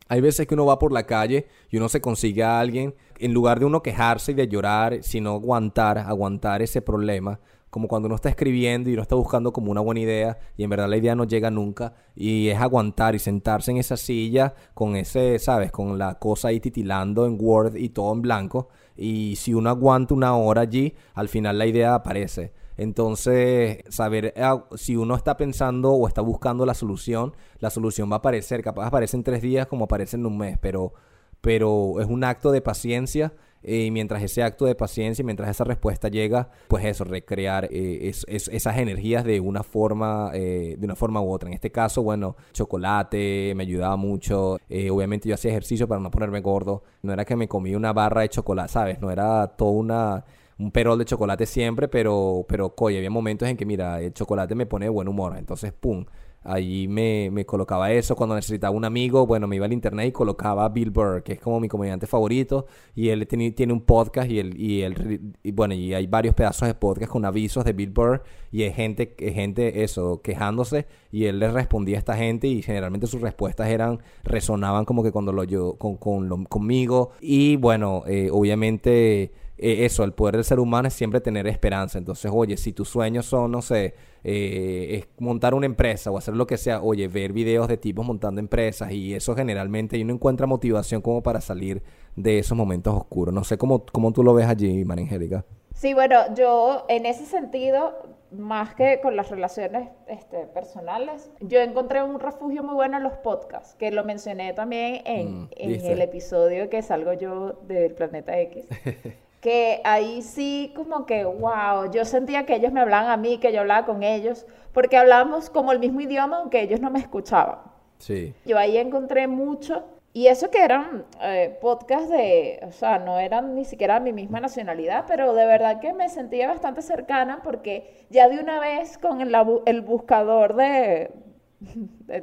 hay 0.08 0.20
veces 0.20 0.46
que 0.46 0.54
uno 0.54 0.66
va 0.66 0.78
por 0.78 0.92
la 0.92 1.04
calle 1.04 1.46
y 1.70 1.78
uno 1.78 1.88
se 1.88 2.00
consigue 2.00 2.44
a 2.44 2.60
alguien, 2.60 2.94
en 3.18 3.32
lugar 3.32 3.58
de 3.58 3.64
uno 3.64 3.82
quejarse 3.82 4.32
y 4.32 4.34
de 4.34 4.46
llorar, 4.46 5.02
sino 5.02 5.34
aguantar, 5.34 5.98
aguantar 5.98 6.62
ese 6.62 6.82
problema, 6.82 7.40
como 7.76 7.88
cuando 7.88 8.06
uno 8.06 8.16
está 8.16 8.30
escribiendo 8.30 8.88
y 8.88 8.94
uno 8.94 9.02
está 9.02 9.16
buscando 9.16 9.52
como 9.52 9.70
una 9.70 9.82
buena 9.82 10.00
idea 10.00 10.38
y 10.56 10.64
en 10.64 10.70
verdad 10.70 10.88
la 10.88 10.96
idea 10.96 11.14
no 11.14 11.24
llega 11.24 11.50
nunca 11.50 11.92
y 12.14 12.48
es 12.48 12.58
aguantar 12.58 13.14
y 13.14 13.18
sentarse 13.18 13.70
en 13.70 13.76
esa 13.76 13.98
silla 13.98 14.54
con 14.72 14.96
ese, 14.96 15.38
¿sabes? 15.38 15.72
Con 15.72 15.98
la 15.98 16.14
cosa 16.14 16.48
ahí 16.48 16.58
titilando 16.58 17.26
en 17.26 17.36
Word 17.38 17.76
y 17.76 17.90
todo 17.90 18.14
en 18.14 18.22
blanco 18.22 18.70
y 18.96 19.36
si 19.36 19.52
uno 19.52 19.68
aguanta 19.68 20.14
una 20.14 20.34
hora 20.34 20.62
allí, 20.62 20.94
al 21.12 21.28
final 21.28 21.58
la 21.58 21.66
idea 21.66 21.94
aparece. 21.94 22.54
Entonces, 22.78 23.84
saber 23.90 24.32
ah, 24.38 24.64
si 24.74 24.96
uno 24.96 25.14
está 25.14 25.36
pensando 25.36 25.92
o 25.92 26.08
está 26.08 26.22
buscando 26.22 26.64
la 26.64 26.72
solución, 26.72 27.34
la 27.58 27.68
solución 27.68 28.10
va 28.10 28.14
a 28.14 28.18
aparecer, 28.20 28.62
capaz 28.62 28.86
aparece 28.86 29.18
en 29.18 29.22
tres 29.22 29.42
días 29.42 29.66
como 29.66 29.84
aparece 29.84 30.16
en 30.16 30.24
un 30.24 30.38
mes, 30.38 30.56
pero, 30.62 30.94
pero 31.42 32.00
es 32.00 32.06
un 32.06 32.24
acto 32.24 32.52
de 32.52 32.62
paciencia 32.62 33.34
y 33.66 33.90
mientras 33.90 34.22
ese 34.22 34.44
acto 34.44 34.64
de 34.64 34.76
paciencia, 34.76 35.24
mientras 35.24 35.50
esa 35.50 35.64
respuesta 35.64 36.08
llega, 36.08 36.50
pues 36.68 36.84
eso, 36.84 37.02
recrear 37.04 37.68
eh, 37.72 38.12
esas 38.28 38.78
energías 38.78 39.24
de 39.24 39.40
una 39.40 39.64
forma, 39.64 40.30
eh, 40.34 40.76
de 40.78 40.84
una 40.84 40.94
forma 40.94 41.20
u 41.20 41.32
otra. 41.32 41.48
En 41.48 41.54
este 41.54 41.72
caso, 41.72 42.02
bueno, 42.02 42.36
chocolate 42.52 43.52
me 43.56 43.64
ayudaba 43.64 43.96
mucho. 43.96 44.58
Eh, 44.68 44.90
obviamente 44.90 45.28
yo 45.28 45.34
hacía 45.34 45.50
ejercicio 45.50 45.88
para 45.88 46.00
no 46.00 46.10
ponerme 46.12 46.40
gordo. 46.40 46.84
No 47.02 47.12
era 47.12 47.24
que 47.24 47.34
me 47.34 47.48
comía 47.48 47.76
una 47.76 47.92
barra 47.92 48.20
de 48.20 48.28
chocolate, 48.28 48.72
¿sabes? 48.72 49.00
No 49.00 49.10
era 49.10 49.48
toda 49.48 49.72
una 49.72 50.24
un 50.58 50.70
perol 50.70 50.98
de 50.98 51.04
chocolate 51.04 51.44
siempre, 51.44 51.88
pero, 51.88 52.46
pero, 52.48 52.74
coye, 52.74 52.96
había 52.96 53.10
momentos 53.10 53.48
en 53.48 53.56
que, 53.56 53.66
mira, 53.66 54.00
el 54.00 54.14
chocolate 54.14 54.54
me 54.54 54.66
pone 54.66 54.86
de 54.86 54.90
buen 54.90 55.08
humor. 55.08 55.36
Entonces, 55.36 55.72
pum, 55.72 56.06
Allí 56.48 56.86
me, 56.86 57.28
me, 57.32 57.44
colocaba 57.44 57.90
eso. 57.90 58.14
Cuando 58.14 58.36
necesitaba 58.36 58.74
un 58.74 58.84
amigo, 58.84 59.26
bueno, 59.26 59.48
me 59.48 59.56
iba 59.56 59.66
al 59.66 59.72
internet 59.72 60.08
y 60.08 60.12
colocaba 60.12 60.68
Bill 60.68 60.90
Burr, 60.90 61.22
que 61.22 61.32
es 61.34 61.40
como 61.40 61.58
mi 61.58 61.68
comediante 61.68 62.06
favorito. 62.06 62.66
Y 62.94 63.08
él 63.08 63.26
tiene, 63.26 63.50
tiene 63.50 63.72
un 63.72 63.80
podcast 63.80 64.30
y, 64.30 64.38
él, 64.38 64.54
y, 64.56 64.82
él, 64.82 65.34
y 65.42 65.50
bueno, 65.50 65.74
y 65.74 65.92
hay 65.92 66.06
varios 66.06 66.34
pedazos 66.34 66.68
de 66.68 66.74
podcast 66.74 67.10
con 67.10 67.24
avisos 67.24 67.64
de 67.64 67.72
Bill 67.72 67.90
Burr. 67.90 68.22
Y 68.52 68.62
hay 68.62 68.72
gente, 68.72 69.14
gente 69.18 69.82
eso, 69.82 70.20
quejándose. 70.22 70.86
Y 71.10 71.24
él 71.24 71.40
le 71.40 71.50
respondía 71.50 71.96
a 71.96 71.98
esta 71.98 72.16
gente 72.16 72.46
y 72.46 72.62
generalmente 72.62 73.06
sus 73.06 73.20
respuestas 73.20 73.68
eran, 73.68 74.00
resonaban 74.22 74.84
como 74.84 75.02
que 75.02 75.10
cuando 75.10 75.32
lo 75.32 75.42
yo, 75.42 75.74
con, 75.74 75.96
con 75.96 76.44
conmigo. 76.44 77.10
Y 77.20 77.56
bueno, 77.56 78.04
eh, 78.06 78.28
obviamente 78.30 79.32
eh, 79.58 79.84
eso, 79.84 80.04
el 80.04 80.12
poder 80.12 80.36
del 80.36 80.44
ser 80.44 80.60
humano 80.60 80.88
es 80.88 80.94
siempre 80.94 81.20
tener 81.20 81.46
esperanza. 81.46 81.98
Entonces, 81.98 82.30
oye, 82.34 82.56
si 82.56 82.72
tus 82.72 82.88
sueños 82.88 83.26
son, 83.26 83.50
no 83.50 83.62
sé, 83.62 83.94
eh, 84.22 84.98
es 84.98 85.08
montar 85.18 85.54
una 85.54 85.66
empresa 85.66 86.10
o 86.10 86.18
hacer 86.18 86.34
lo 86.34 86.46
que 86.46 86.56
sea, 86.56 86.82
oye, 86.82 87.08
ver 87.08 87.32
videos 87.32 87.68
de 87.68 87.76
tipos 87.76 88.04
montando 88.04 88.40
empresas 88.40 88.92
y 88.92 89.14
eso 89.14 89.34
generalmente 89.34 89.96
y 89.96 90.02
uno 90.02 90.14
encuentra 90.14 90.46
motivación 90.46 91.00
como 91.00 91.22
para 91.22 91.40
salir 91.40 91.82
de 92.16 92.38
esos 92.38 92.56
momentos 92.56 92.94
oscuros. 92.94 93.34
No 93.34 93.44
sé 93.44 93.56
cómo, 93.56 93.86
cómo 93.86 94.12
tú 94.12 94.22
lo 94.22 94.34
ves 94.34 94.46
allí, 94.46 94.84
María 94.84 95.04
Angélica. 95.04 95.44
Sí, 95.74 95.92
bueno, 95.92 96.34
yo 96.34 96.86
en 96.88 97.04
ese 97.04 97.26
sentido, 97.26 97.94
más 98.30 98.74
que 98.74 98.98
con 99.02 99.14
las 99.14 99.30
relaciones 99.30 99.90
este, 100.08 100.46
personales, 100.46 101.30
yo 101.40 101.60
encontré 101.60 102.02
un 102.02 102.18
refugio 102.18 102.62
muy 102.62 102.74
bueno 102.74 102.96
en 102.96 103.02
los 103.02 103.12
podcasts, 103.18 103.74
que 103.74 103.90
lo 103.90 104.02
mencioné 104.02 104.54
también 104.54 105.02
en, 105.04 105.42
mm, 105.42 105.48
en 105.54 105.86
el 105.86 106.00
episodio 106.00 106.70
que 106.70 106.80
salgo 106.80 107.12
yo 107.12 107.60
del 107.66 107.94
Planeta 107.94 108.40
X. 108.40 108.64
que 109.46 109.80
ahí 109.84 110.22
sí 110.22 110.72
como 110.74 111.06
que, 111.06 111.24
wow, 111.24 111.88
yo 111.92 112.04
sentía 112.04 112.44
que 112.44 112.56
ellos 112.56 112.72
me 112.72 112.80
hablaban 112.80 113.08
a 113.08 113.16
mí, 113.16 113.38
que 113.38 113.52
yo 113.52 113.60
hablaba 113.60 113.86
con 113.86 114.02
ellos, 114.02 114.44
porque 114.72 114.96
hablábamos 114.96 115.50
como 115.50 115.70
el 115.70 115.78
mismo 115.78 116.00
idioma, 116.00 116.38
aunque 116.38 116.62
ellos 116.62 116.80
no 116.80 116.90
me 116.90 116.98
escuchaban. 116.98 117.60
Sí. 117.98 118.34
Yo 118.44 118.58
ahí 118.58 118.76
encontré 118.76 119.28
mucho, 119.28 119.84
y 120.12 120.26
eso 120.26 120.50
que 120.50 120.64
eran 120.64 121.04
eh, 121.22 121.56
podcasts 121.60 122.10
de, 122.10 122.58
o 122.66 122.72
sea, 122.72 122.98
no 122.98 123.20
eran 123.20 123.54
ni 123.54 123.64
siquiera 123.64 124.00
mi 124.00 124.12
misma 124.12 124.40
nacionalidad, 124.40 125.04
pero 125.06 125.32
de 125.32 125.46
verdad 125.46 125.78
que 125.78 125.92
me 125.92 126.08
sentía 126.08 126.48
bastante 126.48 126.82
cercana 126.82 127.40
porque 127.44 128.04
ya 128.10 128.28
de 128.28 128.40
una 128.40 128.58
vez 128.58 128.98
con 128.98 129.20
el, 129.20 129.32
el 129.66 129.80
buscador 129.80 130.56
de, 130.56 131.12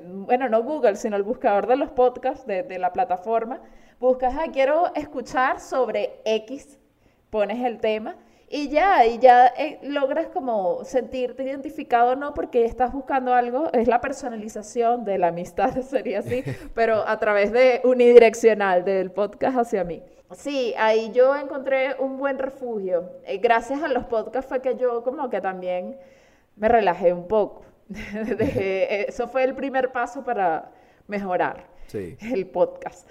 bueno, 0.03 0.49
no 0.49 0.61
Google, 0.61 0.97
sino 0.97 1.15
el 1.15 1.23
buscador 1.23 1.67
de 1.67 1.77
los 1.77 1.89
podcasts 1.91 2.45
de, 2.45 2.63
de 2.63 2.79
la 2.79 2.91
plataforma, 2.91 3.61
buscas, 3.97 4.35
ah, 4.37 4.47
quiero 4.51 4.93
escuchar 4.93 5.61
sobre 5.61 6.19
X 6.25 6.79
pones 7.33 7.65
el 7.65 7.79
tema 7.79 8.15
y 8.47 8.69
ya, 8.69 9.07
y 9.07 9.17
ya 9.17 9.47
eh, 9.47 9.79
logras 9.81 10.27
como 10.27 10.83
sentirte 10.83 11.41
identificado, 11.41 12.15
no 12.15 12.35
porque 12.35 12.65
estás 12.65 12.93
buscando 12.93 13.33
algo, 13.33 13.73
es 13.73 13.87
la 13.87 13.99
personalización 14.01 15.03
de 15.03 15.17
la 15.17 15.29
amistad, 15.29 15.75
sería 15.89 16.19
así, 16.19 16.43
pero 16.75 17.07
a 17.07 17.17
través 17.17 17.51
de 17.51 17.81
unidireccional, 17.83 18.85
del 18.85 19.09
podcast 19.09 19.57
hacia 19.57 19.83
mí. 19.83 20.03
Sí, 20.33 20.75
ahí 20.77 21.11
yo 21.11 21.35
encontré 21.35 21.95
un 21.97 22.19
buen 22.19 22.37
refugio. 22.37 23.09
Eh, 23.25 23.39
gracias 23.39 23.81
a 23.81 23.87
los 23.87 24.05
podcasts 24.05 24.47
fue 24.47 24.61
que 24.61 24.75
yo 24.75 25.03
como 25.03 25.31
que 25.31 25.41
también 25.41 25.97
me 26.55 26.69
relajé 26.69 27.13
un 27.13 27.27
poco. 27.27 27.65
Eso 27.89 29.27
fue 29.27 29.43
el 29.43 29.55
primer 29.55 29.91
paso 29.91 30.23
para 30.23 30.69
mejorar 31.07 31.65
el 31.91 32.45
podcast. 32.45 33.09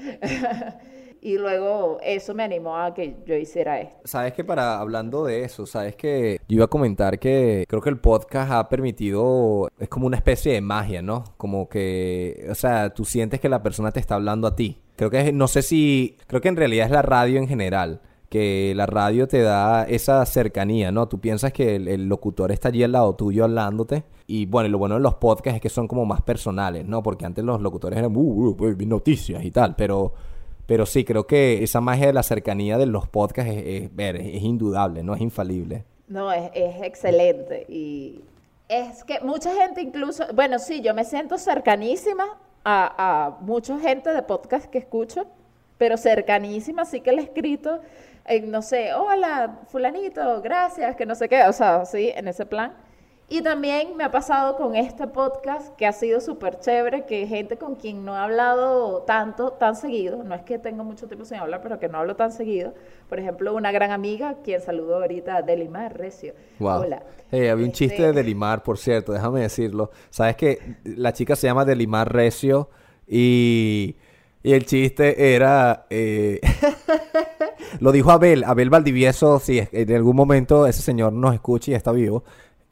Y 1.24 1.38
luego 1.38 1.98
eso 2.02 2.34
me 2.34 2.42
animó 2.42 2.76
a 2.76 2.92
que 2.94 3.16
yo 3.24 3.36
hiciera 3.36 3.80
esto. 3.80 3.96
Sabes 4.04 4.32
que 4.32 4.42
para 4.42 4.80
hablando 4.80 5.24
de 5.24 5.44
eso, 5.44 5.66
sabes 5.66 5.94
que 5.94 6.40
yo 6.48 6.56
iba 6.56 6.64
a 6.64 6.68
comentar 6.68 7.20
que 7.20 7.64
creo 7.68 7.80
que 7.80 7.90
el 7.90 8.00
podcast 8.00 8.50
ha 8.50 8.68
permitido, 8.68 9.70
es 9.78 9.88
como 9.88 10.08
una 10.08 10.16
especie 10.16 10.52
de 10.52 10.60
magia, 10.60 11.00
¿no? 11.00 11.22
Como 11.36 11.68
que, 11.68 12.48
o 12.50 12.56
sea, 12.56 12.90
tú 12.92 13.04
sientes 13.04 13.38
que 13.38 13.48
la 13.48 13.62
persona 13.62 13.92
te 13.92 14.00
está 14.00 14.16
hablando 14.16 14.48
a 14.48 14.56
ti. 14.56 14.80
Creo 14.96 15.10
que, 15.10 15.32
no 15.32 15.46
sé 15.46 15.62
si, 15.62 16.16
creo 16.26 16.40
que 16.40 16.48
en 16.48 16.56
realidad 16.56 16.86
es 16.86 16.92
la 16.92 17.02
radio 17.02 17.38
en 17.38 17.46
general 17.46 18.00
que 18.28 18.72
la 18.74 18.86
radio 18.86 19.28
te 19.28 19.42
da 19.42 19.84
esa 19.84 20.24
cercanía, 20.24 20.90
¿no? 20.90 21.06
Tú 21.06 21.20
piensas 21.20 21.52
que 21.52 21.76
el, 21.76 22.08
locutor 22.08 22.50
está 22.50 22.68
allí 22.68 22.82
al 22.82 22.92
lado 22.92 23.14
tuyo 23.14 23.44
hablándote. 23.44 24.04
Y 24.26 24.46
bueno, 24.46 24.70
lo 24.70 24.78
bueno 24.78 24.94
de 24.94 25.02
los 25.02 25.16
podcasts 25.16 25.56
es 25.56 25.60
que 25.60 25.68
son 25.68 25.86
como 25.86 26.06
más 26.06 26.22
personales, 26.22 26.86
¿no? 26.86 27.02
Porque 27.02 27.26
antes 27.26 27.44
los 27.44 27.60
locutores 27.60 27.98
eran, 27.98 28.16
uh, 28.16 28.20
uh, 28.20 28.56
uh 28.58 28.86
noticias 28.86 29.44
y 29.44 29.50
tal, 29.50 29.76
pero 29.76 30.14
pero 30.66 30.86
sí, 30.86 31.04
creo 31.04 31.26
que 31.26 31.62
esa 31.62 31.80
magia 31.80 32.06
de 32.06 32.12
la 32.12 32.22
cercanía 32.22 32.78
de 32.78 32.86
los 32.86 33.08
podcasts 33.08 33.52
es, 33.52 33.90
es, 33.96 34.42
indudable, 34.42 35.02
no 35.02 35.14
es 35.14 35.20
infalible. 35.20 35.84
No, 36.08 36.32
es, 36.32 36.50
excelente. 36.82 37.66
Y 37.68 38.20
es 38.68 39.04
que 39.04 39.20
mucha 39.20 39.54
gente 39.54 39.80
incluso, 39.80 40.24
bueno, 40.34 40.58
sí, 40.58 40.80
yo 40.80 40.94
me 40.94 41.04
siento 41.04 41.38
cercanísima 41.38 42.24
a, 42.64 42.94
a 43.26 43.30
mucha 43.40 43.78
gente 43.78 44.10
de 44.10 44.22
podcast 44.22 44.66
que 44.66 44.78
escucho, 44.78 45.26
pero 45.78 45.96
cercanísima, 45.96 46.84
sí 46.84 47.00
que 47.00 47.12
le 47.12 47.22
he 47.22 47.24
escrito, 47.24 47.80
no 48.44 48.62
sé, 48.62 48.94
hola, 48.94 49.60
fulanito, 49.68 50.40
gracias, 50.42 50.94
que 50.96 51.06
no 51.06 51.14
sé 51.14 51.28
qué, 51.28 51.42
o 51.44 51.52
sea, 51.52 51.84
sí, 51.84 52.12
en 52.14 52.28
ese 52.28 52.46
plan. 52.46 52.72
Y 53.32 53.40
también 53.40 53.96
me 53.96 54.04
ha 54.04 54.10
pasado 54.10 54.56
con 54.56 54.76
este 54.76 55.06
podcast 55.06 55.74
que 55.76 55.86
ha 55.86 55.92
sido 55.92 56.20
súper 56.20 56.60
chévere, 56.60 57.06
que 57.06 57.26
gente 57.26 57.56
con 57.56 57.76
quien 57.76 58.04
no 58.04 58.14
he 58.14 58.18
hablado 58.18 59.04
tanto, 59.04 59.52
tan 59.52 59.74
seguido, 59.74 60.22
no 60.22 60.34
es 60.34 60.42
que 60.42 60.58
tengo 60.58 60.84
mucho 60.84 61.06
tiempo 61.06 61.24
sin 61.24 61.38
hablar, 61.38 61.62
pero 61.62 61.80
que 61.80 61.88
no 61.88 61.96
hablo 61.96 62.14
tan 62.14 62.30
seguido. 62.30 62.74
Por 63.08 63.18
ejemplo, 63.18 63.54
una 63.54 63.72
gran 63.72 63.90
amiga, 63.90 64.36
quien 64.44 64.60
saludó 64.60 64.96
ahorita, 64.96 65.40
Delimar 65.40 65.96
Recio. 65.96 66.34
Hola. 66.60 67.04
había 67.30 67.54
un 67.54 67.72
chiste 67.72 68.02
de 68.02 68.08
este 68.10 68.20
Delimar, 68.20 68.62
por 68.62 68.76
cierto, 68.76 69.14
déjame 69.14 69.40
decirlo. 69.40 69.92
Sabes 70.10 70.36
que 70.36 70.76
la 70.84 71.14
chica 71.14 71.34
se 71.34 71.46
llama 71.46 71.64
Delimar 71.64 72.12
Recio 72.12 72.68
y... 73.08 73.96
Y 74.44 74.54
el 74.54 74.66
chiste 74.66 75.36
era. 75.36 75.86
Eh, 75.88 76.40
lo 77.78 77.92
dijo 77.92 78.10
Abel, 78.10 78.42
Abel 78.42 78.70
Valdivieso. 78.70 79.38
Si 79.38 79.62
en 79.70 79.94
algún 79.94 80.16
momento 80.16 80.66
ese 80.66 80.82
señor 80.82 81.12
nos 81.12 81.32
escucha 81.32 81.70
y 81.70 81.74
está 81.74 81.92
vivo, 81.92 82.24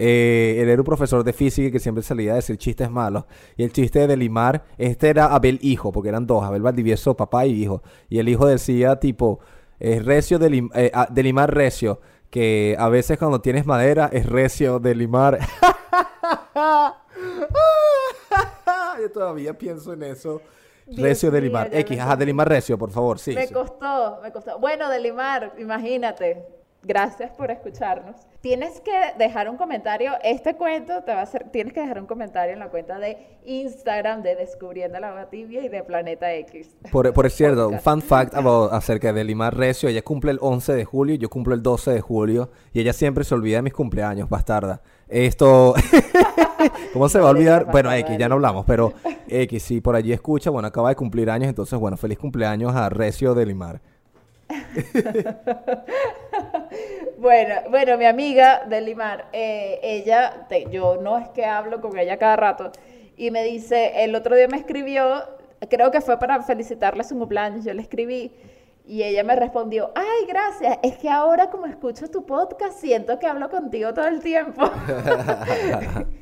eh, 0.03 0.57
él 0.63 0.71
era 0.71 0.81
un 0.81 0.87
profesor 0.87 1.23
de 1.23 1.35
física 1.35 1.71
que 1.71 1.79
siempre 1.79 2.03
salía 2.03 2.33
a 2.33 2.37
decir 2.37 2.57
chistes 2.57 2.91
malos. 2.91 3.25
Y 3.59 3.65
el 3.65 3.73
chiste 3.73 4.07
de 4.07 4.17
Limar, 4.17 4.65
este 4.79 5.11
era 5.11 5.27
Abel 5.27 5.59
hijo, 5.61 5.93
porque 5.93 6.09
eran 6.09 6.27
dos, 6.27 6.43
Abel 6.43 6.63
Valdivieso, 6.63 7.15
papá 7.15 7.45
y 7.45 7.63
hijo. 7.63 7.83
Y 8.09 8.19
el 8.19 8.31
hijo 8.31 8.47
decía 8.47 8.99
tipo, 8.99 9.41
es 9.79 10.03
recio 10.03 10.39
de, 10.39 10.67
eh, 10.75 10.91
ah, 10.95 11.07
de 11.11 11.23
limar 11.23 11.55
recio, 11.55 12.01
que 12.31 12.77
a 12.79 12.89
veces 12.89 13.19
cuando 13.19 13.43
tienes 13.43 13.67
madera 13.67 14.09
es 14.11 14.25
recio 14.25 14.79
de 14.79 14.95
limar. 14.95 15.39
Yo 19.03 19.11
todavía 19.13 19.53
pienso 19.59 19.93
en 19.93 20.03
eso. 20.05 20.41
recio 20.97 21.31
de 21.31 21.43
limar. 21.43 21.69
X, 21.75 22.01
ajá, 22.01 22.17
de 22.17 22.25
limar 22.25 22.49
recio, 22.49 22.79
por 22.79 22.91
favor, 22.91 23.19
sí. 23.19 23.35
Me 23.35 23.49
costó, 23.49 24.19
me 24.23 24.33
costó. 24.33 24.59
Bueno, 24.59 24.89
de 24.89 24.99
limar, 24.99 25.53
imagínate. 25.59 26.47
Gracias 26.83 27.31
por 27.33 27.51
escucharnos. 27.51 28.17
Tienes 28.41 28.81
que 28.81 28.91
dejar 29.19 29.51
un 29.51 29.59
comentario. 29.59 30.13
Este 30.25 30.57
cuento 30.57 31.03
te 31.05 31.13
va 31.13 31.21
a 31.21 31.23
hacer. 31.25 31.51
Tienes 31.51 31.75
que 31.75 31.81
dejar 31.81 32.01
un 32.01 32.07
comentario 32.07 32.55
en 32.55 32.59
la 32.59 32.71
cuenta 32.71 32.99
de 32.99 33.39
Instagram 33.45 34.23
de 34.23 34.35
Descubriendo 34.35 34.99
la 34.99 35.11
Agua 35.11 35.29
Tibia 35.29 35.63
y 35.63 35.69
de 35.69 35.83
Planeta 35.83 36.33
X. 36.35 36.75
Por, 36.91 37.13
por 37.13 37.31
cierto, 37.31 37.69
un 37.69 37.81
fun 37.81 38.01
fact 38.01 38.35
acerca 38.73 39.13
de 39.13 39.25
Limar 39.25 39.55
Recio. 39.55 39.91
Ella 39.91 40.01
cumple 40.01 40.31
el 40.31 40.39
11 40.41 40.73
de 40.73 40.85
julio, 40.87 41.17
yo 41.17 41.29
cumplo 41.29 41.55
el 41.55 41.63
12 41.63 41.91
de 41.91 42.01
julio. 42.01 42.51
Y 42.73 42.81
ella 42.81 42.95
siempre 42.95 43.25
se 43.25 43.35
olvida 43.35 43.57
de 43.57 43.63
mis 43.63 43.75
cumpleaños, 43.75 44.31
bastarda. 44.31 44.81
Esto. 45.07 45.75
¿Cómo 46.95 47.11
se 47.11 47.21
va 47.21 47.29
a 47.29 47.31
olvidar? 47.33 47.67
Bueno, 47.71 47.93
X, 47.93 48.17
ya 48.17 48.29
no 48.29 48.37
hablamos, 48.37 48.65
pero 48.65 48.95
X, 49.29 49.63
si 49.63 49.83
por 49.83 49.97
allí 49.97 50.15
escucha, 50.15 50.49
bueno, 50.49 50.69
acaba 50.69 50.89
de 50.89 50.97
cumplir 50.97 51.31
años, 51.31 51.49
entonces, 51.49 51.79
bueno, 51.79 51.99
feliz 51.99 52.19
cumpleaños 52.19 52.75
a 52.75 52.89
Recio 52.89 53.35
de 53.35 53.45
Limar. 53.45 53.83
bueno, 57.19 57.55
bueno, 57.71 57.99
mi 57.99 58.05
amiga 58.05 58.65
de 58.67 58.81
Limar, 58.81 59.27
eh, 59.33 59.79
ella, 59.83 60.47
yo 60.71 60.97
no 60.97 61.19
es 61.19 61.29
que 61.31 61.45
hablo 61.45 61.81
con 61.81 61.99
ella 61.99 62.19
cada 62.19 62.37
rato, 62.37 62.73
y 63.17 63.31
me 63.31 63.45
dice, 63.45 64.05
el 64.05 64.15
otro 64.15 64.37
día 64.37 64.49
me 64.49 64.57
escribió, 64.57 65.25
creo 65.69 65.91
que 65.91 66.01
fue 66.01 66.19
para 66.19 66.43
felicitarle 66.43 67.05
su 67.05 67.19
cumpleaños, 67.19 67.65
yo 67.65 67.75
le 67.75 67.83
escribí, 67.83 68.33
y 68.87 69.05
ella 69.05 69.23
me 69.23 69.37
respondió, 69.37 69.93
ay, 69.95 70.27
gracias, 70.27 70.79
es 70.83 70.99
que 70.99 71.09
ahora 71.09 71.51
como 71.51 71.67
escucho 71.67 72.09
tu 72.09 72.27
podcast, 72.27 72.81
siento 72.81 73.19
que 73.19 73.27
hablo 73.27 73.49
contigo 73.49 73.95
todo 73.95 74.09
el 74.09 74.21
tiempo. 74.21 74.69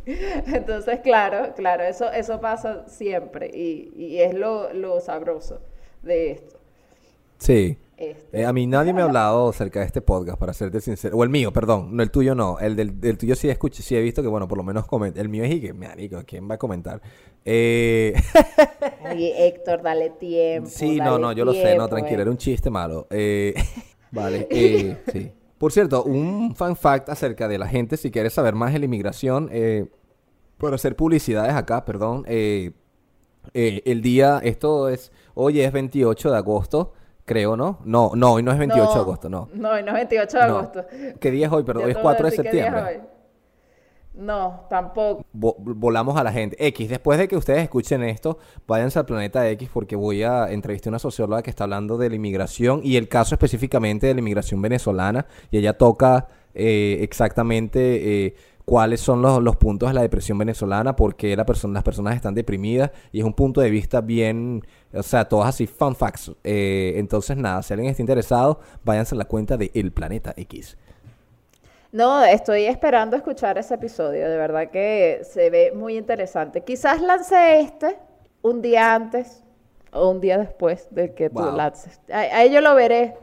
Entonces, 0.06 1.00
claro, 1.00 1.54
claro, 1.54 1.84
eso, 1.84 2.10
eso 2.12 2.40
pasa 2.40 2.86
siempre, 2.88 3.50
y, 3.54 3.92
y 3.96 4.20
es 4.20 4.34
lo, 4.34 4.72
lo 4.74 5.00
sabroso 5.00 5.60
de 6.02 6.32
esto. 6.32 6.58
Sí. 7.38 7.78
Este, 7.98 8.42
eh, 8.42 8.46
a 8.46 8.52
mí 8.52 8.68
nadie 8.68 8.92
me 8.92 9.02
ha 9.02 9.06
hablado 9.06 9.48
acerca 9.48 9.80
de 9.80 9.86
este 9.86 10.00
podcast, 10.00 10.38
para 10.38 10.52
serte 10.52 10.80
sincero. 10.80 11.16
O 11.16 11.24
el 11.24 11.30
mío, 11.30 11.52
perdón. 11.52 11.96
No, 11.96 12.02
el 12.04 12.12
tuyo 12.12 12.36
no. 12.36 12.60
El 12.60 12.76
del, 12.76 13.18
tuyo 13.18 13.34
sí 13.34 13.48
escuché, 13.48 13.82
sí 13.82 13.96
he 13.96 14.00
visto 14.00 14.22
que, 14.22 14.28
bueno, 14.28 14.46
por 14.46 14.56
lo 14.56 14.62
menos 14.62 14.86
comenta. 14.86 15.20
El 15.20 15.28
mío 15.28 15.42
es 15.42 15.50
y 15.50 15.60
que, 15.60 15.72
marico, 15.72 16.22
¿quién 16.24 16.48
va 16.48 16.54
a 16.54 16.58
comentar? 16.58 17.02
Eh... 17.44 18.14
Oye, 19.12 19.48
Héctor, 19.48 19.82
dale 19.82 20.10
tiempo. 20.10 20.70
Sí, 20.70 20.98
no, 20.98 21.18
no, 21.18 21.32
yo 21.32 21.44
lo 21.44 21.52
sé, 21.52 21.76
no, 21.76 21.88
tranquilo, 21.88 22.22
era 22.22 22.30
un 22.30 22.36
chiste 22.36 22.70
malo. 22.70 23.08
Eh, 23.10 23.52
vale, 24.12 24.46
eh, 24.48 24.96
sí. 25.12 25.32
Por 25.58 25.72
cierto, 25.72 26.04
un 26.04 26.54
fun 26.54 26.76
fact 26.76 27.08
acerca 27.08 27.48
de 27.48 27.58
la 27.58 27.66
gente, 27.66 27.96
si 27.96 28.12
quieres 28.12 28.32
saber 28.32 28.54
más 28.54 28.72
de 28.72 28.78
la 28.78 28.84
inmigración, 28.84 29.50
por 30.56 30.72
hacer 30.72 30.94
publicidades 30.94 31.52
acá, 31.54 31.84
perdón. 31.84 32.24
el 32.28 32.72
día, 34.02 34.40
esto 34.44 34.88
es, 34.88 35.10
hoy 35.34 35.62
es 35.62 35.72
28 35.72 36.30
de 36.30 36.36
agosto 36.36 36.92
creo, 37.28 37.56
¿no? 37.56 37.78
No, 37.84 38.12
no, 38.14 38.32
hoy 38.32 38.42
no 38.42 38.50
es 38.50 38.58
28 38.58 38.92
de 38.92 38.98
agosto, 38.98 39.28
no. 39.28 39.48
No, 39.54 39.70
hoy 39.70 39.82
no 39.82 39.88
es 39.88 39.94
28 39.94 40.36
de 40.36 40.42
agosto. 40.42 40.86
¿Qué 41.20 41.30
día 41.30 41.46
es 41.46 41.52
hoy? 41.52 41.62
Perdón, 41.62 41.84
hoy 41.84 41.92
es 41.92 41.98
4 41.98 42.26
de 42.26 42.32
septiembre. 42.32 43.00
No, 44.14 44.66
tampoco. 44.68 45.24
volamos 45.32 46.18
a 46.18 46.24
la 46.24 46.32
gente. 46.32 46.56
X, 46.66 46.88
después 46.88 47.20
de 47.20 47.28
que 47.28 47.36
ustedes 47.36 47.62
escuchen 47.62 48.02
esto, 48.02 48.38
váyanse 48.66 48.98
al 48.98 49.06
planeta 49.06 49.48
X 49.50 49.70
porque 49.72 49.94
voy 49.94 50.24
a 50.24 50.50
entrevistar 50.50 50.90
a 50.90 50.92
una 50.92 50.98
socióloga 50.98 51.42
que 51.42 51.50
está 51.50 51.64
hablando 51.64 51.96
de 51.98 52.08
la 52.08 52.16
inmigración 52.16 52.80
y 52.82 52.96
el 52.96 53.08
caso 53.08 53.36
específicamente 53.36 54.08
de 54.08 54.14
la 54.14 54.20
inmigración 54.20 54.60
venezolana. 54.60 55.26
Y 55.52 55.58
ella 55.58 55.78
toca 55.78 56.26
eh, 56.54 56.98
exactamente 57.02 58.24
eh, 58.26 58.34
cuáles 58.68 59.00
son 59.00 59.22
los, 59.22 59.56
puntos 59.56 59.88
de 59.88 59.94
la 59.94 60.02
depresión 60.02 60.36
venezolana, 60.36 60.94
por 60.94 61.16
qué 61.16 61.34
la 61.34 61.46
persona, 61.46 61.72
las 61.72 61.82
personas 61.82 62.14
están 62.14 62.34
deprimidas. 62.34 62.90
Y 63.12 63.20
es 63.20 63.24
un 63.24 63.32
punto 63.32 63.62
de 63.62 63.70
vista 63.70 64.02
bien, 64.02 64.62
o 64.92 65.02
sea, 65.02 65.24
todos 65.24 65.46
así 65.46 65.66
fun 65.66 65.96
facts. 65.96 66.32
Eh, 66.44 66.92
entonces, 66.96 67.38
nada, 67.38 67.62
si 67.62 67.72
alguien 67.72 67.90
está 67.90 68.02
interesado, 68.02 68.60
váyanse 68.84 69.14
a 69.14 69.18
la 69.18 69.24
cuenta 69.24 69.56
de 69.56 69.70
El 69.72 69.90
Planeta 69.90 70.34
X. 70.36 70.76
No, 71.92 72.22
estoy 72.22 72.64
esperando 72.64 73.16
escuchar 73.16 73.56
ese 73.56 73.72
episodio, 73.72 74.28
de 74.28 74.36
verdad 74.36 74.68
que 74.70 75.22
se 75.22 75.48
ve 75.48 75.72
muy 75.74 75.96
interesante. 75.96 76.60
Quizás 76.60 77.00
lance 77.00 77.60
este 77.60 77.96
un 78.42 78.60
día 78.60 78.94
antes 78.94 79.42
o 79.92 80.10
un 80.10 80.20
día 80.20 80.36
después 80.36 80.88
de 80.90 81.14
que 81.14 81.30
tú 81.30 81.40
lances. 81.56 82.02
Ahí 82.12 82.52
yo 82.52 82.60
lo 82.60 82.74
veré. 82.74 83.16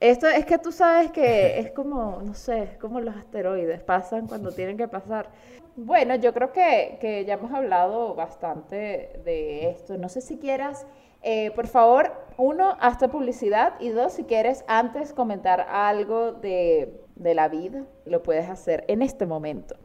Esto 0.00 0.26
es 0.26 0.46
que 0.46 0.58
tú 0.58 0.72
sabes 0.72 1.10
que 1.12 1.58
es 1.60 1.70
como, 1.72 2.20
no 2.24 2.34
sé, 2.34 2.76
como 2.80 3.00
los 3.00 3.16
asteroides, 3.16 3.82
pasan 3.82 4.26
cuando 4.26 4.52
tienen 4.52 4.76
que 4.76 4.88
pasar. 4.88 5.30
Bueno, 5.76 6.16
yo 6.16 6.34
creo 6.34 6.52
que, 6.52 6.98
que 7.00 7.24
ya 7.24 7.34
hemos 7.34 7.52
hablado 7.52 8.14
bastante 8.14 9.20
de 9.24 9.70
esto. 9.70 9.96
No 9.96 10.08
sé 10.08 10.20
si 10.20 10.38
quieras, 10.38 10.86
eh, 11.22 11.52
por 11.52 11.68
favor, 11.68 12.12
uno, 12.36 12.76
hazte 12.80 13.08
publicidad 13.08 13.74
y 13.78 13.90
dos, 13.90 14.14
si 14.14 14.24
quieres 14.24 14.64
antes 14.66 15.12
comentar 15.12 15.60
algo 15.60 16.32
de 16.32 17.00
de 17.20 17.34
la 17.34 17.48
vida, 17.48 17.84
lo 18.06 18.22
puedes 18.22 18.48
hacer 18.48 18.84
en 18.88 19.02
este 19.02 19.26
momento. 19.26 19.76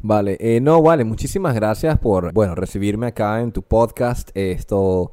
Vale, 0.00 0.38
eh, 0.40 0.60
no, 0.60 0.82
vale, 0.82 1.04
muchísimas 1.04 1.54
gracias 1.54 1.98
por, 1.98 2.32
bueno, 2.32 2.54
recibirme 2.54 3.08
acá 3.08 3.40
en 3.40 3.52
tu 3.52 3.62
podcast. 3.62 4.30
Esto, 4.34 5.12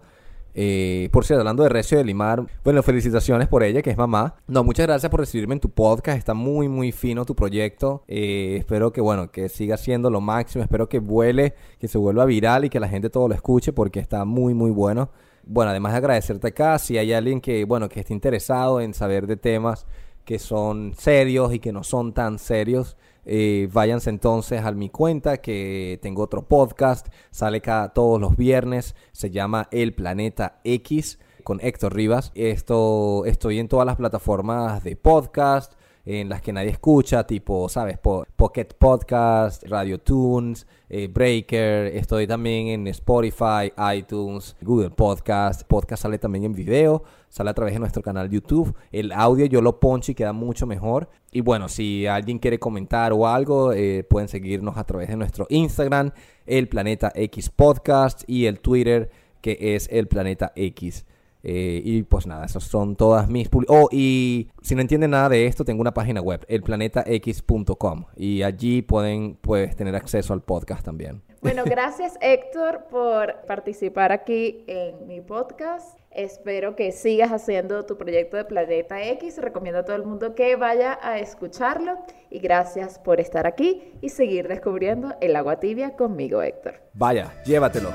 eh, 0.58 1.10
por 1.12 1.26
cierto, 1.26 1.42
hablando 1.42 1.64
de 1.64 1.70
Recio 1.70 1.98
de 1.98 2.06
Limar, 2.06 2.46
bueno, 2.64 2.82
felicitaciones 2.82 3.50
por 3.50 3.62
ella, 3.62 3.82
que 3.82 3.90
es 3.90 3.98
mamá. 3.98 4.36
No, 4.48 4.64
muchas 4.64 4.88
gracias 4.88 5.10
por 5.10 5.20
recibirme 5.20 5.56
en 5.56 5.60
tu 5.60 5.70
podcast. 5.70 6.18
Está 6.18 6.34
muy, 6.34 6.70
muy 6.70 6.94
fino 6.94 7.26
tu 7.26 7.36
proyecto. 7.36 8.04
Eh, 8.08 8.56
espero 8.58 8.94
que, 8.94 9.02
bueno, 9.02 9.30
que 9.32 9.50
siga 9.50 9.76
siendo 9.76 10.10
lo 10.10 10.22
máximo. 10.22 10.64
Espero 10.64 10.88
que 10.88 11.00
vuele, 11.00 11.56
que 11.78 11.90
se 11.90 11.98
vuelva 11.98 12.24
viral 12.24 12.64
y 12.64 12.70
que 12.70 12.80
la 12.80 12.88
gente 12.88 13.10
todo 13.10 13.28
lo 13.28 13.36
escuche 13.36 13.74
porque 13.74 14.00
está 14.00 14.24
muy, 14.24 14.54
muy 14.54 14.72
bueno. 14.72 15.10
Bueno, 15.44 15.72
además 15.72 15.92
de 15.92 15.98
agradecerte 15.98 16.48
acá, 16.48 16.80
si 16.80 16.98
hay 16.98 17.12
alguien 17.12 17.42
que, 17.42 17.66
bueno, 17.66 17.90
que 17.90 18.00
esté 18.00 18.14
interesado 18.14 18.80
en 18.80 18.94
saber 18.94 19.28
de 19.28 19.36
temas 19.36 19.86
que 20.24 20.40
son 20.40 20.94
serios 20.98 21.54
y 21.54 21.60
que 21.60 21.72
no 21.72 21.84
son 21.84 22.14
tan 22.14 22.40
serios, 22.40 22.98
eh, 23.26 23.68
váyanse 23.72 24.10
entonces 24.10 24.62
a 24.64 24.72
mi 24.72 24.90
cuenta 24.90 25.38
que 25.38 26.00
tengo 26.02 26.24
otro 26.24 26.48
podcast, 26.48 27.08
sale 27.32 27.62
cada 27.62 27.94
todos 27.94 28.22
los 28.22 28.38
viernes, 28.38 28.96
se 29.12 29.32
llama 29.32 29.68
El 29.72 29.94
Planeta 29.94 30.60
X 30.64 31.20
con 31.44 31.60
Héctor 31.62 31.96
Rivas. 31.96 32.32
Esto 32.36 33.26
estoy 33.26 33.60
en 33.60 33.68
todas 33.68 33.86
las 33.86 33.96
plataformas 33.96 34.84
de 34.84 34.96
podcast 34.96 35.74
en 36.06 36.30
las 36.30 36.42
que 36.42 36.54
nadie 36.54 36.70
escucha, 36.70 37.26
tipo, 37.26 37.68
¿sabes? 37.68 37.98
Pocket 37.98 38.68
Podcast, 38.78 39.64
Radio 39.68 40.00
Tunes, 40.00 40.68
eh, 40.88 41.08
Breaker. 41.08 41.88
Estoy 41.88 42.28
también 42.28 42.68
en 42.68 42.88
Spotify, 42.88 43.74
iTunes, 43.96 44.56
Google 44.62 44.92
Podcast. 44.92 45.64
Podcast 45.64 46.04
sale 46.04 46.20
también 46.20 46.46
en 46.46 46.54
video, 46.54 47.04
sale 47.28 47.50
a 47.50 47.54
través 47.56 47.74
de 47.74 47.80
nuestro 47.80 48.04
canal 48.04 48.30
YouTube. 48.30 48.76
El 48.92 49.12
audio 49.12 49.48
yo 49.48 49.62
lo 49.62 49.80
poncho 49.80 50.12
y 50.12 50.16
queda 50.16 50.32
mucho 50.32 50.68
mejor. 50.68 51.10
Y 51.32 51.42
bueno, 51.42 51.68
si 51.68 52.06
alguien 52.06 52.38
quiere 52.38 52.60
comentar 52.60 53.12
o 53.12 53.28
algo, 53.28 53.74
eh, 53.74 54.06
pueden 54.08 54.30
seguirnos 54.30 54.78
a 54.78 54.84
través 54.84 55.10
de 55.10 55.18
nuestro 55.18 55.48
Instagram, 55.50 56.12
el 56.46 56.70
Planeta 56.70 57.12
X 57.16 57.50
Podcast, 57.50 58.24
y 58.28 58.46
el 58.46 58.60
Twitter, 58.60 59.10
que 59.42 59.58
es 59.76 59.90
el 59.92 60.08
Planeta 60.08 60.54
X. 60.56 61.06
Eh, 61.48 61.80
y 61.86 62.02
pues 62.02 62.26
nada, 62.26 62.44
esas 62.44 62.64
son 62.64 62.96
todas 62.96 63.30
mis... 63.30 63.50
Oh, 63.68 63.88
y 63.92 64.50
si 64.64 64.74
no 64.74 64.82
entienden 64.82 65.12
nada 65.12 65.30
de 65.30 65.46
esto, 65.46 65.64
tengo 65.64 65.80
una 65.80 65.94
página 65.94 66.20
web, 66.20 66.44
elplanetax.com. 66.48 68.06
Y 68.16 68.42
allí 68.42 68.82
pueden 68.82 69.36
pues, 69.36 69.76
tener 69.76 69.96
acceso 69.96 70.34
al 70.34 70.42
podcast 70.42 70.84
también. 70.84 71.22
Bueno, 71.42 71.62
gracias 71.66 72.18
Héctor 72.20 72.86
por 72.90 73.46
participar 73.46 74.12
aquí 74.12 74.64
en 74.66 75.06
mi 75.06 75.22
podcast. 75.22 76.00
Espero 76.10 76.76
que 76.76 76.92
sigas 76.92 77.32
haciendo 77.32 77.86
tu 77.86 77.96
proyecto 77.96 78.38
de 78.38 78.46
Planeta 78.46 79.04
X. 79.04 79.38
Recomiendo 79.38 79.82
a 79.82 79.86
todo 79.86 79.98
el 79.98 80.04
mundo 80.04 80.34
que 80.34 80.56
vaya 80.56 80.98
a 81.00 81.20
escucharlo. 81.20 82.00
Y 82.32 82.40
gracias 82.40 82.98
por 82.98 83.20
estar 83.20 83.46
aquí 83.46 83.94
y 84.02 84.10
seguir 84.10 84.48
descubriendo 84.48 85.14
el 85.22 85.36
agua 85.36 85.60
tibia 85.60 85.96
conmigo, 85.96 86.42
Héctor. 86.42 86.82
Vaya, 86.96 87.32
llévatelo. 87.46 87.92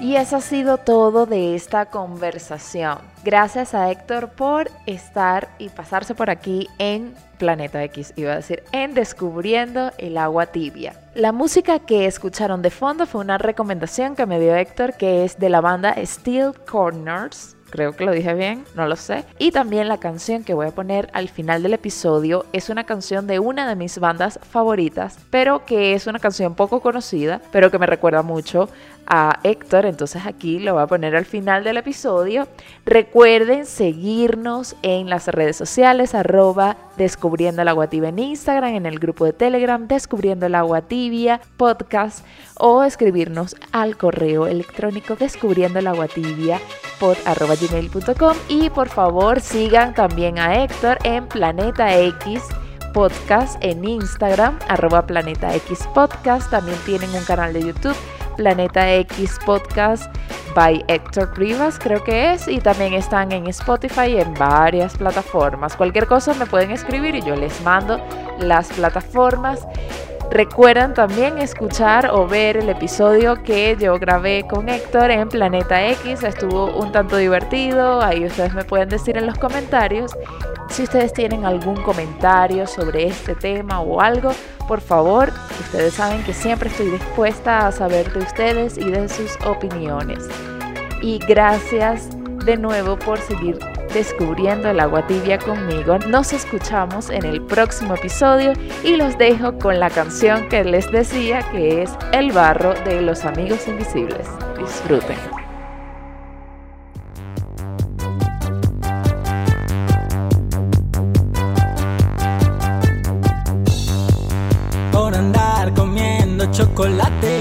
Y 0.00 0.14
eso 0.14 0.36
ha 0.36 0.40
sido 0.40 0.78
todo 0.78 1.26
de 1.26 1.56
esta 1.56 1.86
conversación. 1.86 2.98
Gracias 3.24 3.74
a 3.74 3.90
Héctor 3.90 4.28
por 4.30 4.70
estar 4.86 5.48
y 5.58 5.70
pasarse 5.70 6.14
por 6.14 6.30
aquí 6.30 6.68
en 6.78 7.14
Planeta 7.36 7.82
X, 7.84 8.12
iba 8.14 8.32
a 8.32 8.36
decir, 8.36 8.62
en 8.70 8.94
Descubriendo 8.94 9.90
el 9.98 10.16
agua 10.16 10.46
tibia. 10.46 10.94
La 11.14 11.32
música 11.32 11.80
que 11.80 12.06
escucharon 12.06 12.62
de 12.62 12.70
fondo 12.70 13.06
fue 13.06 13.22
una 13.22 13.38
recomendación 13.38 14.14
que 14.14 14.26
me 14.26 14.38
dio 14.38 14.54
Héctor, 14.54 14.94
que 14.94 15.24
es 15.24 15.38
de 15.38 15.48
la 15.48 15.60
banda 15.60 15.96
Steel 16.04 16.52
Corners 16.70 17.56
creo 17.68 17.94
que 17.94 18.04
lo 18.04 18.12
dije 18.12 18.34
bien, 18.34 18.64
no 18.74 18.86
lo 18.86 18.96
sé. 18.96 19.24
Y 19.38 19.52
también 19.52 19.88
la 19.88 19.98
canción 19.98 20.44
que 20.44 20.54
voy 20.54 20.66
a 20.66 20.74
poner 20.74 21.08
al 21.12 21.28
final 21.28 21.62
del 21.62 21.74
episodio 21.74 22.46
es 22.52 22.68
una 22.68 22.84
canción 22.84 23.26
de 23.26 23.38
una 23.38 23.68
de 23.68 23.76
mis 23.76 23.98
bandas 23.98 24.38
favoritas, 24.42 25.18
pero 25.30 25.64
que 25.64 25.94
es 25.94 26.06
una 26.06 26.18
canción 26.18 26.54
poco 26.54 26.80
conocida, 26.80 27.40
pero 27.52 27.70
que 27.70 27.78
me 27.78 27.86
recuerda 27.86 28.22
mucho 28.22 28.68
a 29.08 29.40
Héctor, 29.42 29.86
entonces 29.86 30.26
aquí 30.26 30.58
lo 30.58 30.74
voy 30.74 30.82
a 30.82 30.86
poner 30.86 31.16
al 31.16 31.24
final 31.24 31.64
del 31.64 31.78
episodio. 31.78 32.46
Recuerden 32.84 33.64
seguirnos 33.64 34.76
en 34.82 35.08
las 35.08 35.26
redes 35.28 35.56
sociales, 35.56 36.14
arroba 36.14 36.76
descubriendo 36.96 37.62
el 37.62 37.68
agua 37.68 37.88
en 37.90 38.18
Instagram, 38.18 38.74
en 38.74 38.86
el 38.86 38.98
grupo 38.98 39.24
de 39.24 39.32
Telegram, 39.32 39.88
descubriendo 39.88 40.46
el 40.46 40.54
agua 40.54 40.82
tibia, 40.82 41.40
podcast, 41.56 42.24
o 42.56 42.82
escribirnos 42.82 43.56
al 43.72 43.96
correo 43.96 44.46
electrónico 44.46 45.16
descubriendo 45.16 45.78
el 45.78 45.86
agua 45.86 46.08
tibia 46.08 46.60
pod 46.98 47.16
arroba 47.24 47.54
gmail.com 47.54 48.36
y 48.48 48.70
por 48.70 48.88
favor 48.88 49.40
sigan 49.40 49.94
también 49.94 50.38
a 50.38 50.62
Héctor 50.62 50.98
en 51.04 51.26
Planeta 51.26 51.96
X 51.96 52.42
podcast 52.92 53.62
en 53.62 53.84
Instagram, 53.84 54.58
arroba 54.68 55.06
Planeta 55.06 55.54
X 55.54 55.88
Podcast. 55.94 56.50
También 56.50 56.78
tienen 56.84 57.10
un 57.14 57.22
canal 57.24 57.52
de 57.52 57.62
YouTube 57.62 57.96
Planeta 58.38 58.94
X 58.94 59.36
Podcast 59.44 60.14
by 60.54 60.84
Héctor 60.86 61.36
Rivas, 61.36 61.76
creo 61.76 62.04
que 62.04 62.32
es, 62.32 62.46
y 62.46 62.58
también 62.60 62.94
están 62.94 63.32
en 63.32 63.48
Spotify 63.48 64.16
en 64.18 64.32
varias 64.34 64.96
plataformas. 64.96 65.76
Cualquier 65.76 66.06
cosa 66.06 66.32
me 66.34 66.46
pueden 66.46 66.70
escribir 66.70 67.16
y 67.16 67.22
yo 67.22 67.34
les 67.34 67.60
mando 67.62 68.00
las 68.38 68.68
plataformas. 68.68 69.66
Recuerdan 70.30 70.92
también 70.92 71.38
escuchar 71.38 72.10
o 72.12 72.26
ver 72.26 72.58
el 72.58 72.68
episodio 72.68 73.42
que 73.42 73.76
yo 73.80 73.98
grabé 73.98 74.46
con 74.46 74.68
Héctor 74.68 75.10
en 75.10 75.28
Planeta 75.28 75.88
X. 75.88 76.22
Estuvo 76.22 76.66
un 76.76 76.92
tanto 76.92 77.16
divertido. 77.16 78.02
Ahí 78.02 78.26
ustedes 78.26 78.52
me 78.52 78.64
pueden 78.64 78.90
decir 78.90 79.16
en 79.16 79.26
los 79.26 79.38
comentarios 79.38 80.14
si 80.68 80.82
ustedes 80.82 81.14
tienen 81.14 81.46
algún 81.46 81.76
comentario 81.82 82.66
sobre 82.66 83.06
este 83.06 83.34
tema 83.34 83.80
o 83.80 84.02
algo. 84.02 84.32
Por 84.68 84.82
favor, 84.82 85.32
ustedes 85.60 85.94
saben 85.94 86.22
que 86.24 86.34
siempre 86.34 86.68
estoy 86.68 86.90
dispuesta 86.90 87.66
a 87.66 87.72
saber 87.72 88.12
de 88.12 88.18
ustedes 88.18 88.76
y 88.76 88.90
de 88.90 89.08
sus 89.08 89.34
opiniones. 89.46 90.28
Y 91.00 91.20
gracias 91.20 92.10
de 92.44 92.56
nuevo 92.56 92.98
por 92.98 93.18
seguir 93.18 93.58
descubriendo 93.92 94.68
el 94.68 94.80
agua 94.80 95.06
tibia 95.06 95.38
conmigo. 95.38 95.98
Nos 95.98 96.32
escuchamos 96.32 97.10
en 97.10 97.24
el 97.24 97.42
próximo 97.42 97.94
episodio 97.94 98.52
y 98.84 98.96
los 98.96 99.16
dejo 99.18 99.58
con 99.58 99.80
la 99.80 99.90
canción 99.90 100.48
que 100.48 100.64
les 100.64 100.90
decía 100.90 101.40
que 101.50 101.82
es 101.82 101.90
El 102.12 102.32
barro 102.32 102.74
de 102.84 103.00
los 103.00 103.24
amigos 103.24 103.66
invisibles. 103.68 104.28
Disfruten. 104.58 105.16
Por 114.92 115.14
andar 115.14 115.72
comiendo 115.74 116.50
chocolate, 116.52 117.37